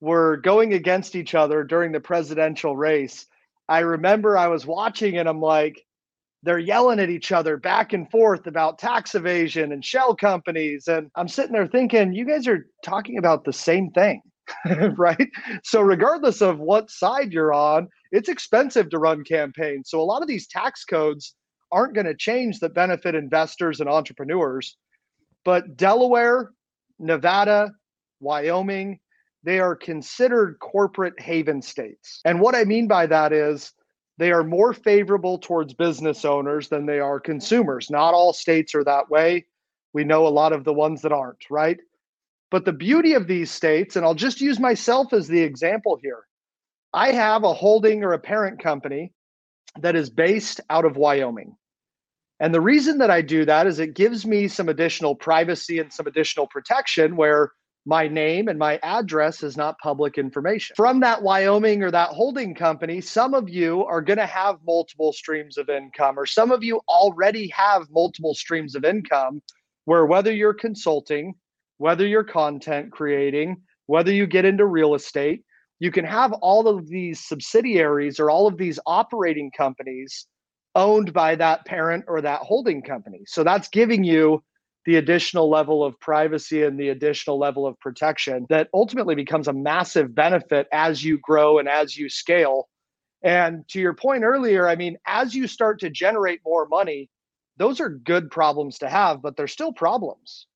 were 0.00 0.36
going 0.38 0.72
against 0.72 1.16
each 1.16 1.34
other 1.34 1.64
during 1.64 1.92
the 1.92 2.00
presidential 2.00 2.76
race, 2.76 3.26
I 3.68 3.80
remember 3.80 4.36
I 4.36 4.48
was 4.48 4.66
watching 4.66 5.18
and 5.18 5.28
I'm 5.28 5.40
like, 5.40 5.84
they're 6.42 6.58
yelling 6.58 7.00
at 7.00 7.10
each 7.10 7.32
other 7.32 7.56
back 7.56 7.92
and 7.92 8.10
forth 8.10 8.46
about 8.46 8.78
tax 8.78 9.14
evasion 9.14 9.72
and 9.72 9.84
shell 9.84 10.14
companies. 10.14 10.86
And 10.86 11.10
I'm 11.16 11.28
sitting 11.28 11.52
there 11.52 11.66
thinking, 11.66 12.12
you 12.12 12.24
guys 12.24 12.46
are 12.46 12.66
talking 12.84 13.18
about 13.18 13.44
the 13.44 13.52
same 13.52 13.90
thing. 13.90 14.22
right? 14.96 15.28
So, 15.62 15.82
regardless 15.82 16.40
of 16.40 16.58
what 16.58 16.90
side 16.90 17.34
you're 17.34 17.52
on, 17.52 17.86
it's 18.12 18.30
expensive 18.30 18.88
to 18.90 18.98
run 18.98 19.22
campaigns. 19.24 19.90
So, 19.90 20.00
a 20.00 20.02
lot 20.02 20.22
of 20.22 20.28
these 20.28 20.48
tax 20.48 20.84
codes 20.84 21.34
aren't 21.70 21.94
going 21.94 22.06
to 22.06 22.14
change 22.14 22.60
that 22.60 22.72
benefit 22.72 23.14
investors 23.14 23.80
and 23.80 23.90
entrepreneurs. 23.90 24.76
But 25.44 25.76
Delaware, 25.76 26.50
Nevada, 26.98 27.72
Wyoming, 28.20 29.00
they 29.44 29.60
are 29.60 29.76
considered 29.76 30.58
corporate 30.60 31.20
haven 31.20 31.62
states. 31.62 32.20
And 32.24 32.40
what 32.40 32.54
I 32.54 32.64
mean 32.64 32.88
by 32.88 33.06
that 33.06 33.32
is 33.32 33.72
they 34.18 34.32
are 34.32 34.42
more 34.42 34.72
favorable 34.72 35.38
towards 35.38 35.74
business 35.74 36.24
owners 36.24 36.68
than 36.68 36.86
they 36.86 36.98
are 36.98 37.20
consumers. 37.20 37.88
Not 37.90 38.14
all 38.14 38.32
states 38.32 38.74
are 38.74 38.84
that 38.84 39.10
way. 39.10 39.46
We 39.92 40.04
know 40.04 40.26
a 40.26 40.28
lot 40.28 40.52
of 40.52 40.64
the 40.64 40.72
ones 40.72 41.02
that 41.02 41.12
aren't, 41.12 41.44
right? 41.50 41.78
But 42.50 42.64
the 42.64 42.72
beauty 42.72 43.14
of 43.14 43.26
these 43.26 43.50
states, 43.50 43.96
and 43.96 44.04
I'll 44.04 44.14
just 44.14 44.40
use 44.40 44.58
myself 44.58 45.12
as 45.12 45.28
the 45.28 45.40
example 45.40 45.98
here 46.02 46.24
I 46.92 47.12
have 47.12 47.44
a 47.44 47.52
holding 47.52 48.02
or 48.02 48.14
a 48.14 48.18
parent 48.18 48.62
company 48.62 49.12
that 49.78 49.94
is 49.94 50.08
based 50.08 50.60
out 50.70 50.84
of 50.86 50.96
Wyoming. 50.96 51.56
And 52.40 52.54
the 52.54 52.60
reason 52.60 52.98
that 52.98 53.10
I 53.10 53.20
do 53.20 53.44
that 53.44 53.66
is 53.66 53.78
it 53.78 53.94
gives 53.94 54.24
me 54.24 54.48
some 54.48 54.68
additional 54.68 55.14
privacy 55.14 55.78
and 55.80 55.92
some 55.92 56.06
additional 56.06 56.46
protection 56.46 57.16
where 57.16 57.52
my 57.88 58.06
name 58.06 58.48
and 58.48 58.58
my 58.58 58.78
address 58.82 59.42
is 59.42 59.56
not 59.56 59.78
public 59.78 60.18
information. 60.18 60.76
From 60.76 61.00
that 61.00 61.22
Wyoming 61.22 61.82
or 61.82 61.90
that 61.90 62.10
holding 62.10 62.54
company, 62.54 63.00
some 63.00 63.32
of 63.32 63.48
you 63.48 63.82
are 63.86 64.02
going 64.02 64.18
to 64.18 64.26
have 64.26 64.58
multiple 64.66 65.10
streams 65.10 65.56
of 65.56 65.70
income, 65.70 66.18
or 66.18 66.26
some 66.26 66.52
of 66.52 66.62
you 66.62 66.82
already 66.86 67.48
have 67.48 67.86
multiple 67.90 68.34
streams 68.34 68.74
of 68.74 68.84
income 68.84 69.40
where 69.86 70.04
whether 70.04 70.30
you're 70.30 70.52
consulting, 70.52 71.34
whether 71.78 72.06
you're 72.06 72.24
content 72.24 72.92
creating, 72.92 73.56
whether 73.86 74.12
you 74.12 74.26
get 74.26 74.44
into 74.44 74.66
real 74.66 74.94
estate, 74.94 75.42
you 75.78 75.90
can 75.90 76.04
have 76.04 76.34
all 76.34 76.68
of 76.68 76.88
these 76.88 77.26
subsidiaries 77.26 78.20
or 78.20 78.28
all 78.28 78.46
of 78.46 78.58
these 78.58 78.78
operating 78.84 79.50
companies 79.56 80.26
owned 80.74 81.14
by 81.14 81.34
that 81.36 81.64
parent 81.64 82.04
or 82.06 82.20
that 82.20 82.40
holding 82.40 82.82
company. 82.82 83.22
So 83.26 83.42
that's 83.42 83.68
giving 83.68 84.04
you 84.04 84.42
the 84.88 84.96
additional 84.96 85.50
level 85.50 85.84
of 85.84 86.00
privacy 86.00 86.62
and 86.62 86.80
the 86.80 86.88
additional 86.88 87.38
level 87.38 87.66
of 87.66 87.78
protection 87.78 88.46
that 88.48 88.70
ultimately 88.72 89.14
becomes 89.14 89.46
a 89.46 89.52
massive 89.52 90.14
benefit 90.14 90.66
as 90.72 91.04
you 91.04 91.18
grow 91.18 91.58
and 91.58 91.68
as 91.68 91.94
you 91.94 92.08
scale. 92.08 92.70
And 93.22 93.68
to 93.68 93.80
your 93.80 93.92
point 93.92 94.24
earlier, 94.24 94.66
I 94.66 94.76
mean, 94.76 94.96
as 95.06 95.34
you 95.34 95.46
start 95.46 95.80
to 95.80 95.90
generate 95.90 96.40
more 96.42 96.66
money, 96.66 97.10
those 97.58 97.80
are 97.80 97.90
good 97.90 98.30
problems 98.30 98.78
to 98.78 98.88
have, 98.88 99.20
but 99.20 99.36
they're 99.36 99.46
still 99.46 99.74
problems 99.74 100.46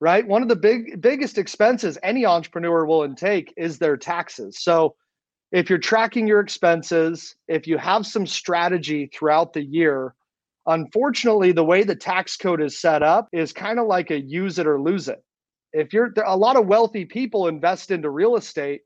right? 0.00 0.28
One 0.28 0.42
of 0.42 0.48
the 0.48 0.54
big 0.54 1.00
biggest 1.00 1.38
expenses 1.38 1.98
any 2.04 2.24
entrepreneur 2.24 2.86
will 2.86 3.02
intake 3.02 3.52
is 3.56 3.78
their 3.78 3.96
taxes. 3.96 4.62
So 4.62 4.94
if 5.50 5.68
you're 5.68 5.80
tracking 5.80 6.28
your 6.28 6.38
expenses, 6.38 7.34
if 7.48 7.66
you 7.66 7.78
have 7.78 8.06
some 8.06 8.24
strategy 8.24 9.10
throughout 9.12 9.54
the 9.54 9.64
year, 9.64 10.14
unfortunately 10.68 11.50
the 11.50 11.64
way 11.64 11.82
the 11.82 11.96
tax 11.96 12.36
code 12.36 12.62
is 12.62 12.80
set 12.80 13.02
up 13.02 13.28
is 13.32 13.52
kind 13.52 13.78
of 13.78 13.86
like 13.86 14.10
a 14.10 14.20
use 14.20 14.58
it 14.58 14.66
or 14.66 14.80
lose 14.80 15.08
it. 15.08 15.22
If 15.72 15.92
you're 15.92 16.12
a 16.24 16.36
lot 16.36 16.56
of 16.56 16.66
wealthy 16.66 17.04
people 17.04 17.48
invest 17.48 17.90
into 17.90 18.08
real 18.08 18.36
estate 18.36 18.82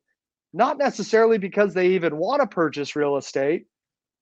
not 0.53 0.79
necessarily 0.79 1.39
because 1.39 1.75
they 1.75 1.89
even 1.89 2.17
want 2.17 2.43
to 2.43 2.47
purchase 2.47 2.95
real 2.95 3.17
estate, 3.17 3.67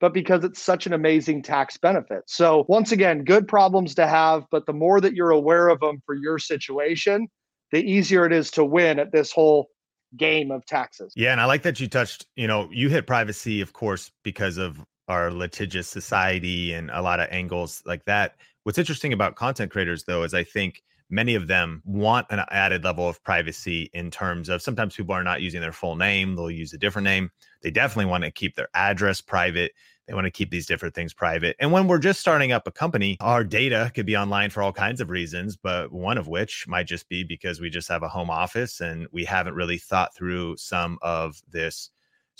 but 0.00 0.14
because 0.14 0.44
it's 0.44 0.62
such 0.62 0.86
an 0.86 0.92
amazing 0.92 1.42
tax 1.42 1.76
benefit. 1.76 2.22
So, 2.26 2.64
once 2.68 2.92
again, 2.92 3.24
good 3.24 3.48
problems 3.48 3.94
to 3.96 4.06
have, 4.06 4.44
but 4.50 4.66
the 4.66 4.72
more 4.72 5.00
that 5.00 5.14
you're 5.14 5.30
aware 5.30 5.68
of 5.68 5.80
them 5.80 6.00
for 6.06 6.14
your 6.14 6.38
situation, 6.38 7.28
the 7.72 7.80
easier 7.80 8.24
it 8.24 8.32
is 8.32 8.50
to 8.52 8.64
win 8.64 8.98
at 8.98 9.12
this 9.12 9.32
whole 9.32 9.68
game 10.16 10.50
of 10.50 10.64
taxes. 10.66 11.12
Yeah, 11.16 11.32
and 11.32 11.40
I 11.40 11.44
like 11.44 11.62
that 11.62 11.78
you 11.78 11.88
touched, 11.88 12.26
you 12.36 12.46
know, 12.46 12.68
you 12.72 12.88
hit 12.88 13.06
privacy 13.06 13.60
of 13.60 13.72
course 13.72 14.10
because 14.24 14.56
of 14.56 14.80
our 15.10 15.32
litigious 15.32 15.88
society 15.88 16.72
and 16.72 16.88
a 16.92 17.02
lot 17.02 17.18
of 17.18 17.28
angles 17.30 17.82
like 17.84 18.04
that. 18.04 18.36
What's 18.62 18.78
interesting 18.78 19.12
about 19.12 19.34
content 19.34 19.72
creators 19.72 20.04
though 20.04 20.22
is 20.22 20.34
I 20.34 20.44
think 20.44 20.82
many 21.10 21.34
of 21.34 21.48
them 21.48 21.82
want 21.84 22.28
an 22.30 22.44
added 22.50 22.84
level 22.84 23.08
of 23.08 23.22
privacy 23.24 23.90
in 23.92 24.12
terms 24.12 24.48
of 24.48 24.62
sometimes 24.62 24.94
people 24.94 25.14
are 25.14 25.24
not 25.24 25.42
using 25.42 25.60
their 25.60 25.72
full 25.72 25.96
name, 25.96 26.36
they'll 26.36 26.50
use 26.50 26.72
a 26.72 26.78
different 26.78 27.04
name. 27.04 27.30
They 27.62 27.72
definitely 27.72 28.08
want 28.08 28.22
to 28.22 28.30
keep 28.30 28.54
their 28.54 28.68
address 28.74 29.20
private. 29.20 29.72
They 30.06 30.14
want 30.14 30.26
to 30.26 30.30
keep 30.30 30.50
these 30.50 30.66
different 30.66 30.94
things 30.94 31.12
private. 31.12 31.56
And 31.58 31.72
when 31.72 31.88
we're 31.88 31.98
just 31.98 32.20
starting 32.20 32.52
up 32.52 32.66
a 32.66 32.72
company, 32.72 33.16
our 33.20 33.44
data 33.44 33.90
could 33.94 34.06
be 34.06 34.16
online 34.16 34.50
for 34.50 34.62
all 34.62 34.72
kinds 34.72 35.00
of 35.00 35.10
reasons, 35.10 35.56
but 35.56 35.92
one 35.92 36.18
of 36.18 36.28
which 36.28 36.66
might 36.68 36.86
just 36.86 37.08
be 37.08 37.24
because 37.24 37.60
we 37.60 37.68
just 37.68 37.88
have 37.88 38.02
a 38.02 38.08
home 38.08 38.30
office 38.30 38.80
and 38.80 39.06
we 39.12 39.24
haven't 39.24 39.54
really 39.54 39.78
thought 39.78 40.14
through 40.14 40.56
some 40.56 40.98
of 41.02 41.40
this 41.50 41.90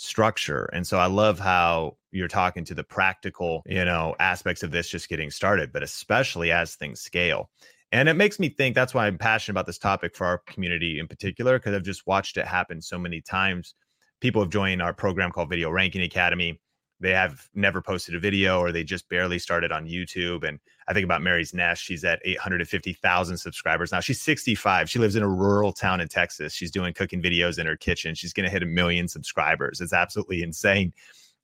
structure. 0.01 0.65
And 0.73 0.85
so 0.85 0.97
I 0.97 1.05
love 1.05 1.39
how 1.39 1.97
you're 2.11 2.27
talking 2.27 2.65
to 2.65 2.73
the 2.73 2.83
practical, 2.83 3.61
you 3.65 3.85
know, 3.85 4.15
aspects 4.19 4.63
of 4.63 4.71
this 4.71 4.89
just 4.89 5.09
getting 5.09 5.31
started, 5.31 5.71
but 5.71 5.83
especially 5.83 6.51
as 6.51 6.75
things 6.75 7.01
scale. 7.01 7.49
And 7.91 8.09
it 8.09 8.15
makes 8.15 8.39
me 8.39 8.49
think 8.49 8.73
that's 8.73 8.93
why 8.93 9.05
I'm 9.05 9.17
passionate 9.17 9.53
about 9.53 9.67
this 9.67 9.77
topic 9.77 10.15
for 10.15 10.25
our 10.25 10.39
community 10.39 10.99
in 10.99 11.07
particular, 11.07 11.59
because 11.59 11.75
I've 11.75 11.83
just 11.83 12.07
watched 12.07 12.37
it 12.37 12.47
happen 12.47 12.81
so 12.81 12.97
many 12.97 13.21
times. 13.21 13.75
People 14.21 14.41
have 14.41 14.51
joined 14.51 14.81
our 14.81 14.93
program 14.93 15.31
called 15.31 15.49
Video 15.49 15.69
Ranking 15.69 16.01
Academy. 16.03 16.59
They 17.01 17.11
have 17.11 17.49
never 17.55 17.81
posted 17.81 18.15
a 18.15 18.19
video 18.19 18.59
or 18.59 18.71
they 18.71 18.83
just 18.83 19.09
barely 19.09 19.39
started 19.39 19.71
on 19.71 19.87
YouTube. 19.87 20.47
And 20.47 20.59
I 20.87 20.93
think 20.93 21.03
about 21.03 21.21
Mary's 21.21 21.53
Nest. 21.53 21.83
She's 21.83 22.03
at 22.03 22.21
850,000 22.23 23.37
subscribers 23.37 23.91
now. 23.91 23.99
She's 23.99 24.21
65. 24.21 24.89
She 24.89 24.99
lives 24.99 25.15
in 25.15 25.23
a 25.23 25.27
rural 25.27 25.73
town 25.73 25.99
in 25.99 26.07
Texas. 26.07 26.53
She's 26.53 26.71
doing 26.71 26.93
cooking 26.93 27.21
videos 27.21 27.57
in 27.57 27.65
her 27.65 27.75
kitchen. 27.75 28.13
She's 28.13 28.33
going 28.33 28.45
to 28.45 28.51
hit 28.51 28.61
a 28.61 28.67
million 28.67 29.07
subscribers. 29.07 29.81
It's 29.81 29.93
absolutely 29.93 30.43
insane. 30.43 30.93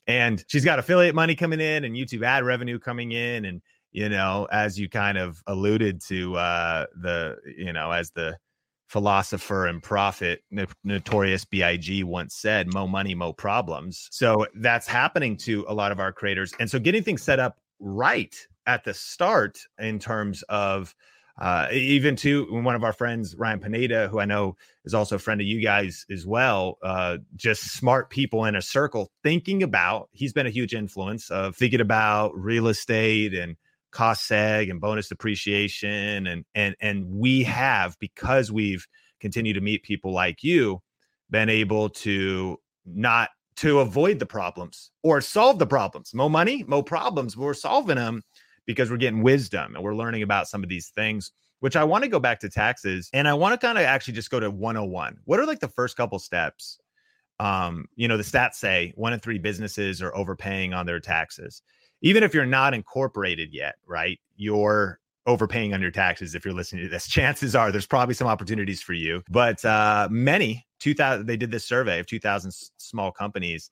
And 0.06 0.46
she's 0.48 0.64
got 0.64 0.80
affiliate 0.80 1.16
money 1.16 1.36
coming 1.36 1.60
in 1.60 1.84
and 1.84 1.96
YouTube 1.96 2.24
ad 2.24 2.46
revenue 2.46 2.80
coming 2.80 3.12
in. 3.12 3.46
And 3.46 3.62
you 3.92 4.10
know, 4.10 4.48
as 4.52 4.80
you 4.80 4.90
kind 4.90 5.18
of 5.18 5.42
alluded 5.48 6.02
to, 6.02 6.36
uh, 6.36 6.86
the, 7.02 7.38
you 7.58 7.74
know, 7.74 7.92
as 7.92 8.12
the 8.12 8.38
philosopher 8.88 9.68
and 9.68 9.84
prophet 9.84 10.44
notorious 10.84 11.46
big 11.46 12.04
once 12.04 12.36
said 12.36 12.74
mo 12.74 12.88
money 12.88 13.14
mo 13.14 13.34
problems. 13.34 14.08
So 14.12 14.48
that's 14.56 14.88
happening 14.88 15.36
to 15.38 15.66
a 15.68 15.74
lot 15.74 15.92
of 15.92 16.00
our 16.00 16.14
creators. 16.14 16.54
And 16.60 16.70
so 16.70 16.80
getting 16.80 17.04
things 17.04 17.22
set 17.22 17.40
up 17.40 17.58
right 17.80 18.36
at 18.66 18.84
the 18.84 18.94
start 18.94 19.60
in 19.78 20.00
terms 20.00 20.44
of 20.44 20.96
uh, 21.40 21.68
even 21.72 22.16
to 22.16 22.48
one 22.50 22.74
of 22.74 22.84
our 22.84 22.94
friends 22.94 23.36
ryan 23.36 23.60
pineda 23.60 24.08
who 24.08 24.20
i 24.20 24.26
know 24.26 24.56
is 24.86 24.96
also 24.96 25.18
a 25.18 25.20
friend 25.20 25.40
of 25.40 25.46
you 25.46 25.62
guys 25.62 26.04
as 26.12 26.26
well 26.26 26.80
uh, 26.82 27.18
just 27.36 27.74
smart 27.74 28.10
people 28.10 28.46
in 28.46 28.56
a 28.56 28.62
circle 28.62 29.12
thinking 29.22 29.62
about 29.62 30.10
he's 30.12 30.34
been 30.34 30.48
a 30.48 30.52
huge 30.52 30.74
influence 30.74 31.30
of 31.30 31.56
thinking 31.56 31.82
about 31.82 32.36
real 32.36 32.68
estate 32.68 33.36
and 33.36 33.56
cost 33.98 34.30
seg 34.30 34.70
and 34.70 34.80
bonus 34.80 35.10
depreciation 35.10 36.28
and 36.28 36.46
and 36.54 36.76
and 36.82 37.04
we 37.10 37.42
have 37.42 37.98
because 38.00 38.52
we've 38.52 38.86
continued 39.20 39.56
to 39.56 39.62
meet 39.62 39.82
people 39.82 40.14
like 40.14 40.44
you 40.44 40.80
been 41.32 41.50
able 41.50 41.90
to 41.90 42.58
not 42.86 43.32
to 43.56 43.80
avoid 43.80 44.20
the 44.20 44.26
problems 44.26 44.92
or 45.02 45.20
solve 45.20 45.58
the 45.58 45.66
problems 45.66 46.14
mo 46.14 46.30
money 46.30 46.64
mo 46.68 46.84
problems 46.84 47.36
we're 47.36 47.56
solving 47.56 47.96
them 47.96 48.22
because 48.68 48.92
we're 48.92 48.98
getting 48.98 49.24
wisdom 49.24 49.74
and 49.74 49.84
we're 49.84 49.96
learning 49.96 50.22
about 50.22 50.48
some 50.48 50.62
of 50.62 50.70
these 50.70 50.90
things 50.90 51.32
which 51.60 51.76
I 51.76 51.84
want 51.84 52.04
to 52.04 52.08
go 52.08 52.20
back 52.20 52.40
to 52.42 52.50
taxes 52.50 53.10
and 53.14 53.28
I 53.28 53.34
want 53.34 53.60
to 53.60 53.66
kind 53.66 53.80
of 53.80 53.84
actually 53.84 54.14
just 54.14 54.30
go 54.30 54.40
to 54.40 54.52
101. 54.52 55.18
What 55.26 55.40
are 55.40 55.48
like 55.48 55.60
the 55.60 55.70
first 55.70 55.98
couple 55.98 56.20
steps? 56.20 56.78
Um, 57.40 57.88
you 57.96 58.08
know, 58.08 58.16
the 58.16 58.22
stats 58.22 58.56
say 58.56 58.94
one 58.96 59.14
in 59.14 59.20
three 59.20 59.40
businesses 59.40 60.04
are 60.04 60.16
overpaying 60.16 60.76
on 60.76 60.86
their 60.86 61.00
taxes. 61.00 61.64
Even 62.02 62.24
if 62.24 62.34
you're 62.34 62.46
not 62.46 62.74
incorporated 62.74 63.54
yet, 63.54 63.76
right? 63.86 64.20
You're 64.36 65.00
overpaying 65.26 65.74
on 65.74 65.82
your 65.82 65.92
taxes 65.92 66.36
if 66.36 66.46
you're 66.46 66.54
listening 66.54 66.84
to 66.84 66.90
this. 66.90 67.08
Chances 67.10 67.56
are 67.56 67.72
there's 67.72 67.86
probably 67.86 68.16
some 68.16 68.28
opportunities 68.28 68.82
for 68.82 68.94
you. 68.94 69.24
But 69.30 69.64
uh 69.66 70.08
many 70.10 70.66
2000 70.80 71.26
they 71.26 71.38
did 71.38 71.52
this 71.52 71.66
survey 71.66 72.00
of 72.00 72.08
2000 72.08 72.52
small 72.78 73.12
companies 73.12 73.72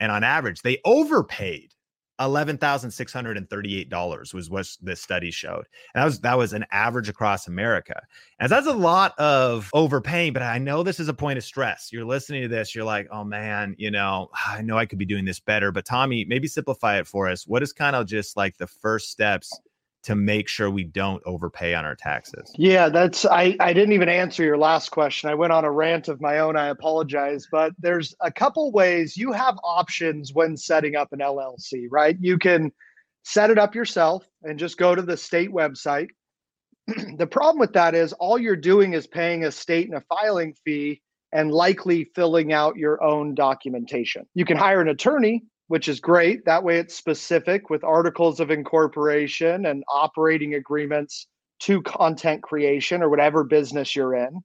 and 0.00 0.10
on 0.10 0.24
average 0.24 0.62
they 0.62 0.78
overpaid 0.84 1.73
$11,638 2.20 4.34
was 4.34 4.50
what 4.50 4.68
this 4.80 5.00
study 5.00 5.30
showed. 5.30 5.64
And 5.94 6.02
that 6.02 6.04
was 6.04 6.20
that 6.20 6.38
was 6.38 6.52
an 6.52 6.64
average 6.70 7.08
across 7.08 7.48
America. 7.48 8.02
And 8.38 8.50
that's 8.50 8.66
a 8.66 8.72
lot 8.72 9.18
of 9.18 9.70
overpaying, 9.72 10.32
but 10.32 10.42
I 10.42 10.58
know 10.58 10.82
this 10.82 11.00
is 11.00 11.08
a 11.08 11.14
point 11.14 11.38
of 11.38 11.44
stress. 11.44 11.90
You're 11.92 12.04
listening 12.04 12.42
to 12.42 12.48
this, 12.48 12.74
you're 12.74 12.84
like, 12.84 13.08
"Oh 13.10 13.24
man, 13.24 13.74
you 13.78 13.90
know, 13.90 14.30
I 14.46 14.62
know 14.62 14.78
I 14.78 14.86
could 14.86 14.98
be 14.98 15.04
doing 15.04 15.24
this 15.24 15.40
better." 15.40 15.72
But 15.72 15.86
Tommy, 15.86 16.24
maybe 16.24 16.48
simplify 16.48 16.98
it 16.98 17.06
for 17.06 17.28
us. 17.28 17.46
What 17.46 17.62
is 17.62 17.72
kind 17.72 17.96
of 17.96 18.06
just 18.06 18.36
like 18.36 18.56
the 18.58 18.66
first 18.66 19.10
steps 19.10 19.52
to 20.04 20.14
make 20.14 20.48
sure 20.48 20.70
we 20.70 20.84
don't 20.84 21.22
overpay 21.26 21.74
on 21.74 21.84
our 21.84 21.94
taxes? 21.94 22.52
Yeah, 22.56 22.88
that's 22.88 23.24
I 23.24 23.56
I 23.60 23.72
didn't 23.72 23.92
even 23.92 24.08
answer 24.08 24.44
your 24.44 24.58
last 24.58 24.90
question. 24.90 25.30
I 25.30 25.34
went 25.34 25.52
on 25.52 25.64
a 25.64 25.70
rant 25.70 26.08
of 26.08 26.20
my 26.20 26.38
own. 26.38 26.56
I 26.56 26.68
apologize, 26.68 27.48
but 27.50 27.72
there's 27.78 28.14
a 28.20 28.30
couple 28.30 28.70
ways 28.72 29.16
you 29.16 29.32
have 29.32 29.58
options 29.64 30.32
when 30.32 30.56
setting 30.56 30.96
up 30.96 31.12
an 31.12 31.20
LLC, 31.20 31.86
right? 31.90 32.16
You 32.20 32.38
can 32.38 32.72
set 33.24 33.50
it 33.50 33.58
up 33.58 33.74
yourself 33.74 34.26
and 34.42 34.58
just 34.58 34.76
go 34.76 34.94
to 34.94 35.02
the 35.02 35.16
state 35.16 35.50
website. 35.50 36.08
the 37.16 37.26
problem 37.26 37.58
with 37.58 37.72
that 37.72 37.94
is 37.94 38.12
all 38.14 38.38
you're 38.38 38.56
doing 38.56 38.92
is 38.92 39.06
paying 39.06 39.44
a 39.44 39.50
state 39.50 39.88
and 39.88 39.96
a 39.96 40.04
filing 40.08 40.54
fee 40.64 41.00
and 41.32 41.50
likely 41.50 42.04
filling 42.14 42.52
out 42.52 42.76
your 42.76 43.02
own 43.02 43.34
documentation. 43.34 44.24
You 44.34 44.44
can 44.44 44.56
hire 44.56 44.80
an 44.80 44.88
attorney 44.88 45.44
which 45.68 45.88
is 45.88 46.00
great. 46.00 46.44
That 46.44 46.62
way 46.62 46.78
it's 46.78 46.94
specific 46.94 47.70
with 47.70 47.84
articles 47.84 48.40
of 48.40 48.50
incorporation 48.50 49.66
and 49.66 49.82
operating 49.88 50.54
agreements 50.54 51.26
to 51.60 51.80
content 51.82 52.42
creation 52.42 53.02
or 53.02 53.08
whatever 53.08 53.44
business 53.44 53.96
you're 53.96 54.14
in. 54.14 54.40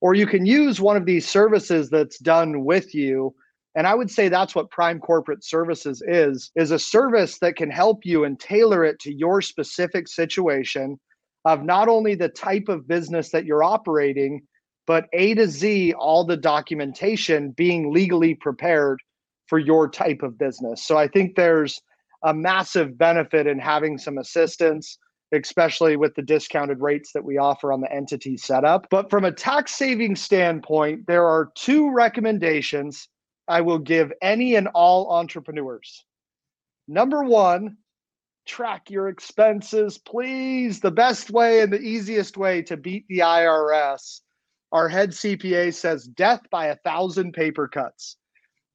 Or 0.00 0.14
you 0.14 0.26
can 0.26 0.46
use 0.46 0.80
one 0.80 0.96
of 0.96 1.06
these 1.06 1.28
services 1.28 1.90
that's 1.90 2.18
done 2.18 2.64
with 2.64 2.94
you. 2.94 3.34
And 3.74 3.86
I 3.86 3.94
would 3.94 4.10
say 4.10 4.28
that's 4.28 4.54
what 4.54 4.70
Prime 4.70 4.98
Corporate 4.98 5.44
Services 5.44 6.02
is, 6.06 6.50
is 6.56 6.70
a 6.70 6.78
service 6.78 7.38
that 7.40 7.56
can 7.56 7.70
help 7.70 8.04
you 8.04 8.24
and 8.24 8.38
tailor 8.40 8.84
it 8.84 8.98
to 9.00 9.14
your 9.14 9.40
specific 9.40 10.08
situation 10.08 10.98
of 11.44 11.62
not 11.62 11.88
only 11.88 12.14
the 12.14 12.28
type 12.28 12.68
of 12.68 12.88
business 12.88 13.30
that 13.30 13.44
you're 13.44 13.62
operating, 13.62 14.42
but 14.86 15.06
A 15.12 15.34
to 15.34 15.46
Z, 15.46 15.92
all 15.94 16.24
the 16.24 16.36
documentation 16.36 17.50
being 17.50 17.92
legally 17.92 18.34
prepared 18.34 19.00
for 19.48 19.58
your 19.58 19.88
type 19.88 20.22
of 20.22 20.38
business. 20.38 20.84
So 20.84 20.96
I 20.96 21.08
think 21.08 21.34
there's 21.34 21.80
a 22.22 22.34
massive 22.34 22.98
benefit 22.98 23.46
in 23.46 23.58
having 23.58 23.98
some 23.98 24.18
assistance, 24.18 24.98
especially 25.32 25.96
with 25.96 26.14
the 26.14 26.22
discounted 26.22 26.80
rates 26.80 27.12
that 27.12 27.24
we 27.24 27.38
offer 27.38 27.72
on 27.72 27.80
the 27.80 27.92
entity 27.92 28.36
setup. 28.36 28.86
But 28.90 29.10
from 29.10 29.24
a 29.24 29.32
tax 29.32 29.72
saving 29.72 30.16
standpoint, 30.16 31.06
there 31.06 31.26
are 31.26 31.50
two 31.54 31.90
recommendations 31.90 33.08
I 33.46 33.62
will 33.62 33.78
give 33.78 34.12
any 34.20 34.56
and 34.56 34.68
all 34.68 35.10
entrepreneurs. 35.10 36.04
Number 36.86 37.24
one, 37.24 37.78
track 38.46 38.90
your 38.90 39.08
expenses, 39.08 39.98
please. 39.98 40.80
The 40.80 40.90
best 40.90 41.30
way 41.30 41.60
and 41.60 41.72
the 41.72 41.80
easiest 41.80 42.36
way 42.36 42.62
to 42.62 42.76
beat 42.76 43.06
the 43.08 43.20
IRS. 43.20 44.20
Our 44.72 44.88
head 44.88 45.10
CPA 45.10 45.72
says 45.74 46.04
death 46.04 46.42
by 46.50 46.66
a 46.66 46.76
thousand 46.76 47.32
paper 47.32 47.68
cuts. 47.68 48.16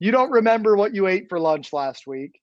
You 0.03 0.11
don't 0.11 0.31
remember 0.31 0.75
what 0.75 0.93
you 0.93 1.07
ate 1.07 1.29
for 1.29 1.39
lunch 1.39 1.71
last 1.71 2.07
week, 2.07 2.41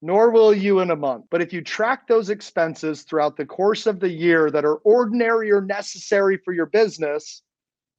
nor 0.00 0.30
will 0.30 0.54
you 0.54 0.80
in 0.80 0.90
a 0.90 0.96
month. 0.96 1.26
But 1.30 1.42
if 1.42 1.52
you 1.52 1.60
track 1.60 2.08
those 2.08 2.30
expenses 2.30 3.02
throughout 3.02 3.36
the 3.36 3.44
course 3.44 3.86
of 3.86 4.00
the 4.00 4.08
year 4.08 4.50
that 4.50 4.64
are 4.64 4.76
ordinary 4.76 5.52
or 5.52 5.60
necessary 5.60 6.38
for 6.42 6.54
your 6.54 6.64
business, 6.64 7.42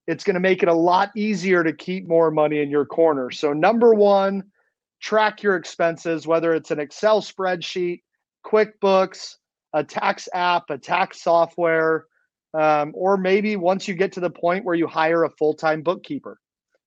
it's 0.07 0.23
going 0.23 0.33
to 0.33 0.39
make 0.39 0.63
it 0.63 0.67
a 0.67 0.73
lot 0.73 1.11
easier 1.15 1.63
to 1.63 1.71
keep 1.71 2.07
more 2.07 2.31
money 2.31 2.59
in 2.59 2.71
your 2.71 2.87
corner. 2.87 3.29
So, 3.29 3.53
number 3.53 3.93
one, 3.93 4.45
track 4.99 5.43
your 5.43 5.57
expenses, 5.57 6.25
whether 6.25 6.55
it's 6.55 6.71
an 6.71 6.79
Excel 6.79 7.21
spreadsheet, 7.21 8.01
QuickBooks, 8.47 9.35
a 9.73 9.83
tax 9.83 10.27
app, 10.33 10.71
a 10.71 10.79
tax 10.79 11.21
software, 11.21 12.07
um, 12.55 12.93
or 12.95 13.15
maybe 13.15 13.57
once 13.57 13.87
you 13.87 13.93
get 13.93 14.13
to 14.13 14.21
the 14.21 14.31
point 14.31 14.65
where 14.65 14.73
you 14.73 14.87
hire 14.87 15.23
a 15.23 15.29
full 15.29 15.53
time 15.53 15.83
bookkeeper. 15.83 16.39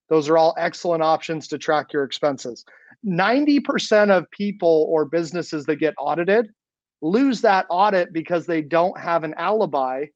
Those 0.09 0.29
are 0.29 0.38
all 0.38 0.55
excellent 0.59 1.03
options 1.03 1.49
to 1.49 1.59
track 1.59 1.93
your 1.93 2.05
expenses. 2.05 2.64
90% 3.07 4.11
of 4.11 4.31
people 4.31 4.87
or 4.88 5.05
businesses 5.05 5.67
that 5.67 5.77
get 5.77 5.95
audited 5.99 6.51
lose 7.03 7.40
that 7.43 7.67
audit 7.69 8.12
because 8.12 8.47
they 8.47 8.62
don't 8.62 8.99
have 8.99 9.25
an 9.25 9.35
alibi 9.37 10.07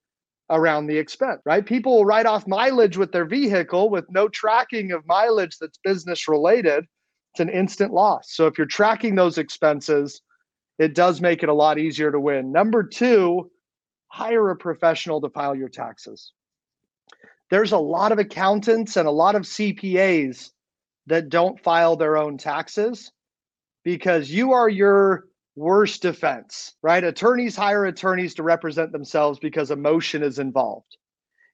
around 0.51 0.87
the 0.87 0.97
expense, 0.97 1.43
right? 1.45 1.67
People 1.67 1.97
will 1.97 2.05
write 2.07 2.25
off 2.25 2.47
mileage 2.47 2.97
with 2.97 3.13
their 3.13 3.27
vehicle 3.27 3.91
with 3.91 4.07
no 4.09 4.29
tracking 4.29 4.93
of 4.93 5.07
mileage 5.07 5.57
that's 5.61 5.79
business 5.85 6.29
related. 6.29 6.85
It's 7.35 7.41
an 7.41 7.51
instant 7.51 7.93
loss. 7.93 8.35
So 8.35 8.47
if 8.47 8.57
you're 8.57 8.67
tracking 8.67 9.15
those 9.15 9.37
expenses, 9.37 10.23
it 10.79 10.95
does 10.95 11.21
make 11.21 11.43
it 11.43 11.51
a 11.51 11.55
lot 11.55 11.79
easier 11.79 12.11
to 12.11 12.21
win. 12.21 12.53
Number 12.53 12.83
two, 12.83 13.51
hire 14.09 14.49
a 14.49 14.57
professional 14.57 15.21
to 15.21 15.29
file 15.29 15.55
your 15.55 15.69
taxes 15.69 16.33
there's 17.51 17.73
a 17.73 17.79
lot 17.79 18.13
of 18.13 18.19
accountants 18.19 18.97
and 18.97 19.09
a 19.09 19.13
lot 19.13 19.35
of 19.35 19.43
CPAs 19.43 20.51
that 21.07 21.29
don't 21.29 21.63
file 21.63 21.97
their 21.97 22.17
own 22.17 22.37
taxes 22.37 23.11
because 23.85 24.31
you 24.31 24.53
are 24.53 24.69
your 24.69 25.25
worst 25.57 26.03
defense, 26.03 26.75
right? 26.83 27.03
Attorneys 27.03 27.57
hire 27.57 27.87
attorneys 27.87 28.35
to 28.35 28.43
represent 28.43 28.93
themselves 28.93 29.39
because 29.39 29.71
emotion 29.71 30.23
is 30.23 30.39
involved. 30.39 30.97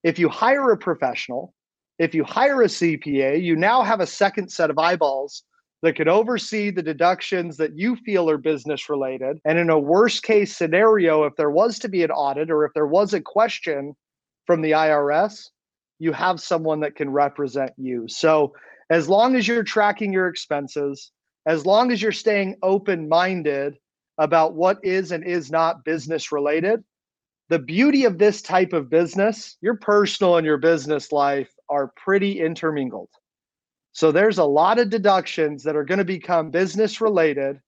If 0.02 0.18
you 0.18 0.28
hire 0.28 0.70
a 0.72 0.76
professional, 0.76 1.54
if 1.98 2.14
you 2.14 2.24
hire 2.24 2.62
a 2.62 2.66
CPA, 2.66 3.42
you 3.42 3.56
now 3.56 3.82
have 3.82 4.00
a 4.00 4.06
second 4.06 4.50
set 4.50 4.70
of 4.70 4.78
eyeballs 4.78 5.44
that 5.82 5.96
could 5.96 6.08
oversee 6.08 6.70
the 6.70 6.82
deductions 6.82 7.56
that 7.58 7.76
you 7.76 7.94
feel 7.96 8.28
are 8.28 8.38
business 8.38 8.88
related. 8.88 9.38
And 9.44 9.58
in 9.58 9.70
a 9.70 9.78
worst 9.78 10.22
case 10.22 10.56
scenario, 10.56 11.24
if 11.24 11.36
there 11.36 11.50
was 11.50 11.78
to 11.80 11.88
be 11.88 12.02
an 12.02 12.10
audit 12.10 12.50
or 12.50 12.64
if 12.64 12.72
there 12.74 12.86
was 12.86 13.14
a 13.14 13.20
question 13.20 13.94
from 14.46 14.60
the 14.60 14.72
IRS, 14.72 15.50
you 15.98 16.12
have 16.12 16.40
someone 16.40 16.80
that 16.80 16.96
can 16.96 17.10
represent 17.10 17.72
you. 17.76 18.06
So 18.08 18.54
as 18.90 19.08
long 19.08 19.36
as 19.36 19.46
you're 19.46 19.64
tracking 19.64 20.12
your 20.12 20.28
expenses, 20.28 21.12
as 21.46 21.66
long 21.66 21.92
as 21.92 22.00
you're 22.00 22.12
staying 22.12 22.56
open 22.62 23.08
minded 23.08 23.78
about 24.18 24.54
what 24.54 24.78
is 24.82 25.12
and 25.12 25.24
is 25.24 25.50
not 25.50 25.84
business 25.84 26.32
related, 26.32 26.82
the 27.48 27.58
beauty 27.58 28.04
of 28.04 28.18
this 28.18 28.40
type 28.42 28.72
of 28.72 28.88
business, 28.88 29.56
your 29.60 29.76
personal 29.76 30.36
and 30.36 30.46
your 30.46 30.56
business 30.56 31.12
life 31.12 31.50
are 31.68 31.92
pretty 31.96 32.40
intermingled. 32.40 33.10
So 33.92 34.10
there's 34.10 34.38
a 34.38 34.44
lot 34.44 34.78
of 34.78 34.90
deductions 34.90 35.62
that 35.64 35.76
are 35.76 35.84
going 35.84 35.98
to 35.98 36.04
become 36.04 36.50
business 36.50 37.00
related 37.00 37.60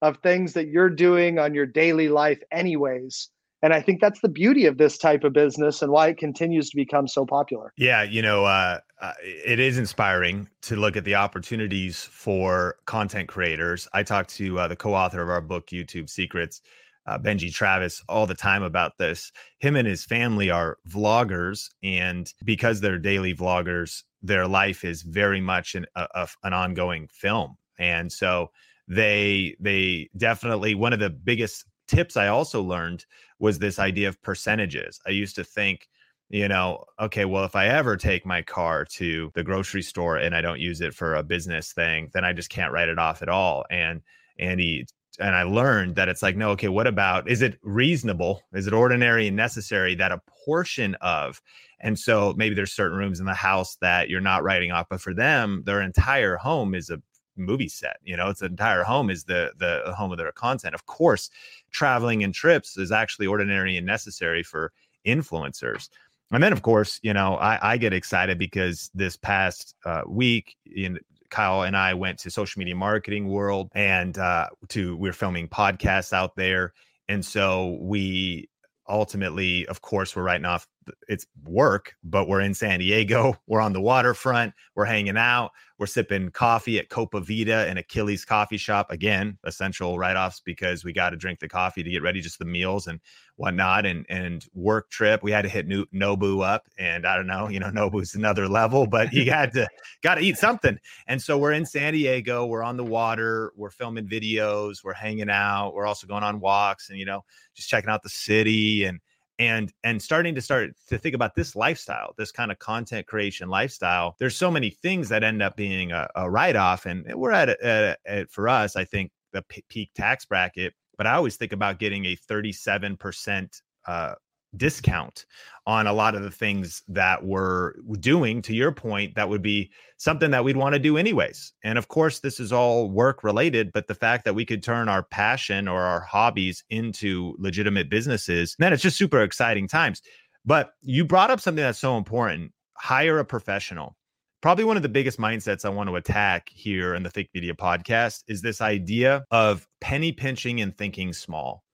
of 0.00 0.18
things 0.18 0.52
that 0.54 0.68
you're 0.68 0.90
doing 0.90 1.38
on 1.38 1.54
your 1.54 1.66
daily 1.66 2.08
life, 2.08 2.40
anyways. 2.52 3.28
And 3.62 3.74
I 3.74 3.80
think 3.80 4.00
that's 4.00 4.20
the 4.20 4.28
beauty 4.28 4.66
of 4.66 4.78
this 4.78 4.98
type 4.98 5.24
of 5.24 5.32
business 5.32 5.82
and 5.82 5.90
why 5.90 6.08
it 6.08 6.18
continues 6.18 6.70
to 6.70 6.76
become 6.76 7.08
so 7.08 7.26
popular. 7.26 7.72
Yeah, 7.76 8.02
you 8.02 8.22
know, 8.22 8.44
uh, 8.44 8.78
uh, 9.00 9.12
it 9.22 9.58
is 9.58 9.78
inspiring 9.78 10.48
to 10.62 10.76
look 10.76 10.96
at 10.96 11.04
the 11.04 11.16
opportunities 11.16 12.04
for 12.04 12.76
content 12.86 13.28
creators. 13.28 13.88
I 13.92 14.02
talk 14.04 14.28
to 14.28 14.60
uh, 14.60 14.68
the 14.68 14.76
co-author 14.76 15.22
of 15.22 15.28
our 15.28 15.40
book, 15.40 15.68
YouTube 15.68 16.08
Secrets, 16.08 16.60
uh, 17.06 17.18
Benji 17.18 17.52
Travis, 17.52 18.02
all 18.08 18.26
the 18.26 18.34
time 18.34 18.62
about 18.62 18.98
this. 18.98 19.32
Him 19.58 19.76
and 19.76 19.88
his 19.88 20.04
family 20.04 20.50
are 20.50 20.78
vloggers, 20.88 21.68
and 21.82 22.32
because 22.44 22.80
they're 22.80 22.98
daily 22.98 23.34
vloggers, 23.34 24.02
their 24.22 24.46
life 24.46 24.84
is 24.84 25.02
very 25.02 25.40
much 25.40 25.74
an, 25.74 25.86
a, 25.96 26.28
an 26.44 26.52
ongoing 26.52 27.08
film. 27.10 27.56
And 27.78 28.12
so 28.12 28.50
they 28.88 29.56
they 29.60 30.08
definitely 30.16 30.74
one 30.74 30.92
of 30.92 30.98
the 30.98 31.10
biggest 31.10 31.64
tips 31.88 32.16
I 32.16 32.28
also 32.28 32.62
learned 32.62 33.04
was 33.38 33.58
this 33.58 33.78
idea 33.78 34.08
of 34.08 34.20
percentages. 34.22 35.00
I 35.06 35.10
used 35.10 35.34
to 35.36 35.44
think, 35.44 35.88
you 36.28 36.46
know, 36.48 36.84
okay, 37.00 37.24
well, 37.24 37.44
if 37.44 37.56
I 37.56 37.68
ever 37.68 37.96
take 37.96 38.26
my 38.26 38.42
car 38.42 38.84
to 38.96 39.30
the 39.34 39.42
grocery 39.42 39.82
store 39.82 40.18
and 40.18 40.34
I 40.34 40.40
don't 40.40 40.60
use 40.60 40.80
it 40.80 40.94
for 40.94 41.14
a 41.14 41.22
business 41.22 41.72
thing, 41.72 42.10
then 42.12 42.24
I 42.24 42.32
just 42.32 42.50
can't 42.50 42.72
write 42.72 42.88
it 42.88 42.98
off 42.98 43.22
at 43.22 43.28
all. 43.28 43.64
And 43.70 44.02
Andy 44.38 44.86
and 45.18 45.34
I 45.34 45.42
learned 45.42 45.96
that 45.96 46.08
it's 46.08 46.22
like, 46.22 46.36
no, 46.36 46.50
okay, 46.50 46.68
what 46.68 46.86
about 46.86 47.28
is 47.28 47.42
it 47.42 47.58
reasonable? 47.62 48.42
Is 48.52 48.66
it 48.66 48.72
ordinary 48.72 49.26
and 49.26 49.36
necessary 49.36 49.94
that 49.96 50.12
a 50.12 50.20
portion 50.44 50.94
of, 50.96 51.40
and 51.80 51.98
so 51.98 52.34
maybe 52.36 52.54
there's 52.54 52.72
certain 52.72 52.98
rooms 52.98 53.20
in 53.20 53.26
the 53.26 53.34
house 53.34 53.76
that 53.80 54.08
you're 54.08 54.20
not 54.20 54.44
writing 54.44 54.70
off, 54.70 54.86
but 54.88 55.00
for 55.00 55.14
them, 55.14 55.62
their 55.66 55.82
entire 55.82 56.36
home 56.36 56.74
is 56.74 56.90
a 56.90 57.02
movie 57.38 57.68
set. 57.68 57.98
You 58.02 58.16
know, 58.16 58.28
its 58.28 58.42
an 58.42 58.52
entire 58.52 58.82
home 58.82 59.10
is 59.10 59.24
the 59.24 59.52
the 59.58 59.92
home 59.94 60.12
of 60.12 60.18
their 60.18 60.32
content. 60.32 60.74
Of 60.74 60.86
course, 60.86 61.30
traveling 61.70 62.24
and 62.24 62.34
trips 62.34 62.76
is 62.76 62.92
actually 62.92 63.26
ordinary 63.26 63.76
and 63.76 63.86
necessary 63.86 64.42
for 64.42 64.72
influencers. 65.06 65.88
And 66.30 66.42
then, 66.42 66.52
of 66.52 66.62
course, 66.62 67.00
you 67.02 67.14
know, 67.14 67.36
I, 67.36 67.72
I 67.72 67.76
get 67.78 67.94
excited 67.94 68.38
because 68.38 68.90
this 68.94 69.16
past 69.16 69.74
uh, 69.86 70.02
week, 70.06 70.56
in 70.66 70.98
Kyle 71.30 71.62
and 71.62 71.76
I 71.76 71.94
went 71.94 72.18
to 72.20 72.30
social 72.30 72.58
media 72.58 72.74
marketing 72.74 73.28
world 73.28 73.70
and 73.74 74.16
uh, 74.18 74.48
to 74.68 74.96
we 74.96 75.08
we're 75.08 75.14
filming 75.14 75.48
podcasts 75.48 76.12
out 76.12 76.36
there, 76.36 76.72
and 77.08 77.24
so 77.24 77.78
we 77.80 78.48
ultimately, 78.88 79.66
of 79.66 79.80
course, 79.82 80.16
we're 80.16 80.22
writing 80.22 80.46
off 80.46 80.66
it's 81.08 81.26
work, 81.44 81.94
but 82.02 82.28
we're 82.28 82.40
in 82.40 82.54
San 82.54 82.78
Diego. 82.78 83.36
We're 83.46 83.60
on 83.60 83.72
the 83.72 83.80
waterfront. 83.80 84.54
We're 84.74 84.86
hanging 84.86 85.16
out. 85.16 85.52
We're 85.78 85.86
sipping 85.86 86.30
coffee 86.30 86.78
at 86.78 86.88
Copa 86.88 87.20
Vida 87.20 87.66
and 87.68 87.78
Achilles 87.78 88.24
coffee 88.24 88.56
shop. 88.56 88.90
Again, 88.90 89.38
essential 89.44 89.96
write 89.96 90.16
offs 90.16 90.40
because 90.40 90.84
we 90.84 90.92
got 90.92 91.10
to 91.10 91.16
drink 91.16 91.38
the 91.38 91.48
coffee 91.48 91.84
to 91.84 91.90
get 91.90 92.02
ready, 92.02 92.20
just 92.20 92.40
the 92.40 92.44
meals 92.44 92.88
and 92.88 92.98
whatnot. 93.36 93.86
And 93.86 94.04
and 94.08 94.44
work 94.54 94.90
trip, 94.90 95.22
we 95.22 95.30
had 95.30 95.42
to 95.42 95.48
hit 95.48 95.68
New, 95.68 95.86
Nobu 95.94 96.44
up. 96.44 96.66
And 96.78 97.06
I 97.06 97.14
don't 97.16 97.28
know, 97.28 97.48
you 97.48 97.60
know, 97.60 97.70
Nobu's 97.70 98.16
another 98.16 98.48
level, 98.48 98.86
but 98.86 99.12
you 99.12 99.30
had 99.30 99.52
to 99.52 99.68
got 100.02 100.16
to 100.16 100.20
eat 100.20 100.36
something. 100.36 100.78
And 101.06 101.22
so 101.22 101.38
we're 101.38 101.52
in 101.52 101.64
San 101.64 101.92
Diego. 101.92 102.44
We're 102.44 102.64
on 102.64 102.76
the 102.76 102.84
water. 102.84 103.52
We're 103.54 103.70
filming 103.70 104.08
videos. 104.08 104.78
We're 104.82 104.94
hanging 104.94 105.30
out. 105.30 105.74
We're 105.74 105.86
also 105.86 106.06
going 106.08 106.24
on 106.24 106.40
walks 106.40 106.90
and 106.90 106.98
you 106.98 107.06
know 107.06 107.24
just 107.54 107.68
checking 107.68 107.90
out 107.90 108.02
the 108.02 108.08
city 108.08 108.84
and 108.84 109.00
and 109.38 109.72
and 109.84 110.00
starting 110.02 110.34
to 110.34 110.40
start 110.40 110.70
to 110.88 110.98
think 110.98 111.14
about 111.14 111.34
this 111.34 111.54
lifestyle 111.54 112.14
this 112.18 112.32
kind 112.32 112.50
of 112.50 112.58
content 112.58 113.06
creation 113.06 113.48
lifestyle 113.48 114.16
there's 114.18 114.36
so 114.36 114.50
many 114.50 114.70
things 114.70 115.08
that 115.08 115.22
end 115.22 115.42
up 115.42 115.56
being 115.56 115.92
a, 115.92 116.08
a 116.16 116.28
write-off 116.28 116.86
and 116.86 117.04
we're 117.14 117.30
at, 117.30 117.48
a, 117.48 117.64
at, 117.64 117.84
a, 117.84 118.10
at 118.10 118.30
for 118.30 118.48
us 118.48 118.76
i 118.76 118.84
think 118.84 119.10
the 119.32 119.42
p- 119.42 119.64
peak 119.68 119.90
tax 119.94 120.24
bracket 120.24 120.74
but 120.96 121.06
i 121.06 121.14
always 121.14 121.36
think 121.36 121.52
about 121.52 121.78
getting 121.78 122.04
a 122.06 122.16
37% 122.16 123.60
uh, 123.86 124.14
discount 124.56 125.26
on 125.66 125.86
a 125.86 125.92
lot 125.92 126.14
of 126.14 126.22
the 126.22 126.30
things 126.30 126.82
that 126.88 127.24
we're 127.24 127.74
doing 128.00 128.40
to 128.40 128.54
your 128.54 128.72
point 128.72 129.14
that 129.14 129.28
would 129.28 129.42
be 129.42 129.70
something 129.98 130.30
that 130.30 130.42
we'd 130.42 130.56
want 130.56 130.72
to 130.72 130.78
do 130.78 130.96
anyways. 130.96 131.52
And 131.62 131.76
of 131.76 131.88
course 131.88 132.20
this 132.20 132.40
is 132.40 132.52
all 132.52 132.90
work 132.90 133.22
related 133.22 133.72
but 133.72 133.86
the 133.86 133.94
fact 133.94 134.24
that 134.24 134.34
we 134.34 134.46
could 134.46 134.62
turn 134.62 134.88
our 134.88 135.02
passion 135.02 135.68
or 135.68 135.82
our 135.82 136.00
hobbies 136.00 136.64
into 136.70 137.34
legitimate 137.38 137.90
businesses 137.90 138.56
man 138.58 138.72
it's 138.72 138.82
just 138.82 138.96
super 138.96 139.22
exciting 139.22 139.68
times. 139.68 140.02
But 140.44 140.70
you 140.80 141.04
brought 141.04 141.30
up 141.30 141.40
something 141.40 141.62
that's 141.62 141.78
so 141.78 141.98
important 141.98 142.52
hire 142.78 143.18
a 143.18 143.24
professional. 143.24 143.96
Probably 144.40 144.64
one 144.64 144.76
of 144.76 144.84
the 144.84 144.88
biggest 144.88 145.18
mindsets 145.18 145.64
I 145.64 145.68
want 145.68 145.88
to 145.90 145.96
attack 145.96 146.48
here 146.48 146.94
in 146.94 147.02
the 147.02 147.10
Think 147.10 147.28
Media 147.34 147.54
podcast 147.54 148.22
is 148.28 148.40
this 148.40 148.60
idea 148.60 149.24
of 149.32 149.66
penny 149.80 150.12
pinching 150.12 150.60
and 150.60 150.76
thinking 150.78 151.12
small. 151.12 151.64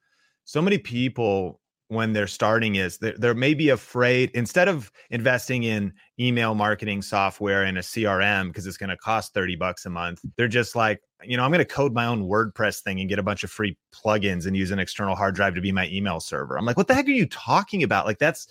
So 0.44 0.62
many 0.62 0.78
people 0.78 1.60
when 1.94 2.12
they're 2.12 2.26
starting 2.26 2.76
is 2.76 2.98
they're, 2.98 3.14
they're 3.16 3.35
maybe 3.35 3.70
afraid 3.70 4.30
instead 4.35 4.68
of 4.68 4.90
investing 5.11 5.64
in 5.64 5.92
email 6.20 6.54
marketing 6.54 7.02
software 7.02 7.62
and 7.64 7.78
a 7.78 7.83
crm 7.83 8.48
because 8.48 8.66
it's 8.66 8.76
going 8.76 8.90
to 8.90 8.96
cost 8.96 9.33
30 9.35 9.57
bucks 9.57 9.87
a 9.87 9.90
month 9.90 10.20
they're 10.37 10.48
just 10.48 10.76
like 10.76 11.00
you 11.22 11.37
know 11.37 11.44
i'm 11.44 11.50
going 11.50 11.59
to 11.59 11.64
code 11.64 11.94
my 11.94 12.07
own 12.07 12.28
wordpress 12.28 12.83
thing 12.83 13.00
and 13.00 13.09
get 13.09 13.18
a 13.18 13.22
bunch 13.22 13.42
of 13.44 13.50
free 13.50 13.76
plugins 13.94 14.46
and 14.46 14.57
use 14.57 14.70
an 14.70 14.78
external 14.78 15.14
hard 15.14 15.35
drive 15.35 15.54
to 15.54 15.61
be 15.61 15.72
my 15.72 15.88
email 15.88 16.20
server. 16.20 16.59
I'm 16.59 16.64
like 16.64 16.76
what 16.76 16.88
the 16.88 16.94
heck 16.94 17.07
are 17.07 17.11
you 17.11 17.26
talking 17.26 17.83
about? 17.83 18.07
Like 18.07 18.18
that's 18.18 18.48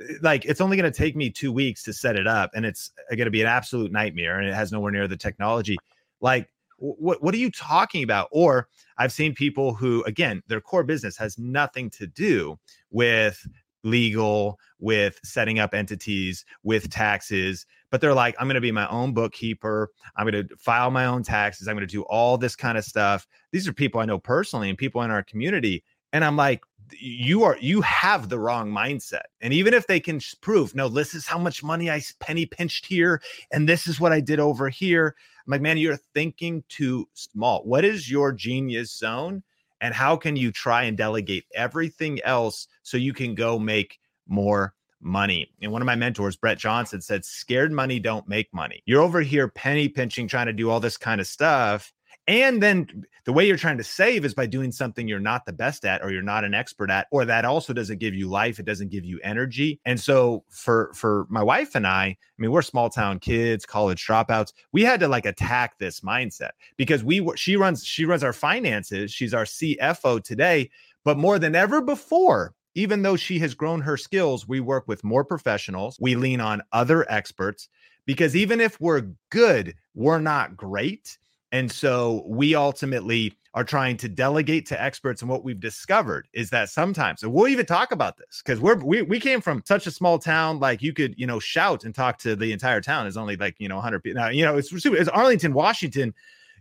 eh, 0.00 0.14
like 0.22 0.44
it's 0.44 0.60
only 0.60 0.76
going 0.76 0.90
to 0.90 0.96
take 0.96 1.16
me 1.16 1.30
two 1.30 1.52
weeks 1.52 1.82
to 1.84 1.92
set 1.92 2.16
it 2.16 2.26
up 2.26 2.50
and 2.54 2.64
it's 2.64 2.90
going 3.10 3.26
to 3.26 3.30
be 3.30 3.42
an 3.42 3.48
absolute 3.48 3.92
nightmare 3.92 4.38
and 4.38 4.48
it 4.48 4.54
has 4.54 4.72
nowhere 4.72 4.92
near 4.92 5.08
the 5.08 5.16
technology. 5.16 5.76
Like 6.20 6.48
what 6.78 7.22
what 7.22 7.34
are 7.34 7.38
you 7.38 7.50
talking 7.50 8.02
about? 8.02 8.28
Or 8.30 8.68
i've 8.98 9.12
seen 9.12 9.34
people 9.34 9.74
who 9.74 10.02
again 10.04 10.42
their 10.46 10.60
core 10.60 10.84
business 10.84 11.16
has 11.16 11.38
nothing 11.38 11.90
to 11.90 12.06
do 12.06 12.58
with 12.90 13.46
legal 13.84 14.58
with 14.78 15.20
setting 15.22 15.58
up 15.58 15.72
entities 15.72 16.44
with 16.64 16.90
taxes 16.90 17.66
but 17.90 18.00
they're 18.00 18.14
like 18.14 18.34
i'm 18.38 18.46
going 18.46 18.56
to 18.56 18.60
be 18.60 18.72
my 18.72 18.88
own 18.88 19.12
bookkeeper. 19.12 19.90
I'm 20.16 20.28
going 20.28 20.48
to 20.48 20.56
file 20.56 20.90
my 20.90 21.06
own 21.06 21.22
taxes. 21.22 21.68
I'm 21.68 21.76
going 21.76 21.86
to 21.86 21.92
do 21.92 22.02
all 22.02 22.36
this 22.36 22.56
kind 22.56 22.76
of 22.76 22.84
stuff. 22.84 23.26
These 23.52 23.68
are 23.68 23.72
people 23.72 24.00
i 24.00 24.04
know 24.04 24.18
personally 24.18 24.68
and 24.68 24.78
people 24.78 25.02
in 25.02 25.10
our 25.10 25.22
community 25.22 25.84
and 26.12 26.24
i'm 26.24 26.36
like 26.36 26.62
you 26.98 27.42
are 27.42 27.56
you 27.60 27.80
have 27.82 28.28
the 28.28 28.38
wrong 28.38 28.70
mindset. 28.70 29.24
And 29.40 29.52
even 29.52 29.74
if 29.74 29.86
they 29.86 30.00
can 30.00 30.20
prove 30.40 30.74
no 30.74 30.88
this 30.88 31.14
is 31.14 31.26
how 31.26 31.38
much 31.38 31.62
money 31.62 31.90
i 31.90 32.00
penny 32.20 32.46
pinched 32.46 32.86
here 32.86 33.20
and 33.52 33.68
this 33.68 33.86
is 33.86 34.00
what 34.00 34.12
i 34.12 34.20
did 34.20 34.40
over 34.40 34.68
here 34.68 35.14
i'm 35.46 35.50
like 35.50 35.60
man 35.60 35.78
you're 35.78 35.98
thinking 36.14 36.64
too 36.68 37.08
small. 37.14 37.62
What 37.64 37.84
is 37.84 38.10
your 38.10 38.32
genius 38.32 38.96
zone 38.96 39.42
and 39.80 39.94
how 39.94 40.16
can 40.16 40.36
you 40.36 40.50
try 40.50 40.84
and 40.84 40.96
delegate 40.96 41.44
everything 41.54 42.20
else 42.24 42.66
so 42.82 42.96
you 42.96 43.12
can 43.12 43.34
go 43.34 43.58
make 43.58 43.98
more 44.26 44.74
money? 45.00 45.50
And 45.62 45.70
one 45.70 45.82
of 45.82 45.86
my 45.86 45.96
mentors 45.96 46.36
brett 46.36 46.58
johnson 46.58 47.00
said 47.00 47.24
scared 47.24 47.72
money 47.72 47.98
don't 47.98 48.28
make 48.28 48.52
money. 48.52 48.82
You're 48.86 49.02
over 49.02 49.20
here 49.20 49.48
penny 49.48 49.88
pinching 49.88 50.28
trying 50.28 50.46
to 50.46 50.52
do 50.52 50.70
all 50.70 50.80
this 50.80 50.96
kind 50.96 51.20
of 51.20 51.26
stuff 51.26 51.92
and 52.26 52.62
then 52.62 53.04
the 53.24 53.32
way 53.32 53.46
you're 53.46 53.56
trying 53.56 53.78
to 53.78 53.84
save 53.84 54.24
is 54.24 54.34
by 54.34 54.46
doing 54.46 54.70
something 54.70 55.08
you're 55.08 55.18
not 55.18 55.44
the 55.46 55.52
best 55.52 55.84
at 55.84 56.02
or 56.02 56.10
you're 56.10 56.22
not 56.22 56.44
an 56.44 56.54
expert 56.54 56.90
at 56.90 57.06
or 57.10 57.24
that 57.24 57.44
also 57.44 57.72
doesn't 57.72 57.98
give 57.98 58.14
you 58.14 58.28
life 58.28 58.58
it 58.58 58.64
doesn't 58.64 58.90
give 58.90 59.04
you 59.04 59.20
energy. 59.22 59.80
And 59.84 60.00
so 60.00 60.44
for 60.48 60.92
for 60.94 61.26
my 61.28 61.42
wife 61.42 61.74
and 61.74 61.86
i 61.86 62.04
i 62.04 62.16
mean 62.38 62.50
we're 62.50 62.62
small 62.62 62.88
town 62.88 63.18
kids 63.18 63.66
college 63.66 64.04
dropouts 64.04 64.52
we 64.72 64.82
had 64.82 65.00
to 65.00 65.08
like 65.08 65.26
attack 65.26 65.78
this 65.78 66.00
mindset 66.00 66.50
because 66.76 67.02
we 67.02 67.20
were 67.20 67.36
she 67.36 67.56
runs 67.56 67.84
she 67.84 68.04
runs 68.04 68.22
our 68.22 68.32
finances 68.32 69.12
she's 69.12 69.34
our 69.34 69.44
cfo 69.44 70.22
today 70.22 70.70
but 71.04 71.16
more 71.18 71.38
than 71.38 71.54
ever 71.54 71.80
before 71.80 72.54
even 72.74 73.02
though 73.02 73.16
she 73.16 73.38
has 73.38 73.54
grown 73.54 73.80
her 73.80 73.96
skills 73.96 74.46
we 74.46 74.60
work 74.60 74.86
with 74.86 75.04
more 75.04 75.24
professionals 75.24 75.98
we 76.00 76.14
lean 76.14 76.40
on 76.40 76.62
other 76.72 77.10
experts 77.10 77.68
because 78.06 78.36
even 78.36 78.60
if 78.60 78.80
we're 78.80 79.08
good 79.30 79.74
we're 79.94 80.20
not 80.20 80.56
great 80.56 81.18
and 81.52 81.70
so 81.70 82.24
we 82.26 82.54
ultimately 82.54 83.36
are 83.54 83.64
trying 83.64 83.96
to 83.96 84.08
delegate 84.08 84.66
to 84.66 84.80
experts. 84.80 85.22
And 85.22 85.30
what 85.30 85.42
we've 85.42 85.58
discovered 85.58 86.28
is 86.34 86.50
that 86.50 86.68
sometimes, 86.68 87.22
and 87.22 87.32
we'll 87.32 87.48
even 87.48 87.64
talk 87.64 87.90
about 87.90 88.18
this 88.18 88.42
because 88.44 88.60
we're 88.60 88.76
we, 88.76 89.00
we 89.00 89.18
came 89.18 89.40
from 89.40 89.62
such 89.64 89.86
a 89.86 89.90
small 89.90 90.18
town, 90.18 90.58
like 90.58 90.82
you 90.82 90.92
could, 90.92 91.14
you 91.16 91.26
know, 91.26 91.40
shout 91.40 91.84
and 91.84 91.94
talk 91.94 92.18
to 92.18 92.36
the 92.36 92.52
entire 92.52 92.82
town. 92.82 93.06
It's 93.06 93.16
only 93.16 93.36
like, 93.36 93.54
you 93.58 93.68
know, 93.68 93.76
100 93.76 94.02
people. 94.02 94.20
Now, 94.20 94.28
you 94.28 94.44
know, 94.44 94.58
it's, 94.58 94.70
it's 94.72 95.08
Arlington, 95.08 95.54
Washington. 95.54 96.12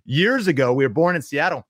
Years 0.05 0.47
ago, 0.47 0.71
we 0.71 0.85
were 0.85 0.93
born 0.93 1.17
in 1.17 1.21
Seattle 1.21 1.67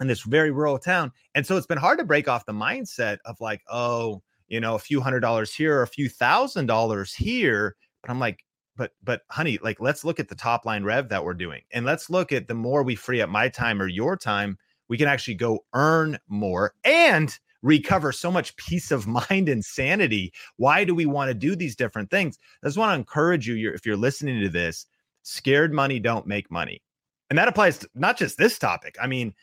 in 0.00 0.06
this 0.06 0.22
very 0.22 0.52
rural 0.52 0.78
town. 0.78 1.12
And 1.34 1.46
so 1.46 1.56
it's 1.56 1.66
been 1.66 1.76
hard 1.76 1.98
to 1.98 2.04
break 2.04 2.28
off 2.28 2.46
the 2.46 2.52
mindset 2.52 3.18
of 3.26 3.38
like, 3.40 3.62
oh, 3.70 4.22
you 4.48 4.60
know, 4.60 4.74
a 4.74 4.78
few 4.78 5.02
hundred 5.02 5.20
dollars 5.20 5.52
here 5.52 5.78
or 5.78 5.82
a 5.82 5.88
few 5.88 6.08
thousand 6.08 6.66
dollars 6.66 7.12
here. 7.12 7.76
But 8.00 8.10
I'm 8.10 8.20
like, 8.20 8.42
but 8.76 8.92
but 9.02 9.22
honey 9.30 9.58
like 9.62 9.80
let's 9.80 10.04
look 10.04 10.20
at 10.20 10.28
the 10.28 10.34
top 10.34 10.64
line 10.64 10.84
rev 10.84 11.08
that 11.08 11.24
we're 11.24 11.34
doing 11.34 11.62
and 11.72 11.86
let's 11.86 12.10
look 12.10 12.32
at 12.32 12.48
the 12.48 12.54
more 12.54 12.82
we 12.82 12.94
free 12.94 13.20
up 13.20 13.28
my 13.28 13.48
time 13.48 13.80
or 13.80 13.88
your 13.88 14.16
time 14.16 14.58
we 14.88 14.96
can 14.96 15.08
actually 15.08 15.34
go 15.34 15.64
earn 15.74 16.18
more 16.28 16.74
and 16.84 17.38
recover 17.62 18.12
so 18.12 18.30
much 18.30 18.54
peace 18.56 18.92
of 18.92 19.06
mind 19.30 19.48
and 19.48 19.64
sanity. 19.64 20.32
Why 20.58 20.84
do 20.84 20.94
we 20.94 21.06
want 21.06 21.30
to 21.30 21.34
do 21.34 21.56
these 21.56 21.74
different 21.74 22.08
things? 22.08 22.38
I 22.62 22.68
just 22.68 22.78
want 22.78 22.90
to 22.90 22.98
encourage 22.98 23.48
you 23.48 23.72
if 23.72 23.84
you're 23.84 23.96
listening 23.96 24.40
to 24.42 24.48
this 24.48 24.86
scared 25.26 25.72
money 25.72 25.98
don't 25.98 26.24
make 26.24 26.52
money 26.52 26.80
and 27.30 27.38
that 27.38 27.48
applies 27.48 27.78
to 27.78 27.88
not 27.96 28.16
just 28.16 28.38
this 28.38 28.60
topic 28.60 28.96
i 29.02 29.08
mean 29.08 29.34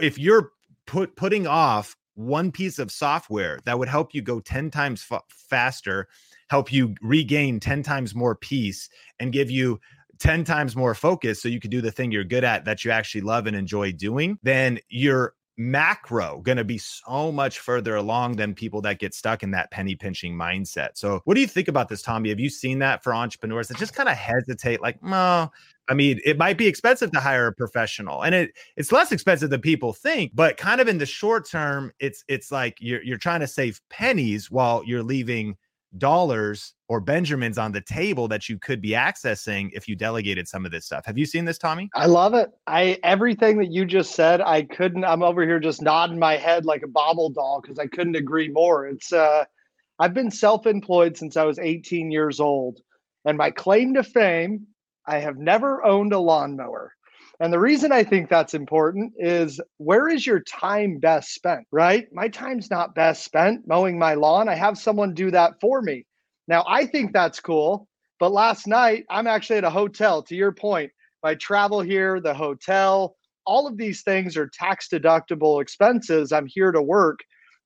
if 0.00 0.18
you're 0.18 0.50
put 0.84 1.14
putting 1.14 1.46
off 1.46 1.96
one 2.14 2.50
piece 2.50 2.80
of 2.80 2.90
software 2.90 3.60
that 3.64 3.78
would 3.78 3.88
help 3.88 4.12
you 4.12 4.20
go 4.20 4.40
10 4.40 4.68
times 4.70 5.06
f- 5.08 5.22
faster 5.28 6.08
help 6.48 6.72
you 6.72 6.94
regain 7.00 7.60
10 7.60 7.82
times 7.82 8.14
more 8.14 8.34
peace 8.34 8.88
and 9.20 9.32
give 9.32 9.50
you 9.50 9.80
10 10.18 10.44
times 10.44 10.74
more 10.74 10.94
focus 10.94 11.40
so 11.40 11.48
you 11.48 11.60
can 11.60 11.70
do 11.70 11.80
the 11.80 11.92
thing 11.92 12.10
you're 12.10 12.24
good 12.24 12.44
at 12.44 12.64
that 12.64 12.84
you 12.84 12.90
actually 12.90 13.20
love 13.20 13.46
and 13.46 13.56
enjoy 13.56 13.92
doing, 13.92 14.38
then 14.42 14.78
you're 14.88 15.34
macro 15.58 16.40
going 16.42 16.56
to 16.56 16.64
be 16.64 16.78
so 16.78 17.32
much 17.32 17.58
further 17.58 17.96
along 17.96 18.36
than 18.36 18.54
people 18.54 18.80
that 18.80 19.00
get 19.00 19.12
stuck 19.12 19.42
in 19.42 19.50
that 19.50 19.70
penny 19.72 19.96
pinching 19.96 20.34
mindset. 20.34 20.90
So, 20.94 21.20
what 21.24 21.34
do 21.34 21.40
you 21.40 21.46
think 21.46 21.68
about 21.68 21.88
this, 21.88 22.00
Tommy? 22.00 22.28
Have 22.30 22.40
you 22.40 22.48
seen 22.48 22.78
that 22.78 23.02
for 23.02 23.12
entrepreneurs 23.12 23.68
that 23.68 23.76
just 23.76 23.94
kind 23.94 24.08
of 24.08 24.16
hesitate, 24.16 24.80
like, 24.80 25.02
no, 25.02 25.50
I 25.88 25.94
mean, 25.94 26.20
it 26.24 26.38
might 26.38 26.58
be 26.58 26.66
expensive 26.66 27.10
to 27.12 27.20
hire 27.20 27.48
a 27.48 27.52
professional, 27.52 28.22
and 28.22 28.34
it 28.34 28.52
it's 28.76 28.92
less 28.92 29.10
expensive 29.10 29.50
than 29.50 29.60
people 29.60 29.92
think. 29.92 30.32
But 30.34 30.56
kind 30.56 30.80
of 30.80 30.88
in 30.88 30.98
the 30.98 31.06
short 31.06 31.48
term, 31.48 31.92
it's 31.98 32.24
it's 32.28 32.52
like 32.52 32.78
you're 32.80 33.02
you're 33.02 33.18
trying 33.18 33.40
to 33.40 33.48
save 33.48 33.80
pennies 33.90 34.50
while 34.50 34.82
you're 34.84 35.02
leaving 35.02 35.56
dollars 35.96 36.74
or 36.88 37.00
benjamins 37.00 37.56
on 37.56 37.72
the 37.72 37.80
table 37.80 38.28
that 38.28 38.48
you 38.48 38.58
could 38.58 38.80
be 38.80 38.90
accessing 38.90 39.70
if 39.72 39.88
you 39.88 39.96
delegated 39.96 40.46
some 40.46 40.66
of 40.66 40.70
this 40.70 40.84
stuff. 40.84 41.06
Have 41.06 41.16
you 41.16 41.24
seen 41.24 41.44
this 41.44 41.56
tommy? 41.56 41.88
I 41.94 42.06
love 42.06 42.34
it. 42.34 42.50
I 42.66 42.98
everything 43.02 43.58
that 43.58 43.72
you 43.72 43.84
just 43.84 44.14
said 44.14 44.40
i 44.40 44.62
couldn't 44.62 45.04
i'm 45.04 45.22
over 45.22 45.42
here 45.44 45.58
just 45.58 45.80
nodding 45.80 46.18
my 46.18 46.36
head 46.36 46.64
like 46.64 46.82
a 46.82 46.88
bobble 46.88 47.30
doll 47.30 47.60
because 47.60 47.78
i 47.78 47.86
couldn't 47.86 48.16
agree 48.16 48.48
more. 48.48 48.86
It's 48.86 49.12
uh 49.12 49.44
i've 49.98 50.14
been 50.14 50.30
self-employed 50.30 51.16
since 51.16 51.36
i 51.36 51.44
was 51.44 51.58
18 51.58 52.10
years 52.10 52.40
old 52.40 52.80
and 53.24 53.38
my 53.38 53.50
claim 53.50 53.94
to 53.94 54.02
fame 54.02 54.66
i 55.06 55.18
have 55.18 55.38
never 55.38 55.84
owned 55.84 56.12
a 56.12 56.18
lawnmower 56.18 56.92
And 57.40 57.52
the 57.52 57.60
reason 57.60 57.92
I 57.92 58.02
think 58.02 58.28
that's 58.28 58.54
important 58.54 59.12
is 59.16 59.60
where 59.76 60.08
is 60.08 60.26
your 60.26 60.40
time 60.40 60.98
best 60.98 61.34
spent, 61.34 61.66
right? 61.70 62.08
My 62.12 62.28
time's 62.28 62.70
not 62.70 62.96
best 62.96 63.24
spent 63.24 63.66
mowing 63.66 63.96
my 63.96 64.14
lawn. 64.14 64.48
I 64.48 64.56
have 64.56 64.76
someone 64.76 65.14
do 65.14 65.30
that 65.30 65.60
for 65.60 65.80
me. 65.80 66.04
Now, 66.48 66.64
I 66.66 66.86
think 66.86 67.12
that's 67.12 67.38
cool. 67.38 67.86
But 68.18 68.32
last 68.32 68.66
night, 68.66 69.04
I'm 69.08 69.28
actually 69.28 69.58
at 69.58 69.64
a 69.64 69.70
hotel, 69.70 70.22
to 70.24 70.34
your 70.34 70.50
point. 70.50 70.90
My 71.22 71.36
travel 71.36 71.80
here, 71.80 72.20
the 72.20 72.34
hotel, 72.34 73.14
all 73.46 73.68
of 73.68 73.76
these 73.76 74.02
things 74.02 74.36
are 74.36 74.50
tax 74.52 74.88
deductible 74.88 75.62
expenses. 75.62 76.32
I'm 76.32 76.46
here 76.46 76.72
to 76.72 76.82
work. 76.82 77.20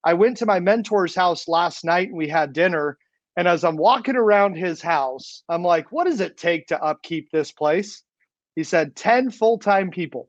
I 0.04 0.14
went 0.14 0.36
to 0.38 0.46
my 0.46 0.60
mentor's 0.60 1.14
house 1.14 1.48
last 1.48 1.84
night 1.84 2.08
and 2.08 2.16
we 2.16 2.28
had 2.28 2.52
dinner. 2.52 2.98
And 3.36 3.48
as 3.48 3.64
I'm 3.64 3.76
walking 3.76 4.16
around 4.16 4.56
his 4.56 4.82
house, 4.82 5.44
I'm 5.48 5.62
like, 5.62 5.90
what 5.90 6.04
does 6.04 6.20
it 6.20 6.36
take 6.36 6.66
to 6.66 6.82
upkeep 6.82 7.30
this 7.30 7.50
place? 7.50 8.02
He 8.57 8.64
said 8.64 8.96
10 8.96 9.30
full 9.30 9.59
time 9.59 9.90
people. 9.90 10.28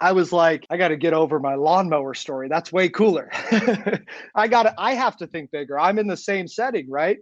I 0.00 0.12
was 0.12 0.32
like, 0.32 0.66
I 0.68 0.76
got 0.76 0.88
to 0.88 0.96
get 0.96 1.14
over 1.14 1.38
my 1.38 1.54
lawnmower 1.54 2.14
story. 2.14 2.48
That's 2.48 2.72
way 2.72 2.88
cooler. 2.88 3.30
I 4.34 4.48
got 4.48 4.64
to, 4.64 4.74
I 4.76 4.94
have 4.94 5.16
to 5.18 5.26
think 5.26 5.50
bigger. 5.52 5.78
I'm 5.78 5.98
in 5.98 6.08
the 6.08 6.16
same 6.16 6.48
setting, 6.48 6.90
right? 6.90 7.18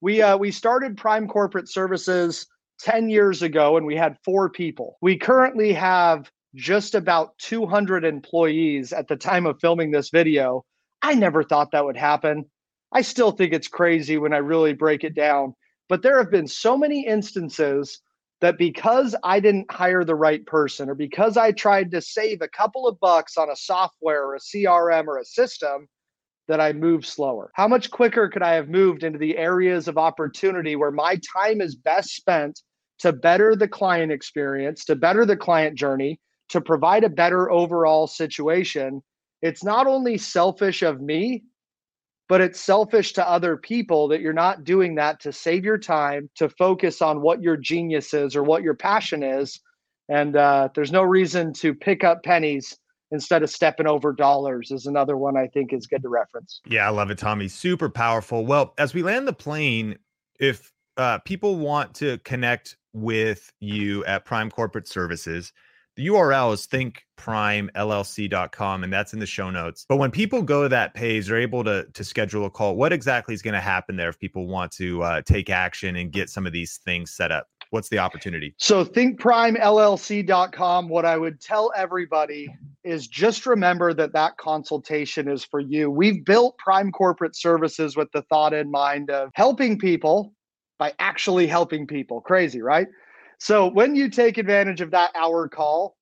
We 0.00 0.20
uh, 0.20 0.36
we 0.36 0.50
started 0.50 0.96
Prime 0.96 1.28
Corporate 1.28 1.68
Services 1.68 2.46
10 2.80 3.08
years 3.08 3.42
ago 3.42 3.76
and 3.76 3.86
we 3.86 3.96
had 3.96 4.18
four 4.24 4.50
people. 4.50 4.98
We 5.00 5.16
currently 5.16 5.72
have 5.72 6.30
just 6.54 6.94
about 6.94 7.38
200 7.38 8.04
employees 8.04 8.92
at 8.92 9.08
the 9.08 9.16
time 9.16 9.46
of 9.46 9.60
filming 9.60 9.90
this 9.90 10.10
video. 10.10 10.64
I 11.02 11.14
never 11.14 11.42
thought 11.42 11.70
that 11.72 11.84
would 11.84 11.96
happen. 11.96 12.46
I 12.92 13.02
still 13.02 13.32
think 13.32 13.52
it's 13.52 13.68
crazy 13.68 14.18
when 14.18 14.32
I 14.32 14.38
really 14.38 14.72
break 14.72 15.04
it 15.04 15.14
down. 15.14 15.54
But 15.88 16.02
there 16.02 16.18
have 16.18 16.30
been 16.30 16.48
so 16.48 16.76
many 16.76 17.06
instances 17.06 18.00
that 18.44 18.58
because 18.58 19.16
I 19.24 19.40
didn't 19.40 19.72
hire 19.72 20.04
the 20.04 20.14
right 20.14 20.44
person 20.44 20.90
or 20.90 20.94
because 20.94 21.38
I 21.38 21.50
tried 21.50 21.90
to 21.92 22.02
save 22.02 22.42
a 22.42 22.48
couple 22.48 22.86
of 22.86 23.00
bucks 23.00 23.38
on 23.38 23.48
a 23.48 23.56
software 23.56 24.26
or 24.26 24.34
a 24.34 24.38
CRM 24.38 25.06
or 25.06 25.16
a 25.16 25.24
system, 25.24 25.88
that 26.46 26.60
I 26.60 26.74
move 26.74 27.06
slower? 27.06 27.50
How 27.54 27.66
much 27.66 27.90
quicker 27.90 28.28
could 28.28 28.42
I 28.42 28.52
have 28.52 28.68
moved 28.68 29.02
into 29.02 29.18
the 29.18 29.38
areas 29.38 29.88
of 29.88 29.96
opportunity 29.96 30.76
where 30.76 30.90
my 30.90 31.18
time 31.34 31.62
is 31.62 31.74
best 31.74 32.14
spent 32.14 32.60
to 32.98 33.14
better 33.14 33.56
the 33.56 33.66
client 33.66 34.12
experience, 34.12 34.84
to 34.84 34.94
better 34.94 35.24
the 35.24 35.38
client 35.38 35.78
journey, 35.78 36.20
to 36.50 36.60
provide 36.60 37.02
a 37.02 37.08
better 37.08 37.50
overall 37.50 38.06
situation, 38.06 39.02
it's 39.40 39.64
not 39.64 39.86
only 39.86 40.18
selfish 40.18 40.82
of 40.82 41.00
me, 41.00 41.44
but 42.28 42.40
it's 42.40 42.60
selfish 42.60 43.12
to 43.14 43.28
other 43.28 43.56
people 43.56 44.08
that 44.08 44.20
you're 44.20 44.32
not 44.32 44.64
doing 44.64 44.94
that 44.94 45.20
to 45.20 45.32
save 45.32 45.64
your 45.64 45.78
time, 45.78 46.30
to 46.36 46.48
focus 46.48 47.02
on 47.02 47.20
what 47.20 47.42
your 47.42 47.56
genius 47.56 48.14
is 48.14 48.34
or 48.34 48.42
what 48.42 48.62
your 48.62 48.74
passion 48.74 49.22
is. 49.22 49.60
And 50.08 50.36
uh, 50.36 50.68
there's 50.74 50.92
no 50.92 51.02
reason 51.02 51.52
to 51.54 51.74
pick 51.74 52.04
up 52.04 52.22
pennies 52.22 52.76
instead 53.10 53.42
of 53.42 53.50
stepping 53.50 53.86
over 53.86 54.12
dollars 54.12 54.70
is 54.70 54.86
another 54.86 55.16
one 55.16 55.36
I 55.36 55.46
think 55.46 55.72
is 55.72 55.86
good 55.86 56.02
to 56.02 56.08
reference. 56.08 56.60
Yeah, 56.66 56.86
I 56.86 56.90
love 56.90 57.10
it, 57.10 57.18
Tommy. 57.18 57.48
Super 57.48 57.88
powerful. 57.88 58.44
Well, 58.44 58.74
as 58.78 58.92
we 58.92 59.02
land 59.02 59.28
the 59.28 59.32
plane, 59.32 59.96
if 60.40 60.72
uh, 60.96 61.18
people 61.18 61.56
want 61.56 61.94
to 61.96 62.18
connect 62.18 62.76
with 62.92 63.52
you 63.60 64.04
at 64.04 64.24
Prime 64.24 64.50
Corporate 64.50 64.88
Services, 64.88 65.52
the 65.96 66.08
URL 66.08 66.52
is 66.52 66.66
thinkprimellc.com, 66.66 68.84
and 68.84 68.92
that's 68.92 69.12
in 69.12 69.20
the 69.20 69.26
show 69.26 69.50
notes. 69.50 69.86
But 69.88 69.98
when 69.98 70.10
people 70.10 70.42
go 70.42 70.64
to 70.64 70.68
that 70.70 70.94
page, 70.94 71.26
they're 71.26 71.38
able 71.38 71.62
to 71.64 71.86
to 71.92 72.04
schedule 72.04 72.46
a 72.46 72.50
call. 72.50 72.76
What 72.76 72.92
exactly 72.92 73.34
is 73.34 73.42
going 73.42 73.54
to 73.54 73.60
happen 73.60 73.96
there 73.96 74.08
if 74.08 74.18
people 74.18 74.46
want 74.46 74.72
to 74.72 75.02
uh, 75.02 75.22
take 75.22 75.50
action 75.50 75.96
and 75.96 76.10
get 76.10 76.30
some 76.30 76.46
of 76.46 76.52
these 76.52 76.78
things 76.78 77.12
set 77.12 77.30
up? 77.30 77.48
What's 77.70 77.88
the 77.88 77.98
opportunity? 77.98 78.54
So 78.58 78.84
thinkprimellc.com. 78.84 80.88
What 80.88 81.04
I 81.04 81.16
would 81.16 81.40
tell 81.40 81.72
everybody 81.74 82.48
is 82.84 83.08
just 83.08 83.46
remember 83.46 83.92
that 83.94 84.12
that 84.12 84.36
consultation 84.36 85.28
is 85.28 85.44
for 85.44 85.58
you. 85.58 85.90
We've 85.90 86.24
built 86.24 86.56
Prime 86.58 86.92
Corporate 86.92 87.34
Services 87.34 87.96
with 87.96 88.12
the 88.12 88.22
thought 88.22 88.52
in 88.52 88.70
mind 88.70 89.10
of 89.10 89.30
helping 89.34 89.78
people 89.78 90.32
by 90.78 90.92
actually 90.98 91.46
helping 91.46 91.86
people. 91.86 92.20
Crazy, 92.20 92.60
right? 92.60 92.86
So 93.44 93.66
when 93.66 93.94
you 93.94 94.08
take 94.08 94.38
advantage 94.38 94.80
of 94.80 94.92
that 94.92 95.10
hour 95.14 95.50
call, 95.50 95.98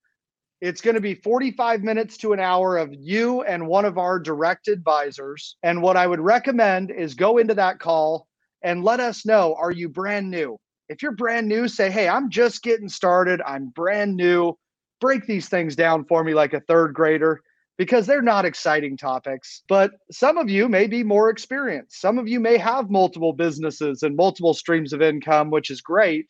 it's 0.61 0.81
going 0.81 0.95
to 0.95 1.01
be 1.01 1.17
45 1.17 1.83
minutes 1.83 2.17
to 2.19 2.33
an 2.33 2.39
hour 2.39 2.77
of 2.79 2.95
you 2.95 3.43
and 3.43 3.67
one 3.67 3.85
of 3.85 3.99
our 3.99 4.21
direct 4.21 4.69
advisors. 4.69 5.57
And 5.65 5.83
what 5.83 5.97
I 5.97 6.07
would 6.07 6.21
recommend 6.21 6.93
is 6.93 7.15
go 7.15 7.39
into 7.39 7.55
that 7.55 7.81
call 7.81 8.29
and 8.63 8.85
let 8.85 9.01
us 9.01 9.27
know 9.27 9.57
are 9.59 9.73
you 9.73 9.89
brand 9.89 10.31
new? 10.31 10.57
If 10.89 11.03
you're 11.03 11.17
brand 11.17 11.49
new, 11.49 11.67
say, 11.67 11.91
hey, 11.91 12.09
I'm 12.09 12.31
just 12.31 12.63
getting 12.63 12.89
started. 12.89 13.43
I'm 13.45 13.71
brand 13.71 14.17
new. 14.17 14.57
Break 15.01 15.27
these 15.27 15.49
things 15.49 15.75
down 15.75 16.05
for 16.05 16.23
me 16.23 16.35
like 16.35 16.55
a 16.55 16.61
third 16.61 16.95
grader 16.95 17.41
because 17.77 18.07
they're 18.07 18.23
not 18.23 18.45
exciting 18.45 18.97
topics. 18.97 19.65
But 19.69 19.91
some 20.13 20.39
of 20.39 20.49
you 20.49 20.69
may 20.69 20.87
be 20.87 21.03
more 21.03 21.29
experienced. 21.29 22.01
Some 22.01 22.21
of 22.21 22.29
you 22.29 22.39
may 22.39 22.57
have 22.59 22.89
multiple 22.89 23.33
businesses 23.33 24.05
and 24.05 24.15
multiple 24.15 24.55
streams 24.55 24.93
of 24.93 25.03
income, 25.03 25.51
which 25.51 25.73
is 25.73 25.81
great 25.81 26.29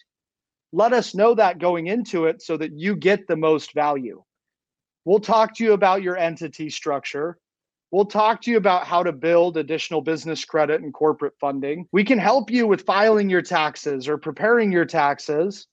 let 0.72 0.92
us 0.92 1.14
know 1.14 1.34
that 1.34 1.58
going 1.58 1.86
into 1.86 2.26
it 2.26 2.42
so 2.42 2.56
that 2.56 2.72
you 2.72 2.96
get 2.96 3.26
the 3.26 3.36
most 3.36 3.74
value. 3.74 4.22
We'll 5.04 5.20
talk 5.20 5.54
to 5.56 5.64
you 5.64 5.72
about 5.72 6.02
your 6.02 6.16
entity 6.16 6.70
structure. 6.70 7.38
We'll 7.90 8.06
talk 8.06 8.40
to 8.42 8.50
you 8.50 8.56
about 8.56 8.86
how 8.86 9.02
to 9.02 9.12
build 9.12 9.58
additional 9.58 10.00
business 10.00 10.44
credit 10.44 10.80
and 10.80 10.94
corporate 10.94 11.34
funding. 11.38 11.86
We 11.92 12.04
can 12.04 12.18
help 12.18 12.50
you 12.50 12.66
with 12.66 12.86
filing 12.86 13.28
your 13.28 13.42
taxes 13.42 14.08
or 14.08 14.16
preparing 14.16 14.72
your 14.72 14.86
taxes. 14.86 15.66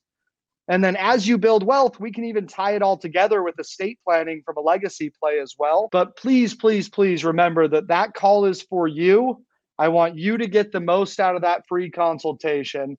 And 0.68 0.84
then 0.84 0.98
as 0.98 1.28
you 1.28 1.38
build 1.38 1.64
wealth, 1.64 2.00
we 2.00 2.12
can 2.12 2.26
even 2.26 2.46
tie 2.46 2.76
it 2.76 2.82
all 2.82 2.98
together 2.98 3.42
with 3.42 3.58
estate 3.58 4.00
planning 4.06 4.42
from 4.46 4.58
a 4.58 4.62
legacy 4.62 5.12
play 5.18 5.40
as 5.40 5.56
well. 5.58 5.88
But 5.92 6.18
please, 6.18 6.54
please, 6.54 6.90
please 6.90 7.24
remember 7.24 7.68
that 7.70 7.88
that 7.88 8.14
call 8.14 8.46
is 8.46 8.62
for 8.64 8.88
you. 8.88 9.46
I 9.80 9.88
want 9.88 10.18
you 10.18 10.38
to 10.38 10.48
get 10.48 10.72
the 10.72 10.82
most 10.82 11.20
out 11.22 11.36
of 11.36 11.44
that 11.44 11.64
free 11.70 11.90
consultation 11.90 12.98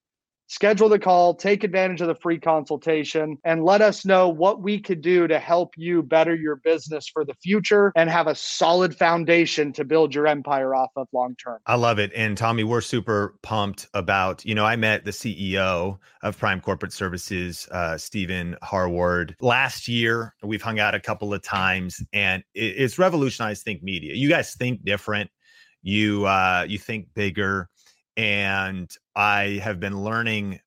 schedule 0.51 0.89
the 0.89 0.99
call, 0.99 1.33
take 1.33 1.63
advantage 1.63 2.01
of 2.01 2.09
the 2.09 2.15
free 2.17 2.39
consultation, 2.39 3.39
and 3.45 3.65
let 3.65 3.81
us 3.81 4.05
know 4.05 4.29
what 4.29 4.61
we 4.61 4.81
could 4.81 5.01
do 5.01 5.29
to 5.29 5.39
help 5.39 5.73
you 5.77 6.03
better 6.03 6.35
your 6.35 6.57
business 6.57 7.09
for 7.09 7.25
the 7.25 7.35
future 7.35 7.93
and 7.95 8.11
have 8.11 8.27
a 8.27 8.35
solid 8.35 8.95
foundation 8.95 9.73
to 9.73 9.85
build 9.85 10.13
your 10.13 10.27
empire 10.27 10.75
off 10.75 10.91
of 10.97 11.07
long 11.13 11.37
term. 11.37 11.59
I 11.67 11.77
love 11.77 12.01
it. 12.01 12.11
And 12.17 12.37
Tommy, 12.37 12.65
we're 12.65 12.81
super 12.81 13.37
pumped 13.43 13.87
about, 13.95 14.45
you 14.45 14.55
know, 14.57 14.67
I 14.67 14.75
met 14.75 15.05
the 15.05 15.13
CEO 15.13 15.99
of 16.23 16.37
Prime 16.37 16.61
Corporate 16.61 16.93
Services, 16.93 17.69
uh, 17.71 17.97
Stephen 17.97 18.57
Harward, 18.61 19.37
last 19.41 19.87
year. 19.87 20.35
We've 20.43 20.63
hung 20.63 20.81
out 20.81 20.97
a 20.97 21.01
couple 21.01 21.33
of 21.33 21.43
times 21.43 22.03
and 22.13 22.43
it's 22.55 22.99
revolutionized 22.99 23.63
Think 23.63 23.85
Media. 23.85 24.15
You 24.15 24.29
guys 24.29 24.55
think 24.55 24.85
different. 24.85 25.31
You 25.83 26.27
uh, 26.27 26.67
you 26.69 26.79
think 26.79 27.07
bigger 27.15 27.71
and 28.21 28.95
I 29.17 29.61
have 29.65 29.81
been 29.81 30.05
learning, 30.05 30.61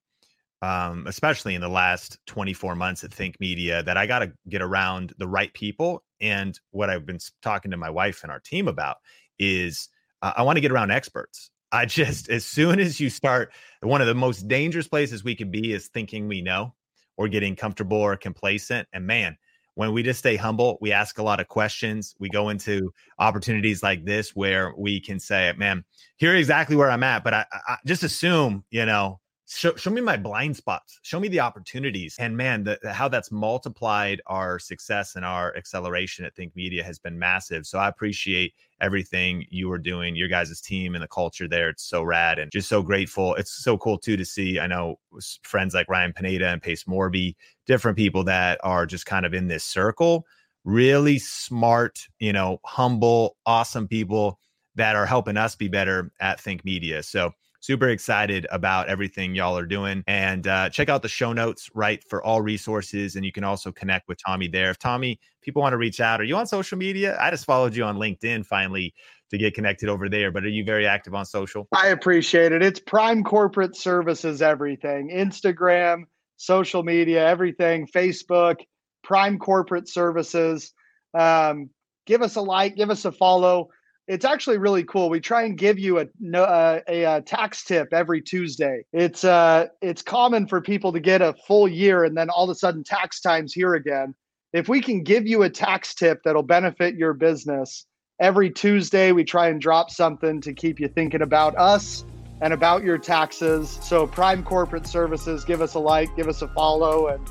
um, 0.63 1.05
especially 1.05 1.53
in 1.53 1.61
the 1.61 1.69
last 1.69 2.17
24 2.25 2.73
months 2.73 3.03
at 3.03 3.13
Think 3.13 3.39
Media, 3.39 3.83
that 3.83 3.95
I 3.95 4.07
got 4.07 4.19
to 4.19 4.33
get 4.49 4.63
around 4.63 5.13
the 5.19 5.27
right 5.27 5.53
people. 5.53 6.03
And 6.19 6.59
what 6.71 6.89
I've 6.89 7.05
been 7.05 7.19
talking 7.43 7.69
to 7.69 7.77
my 7.77 7.91
wife 7.91 8.23
and 8.23 8.31
our 8.31 8.39
team 8.39 8.67
about 8.67 8.97
is 9.37 9.87
uh, 10.23 10.33
I 10.35 10.41
want 10.41 10.57
to 10.57 10.61
get 10.61 10.71
around 10.71 10.89
experts. 10.89 11.51
I 11.71 11.85
just, 12.01 12.27
as 12.27 12.43
soon 12.43 12.79
as 12.79 12.99
you 12.99 13.11
start, 13.11 13.51
one 13.81 14.01
of 14.01 14.07
the 14.07 14.15
most 14.15 14.47
dangerous 14.47 14.87
places 14.87 15.23
we 15.23 15.35
can 15.35 15.51
be 15.51 15.73
is 15.73 15.89
thinking 15.89 16.27
we 16.27 16.41
know 16.41 16.73
or 17.17 17.27
getting 17.27 17.55
comfortable 17.55 17.97
or 17.97 18.17
complacent. 18.17 18.87
And 18.93 19.05
man, 19.05 19.37
when 19.75 19.91
we 19.91 20.03
just 20.03 20.19
stay 20.19 20.35
humble, 20.35 20.77
we 20.81 20.91
ask 20.91 21.17
a 21.17 21.23
lot 21.23 21.39
of 21.39 21.47
questions. 21.47 22.15
We 22.19 22.29
go 22.29 22.49
into 22.49 22.93
opportunities 23.19 23.81
like 23.81 24.05
this 24.05 24.35
where 24.35 24.73
we 24.77 24.99
can 24.99 25.19
say, 25.19 25.51
man, 25.57 25.83
here 26.17 26.35
exactly 26.35 26.75
where 26.75 26.91
I'm 26.91 27.03
at, 27.03 27.23
but 27.23 27.33
I, 27.33 27.45
I 27.67 27.77
just 27.85 28.03
assume, 28.03 28.63
you 28.69 28.85
know, 28.85 29.19
show, 29.53 29.75
show 29.75 29.89
me 29.91 30.01
my 30.01 30.17
blind 30.17 30.55
spots. 30.55 30.99
Show 31.03 31.19
me 31.19 31.27
the 31.27 31.39
opportunities. 31.39 32.15
And 32.19 32.35
man 32.35 32.63
the, 32.63 32.79
how 32.91 33.07
that's 33.07 33.31
multiplied 33.31 34.21
our 34.27 34.59
success 34.59 35.15
and 35.15 35.23
our 35.23 35.55
acceleration 35.55 36.25
at 36.25 36.35
think 36.35 36.55
media 36.55 36.83
has 36.83 36.99
been 36.99 37.17
massive. 37.17 37.65
So 37.65 37.79
i 37.79 37.87
appreciate 37.87 38.53
everything 38.81 39.45
you 39.49 39.71
are 39.71 39.77
doing 39.77 40.15
your 40.15 40.27
guys' 40.27 40.59
team 40.59 40.95
and 40.95 41.03
the 41.03 41.07
culture 41.07 41.47
there. 41.47 41.69
It's 41.69 41.83
so 41.83 42.03
rad 42.03 42.39
and 42.39 42.51
just 42.51 42.67
so 42.67 42.81
grateful. 42.81 43.35
It's 43.35 43.51
so 43.51 43.77
cool 43.77 43.97
too 43.97 44.17
to 44.17 44.25
see 44.25 44.59
i 44.59 44.67
know 44.67 44.99
friends 45.43 45.73
like 45.73 45.89
ryan 45.89 46.13
pineda 46.13 46.47
and 46.47 46.61
pace 46.61 46.85
morby 46.85 47.35
different 47.67 47.97
people 47.97 48.23
that 48.23 48.59
are 48.63 48.85
just 48.85 49.05
kind 49.05 49.25
of 49.25 49.33
in 49.33 49.47
this 49.47 49.63
circle. 49.63 50.25
Really 50.63 51.19
smart 51.19 52.07
you 52.19 52.33
know 52.33 52.59
humble 52.65 53.37
awesome 53.45 53.87
people 53.87 54.39
that 54.75 54.95
are 54.95 55.05
helping 55.05 55.37
us 55.37 55.55
be 55.55 55.67
better 55.67 56.11
at 56.19 56.39
think 56.39 56.65
media. 56.65 57.03
So 57.03 57.31
super 57.63 57.87
excited 57.87 58.45
about 58.51 58.89
everything 58.89 59.33
y'all 59.33 59.57
are 59.57 59.65
doing. 59.65 60.03
And 60.05 60.45
uh, 60.47 60.69
check 60.69 60.89
out 60.89 61.01
the 61.01 61.07
show 61.07 61.31
notes, 61.31 61.69
right, 61.73 62.03
for 62.09 62.21
all 62.21 62.41
resources. 62.41 63.15
And 63.15 63.23
you 63.23 63.31
can 63.31 63.45
also 63.45 63.71
connect 63.71 64.09
with 64.09 64.17
Tommy 64.21 64.49
there. 64.49 64.69
If 64.69 64.79
Tommy, 64.79 65.17
people 65.41 65.61
want 65.61 65.71
to 65.71 65.77
reach 65.77 66.01
out, 66.01 66.19
are 66.19 66.25
you 66.25 66.35
on 66.35 66.45
social 66.45 66.77
media? 66.77 67.17
I 67.21 67.31
just 67.31 67.45
followed 67.45 67.73
you 67.73 67.85
on 67.85 67.95
LinkedIn 67.95 68.45
finally 68.45 68.93
to 69.29 69.37
get 69.37 69.53
connected 69.53 69.87
over 69.87 70.09
there. 70.09 70.29
But 70.29 70.43
are 70.43 70.49
you 70.49 70.65
very 70.65 70.85
active 70.85 71.15
on 71.15 71.25
social? 71.25 71.69
I 71.73 71.87
appreciate 71.87 72.51
it. 72.51 72.61
It's 72.61 72.81
Prime 72.81 73.23
Corporate 73.23 73.77
Services, 73.77 74.41
everything 74.41 75.09
Instagram, 75.09 76.03
social 76.35 76.83
media, 76.83 77.25
everything, 77.25 77.87
Facebook. 77.87 78.57
Prime 79.05 79.39
Corporate 79.39 79.87
Services. 79.87 80.73
Um, 81.17 81.69
give 82.05 82.21
us 82.21 82.35
a 82.35 82.41
like, 82.41 82.75
give 82.75 82.89
us 82.89 83.05
a 83.05 83.11
follow. 83.13 83.69
It's 84.07 84.25
actually 84.25 84.57
really 84.57 84.83
cool. 84.83 85.09
We 85.09 85.21
try 85.21 85.43
and 85.43 85.57
give 85.57 85.79
you 85.79 85.99
a 85.99 86.05
uh, 86.37 86.79
a, 86.89 87.03
a, 87.03 87.21
tax 87.21 87.63
tip 87.63 87.93
every 87.93 88.21
Tuesday. 88.21 88.83
It's 88.91 89.23
uh 89.23 89.67
it's 89.81 90.01
common 90.01 90.47
for 90.47 90.59
people 90.59 90.91
to 90.91 90.99
get 90.99 91.21
a 91.21 91.33
full 91.47 91.67
year 91.67 92.03
and 92.03 92.17
then 92.17 92.29
all 92.29 92.43
of 92.43 92.49
a 92.49 92.55
sudden 92.55 92.83
tax 92.83 93.21
time's 93.21 93.53
here 93.53 93.75
again. 93.75 94.13
If 94.51 94.67
we 94.67 94.81
can 94.81 95.03
give 95.03 95.25
you 95.25 95.43
a 95.43 95.49
tax 95.49 95.95
tip 95.95 96.21
that'll 96.23 96.43
benefit 96.43 96.95
your 96.95 97.13
business 97.13 97.85
every 98.19 98.49
Tuesday, 98.49 99.11
we 99.11 99.23
try 99.23 99.47
and 99.47 99.59
drop 99.59 99.89
something 99.89 100.41
to 100.41 100.53
keep 100.53 100.79
you 100.79 100.87
thinking 100.87 101.21
about 101.21 101.57
us 101.57 102.05
and 102.41 102.53
about 102.53 102.83
your 102.83 102.97
taxes. 102.97 103.79
So 103.81 104.05
Prime 104.05 104.43
Corporate 104.43 104.85
Services, 104.85 105.45
give 105.45 105.61
us 105.61 105.75
a 105.75 105.79
like, 105.79 106.15
give 106.15 106.27
us 106.27 106.41
a 106.41 106.47
follow, 106.49 107.07
and 107.07 107.25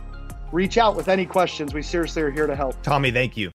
reach 0.52 0.78
out 0.78 0.96
with 0.96 1.08
any 1.08 1.26
questions. 1.26 1.74
We 1.74 1.82
seriously 1.82 2.22
are 2.22 2.30
here 2.30 2.46
to 2.46 2.56
help. 2.56 2.82
Tommy, 2.82 3.10
thank 3.10 3.36
you. 3.36 3.50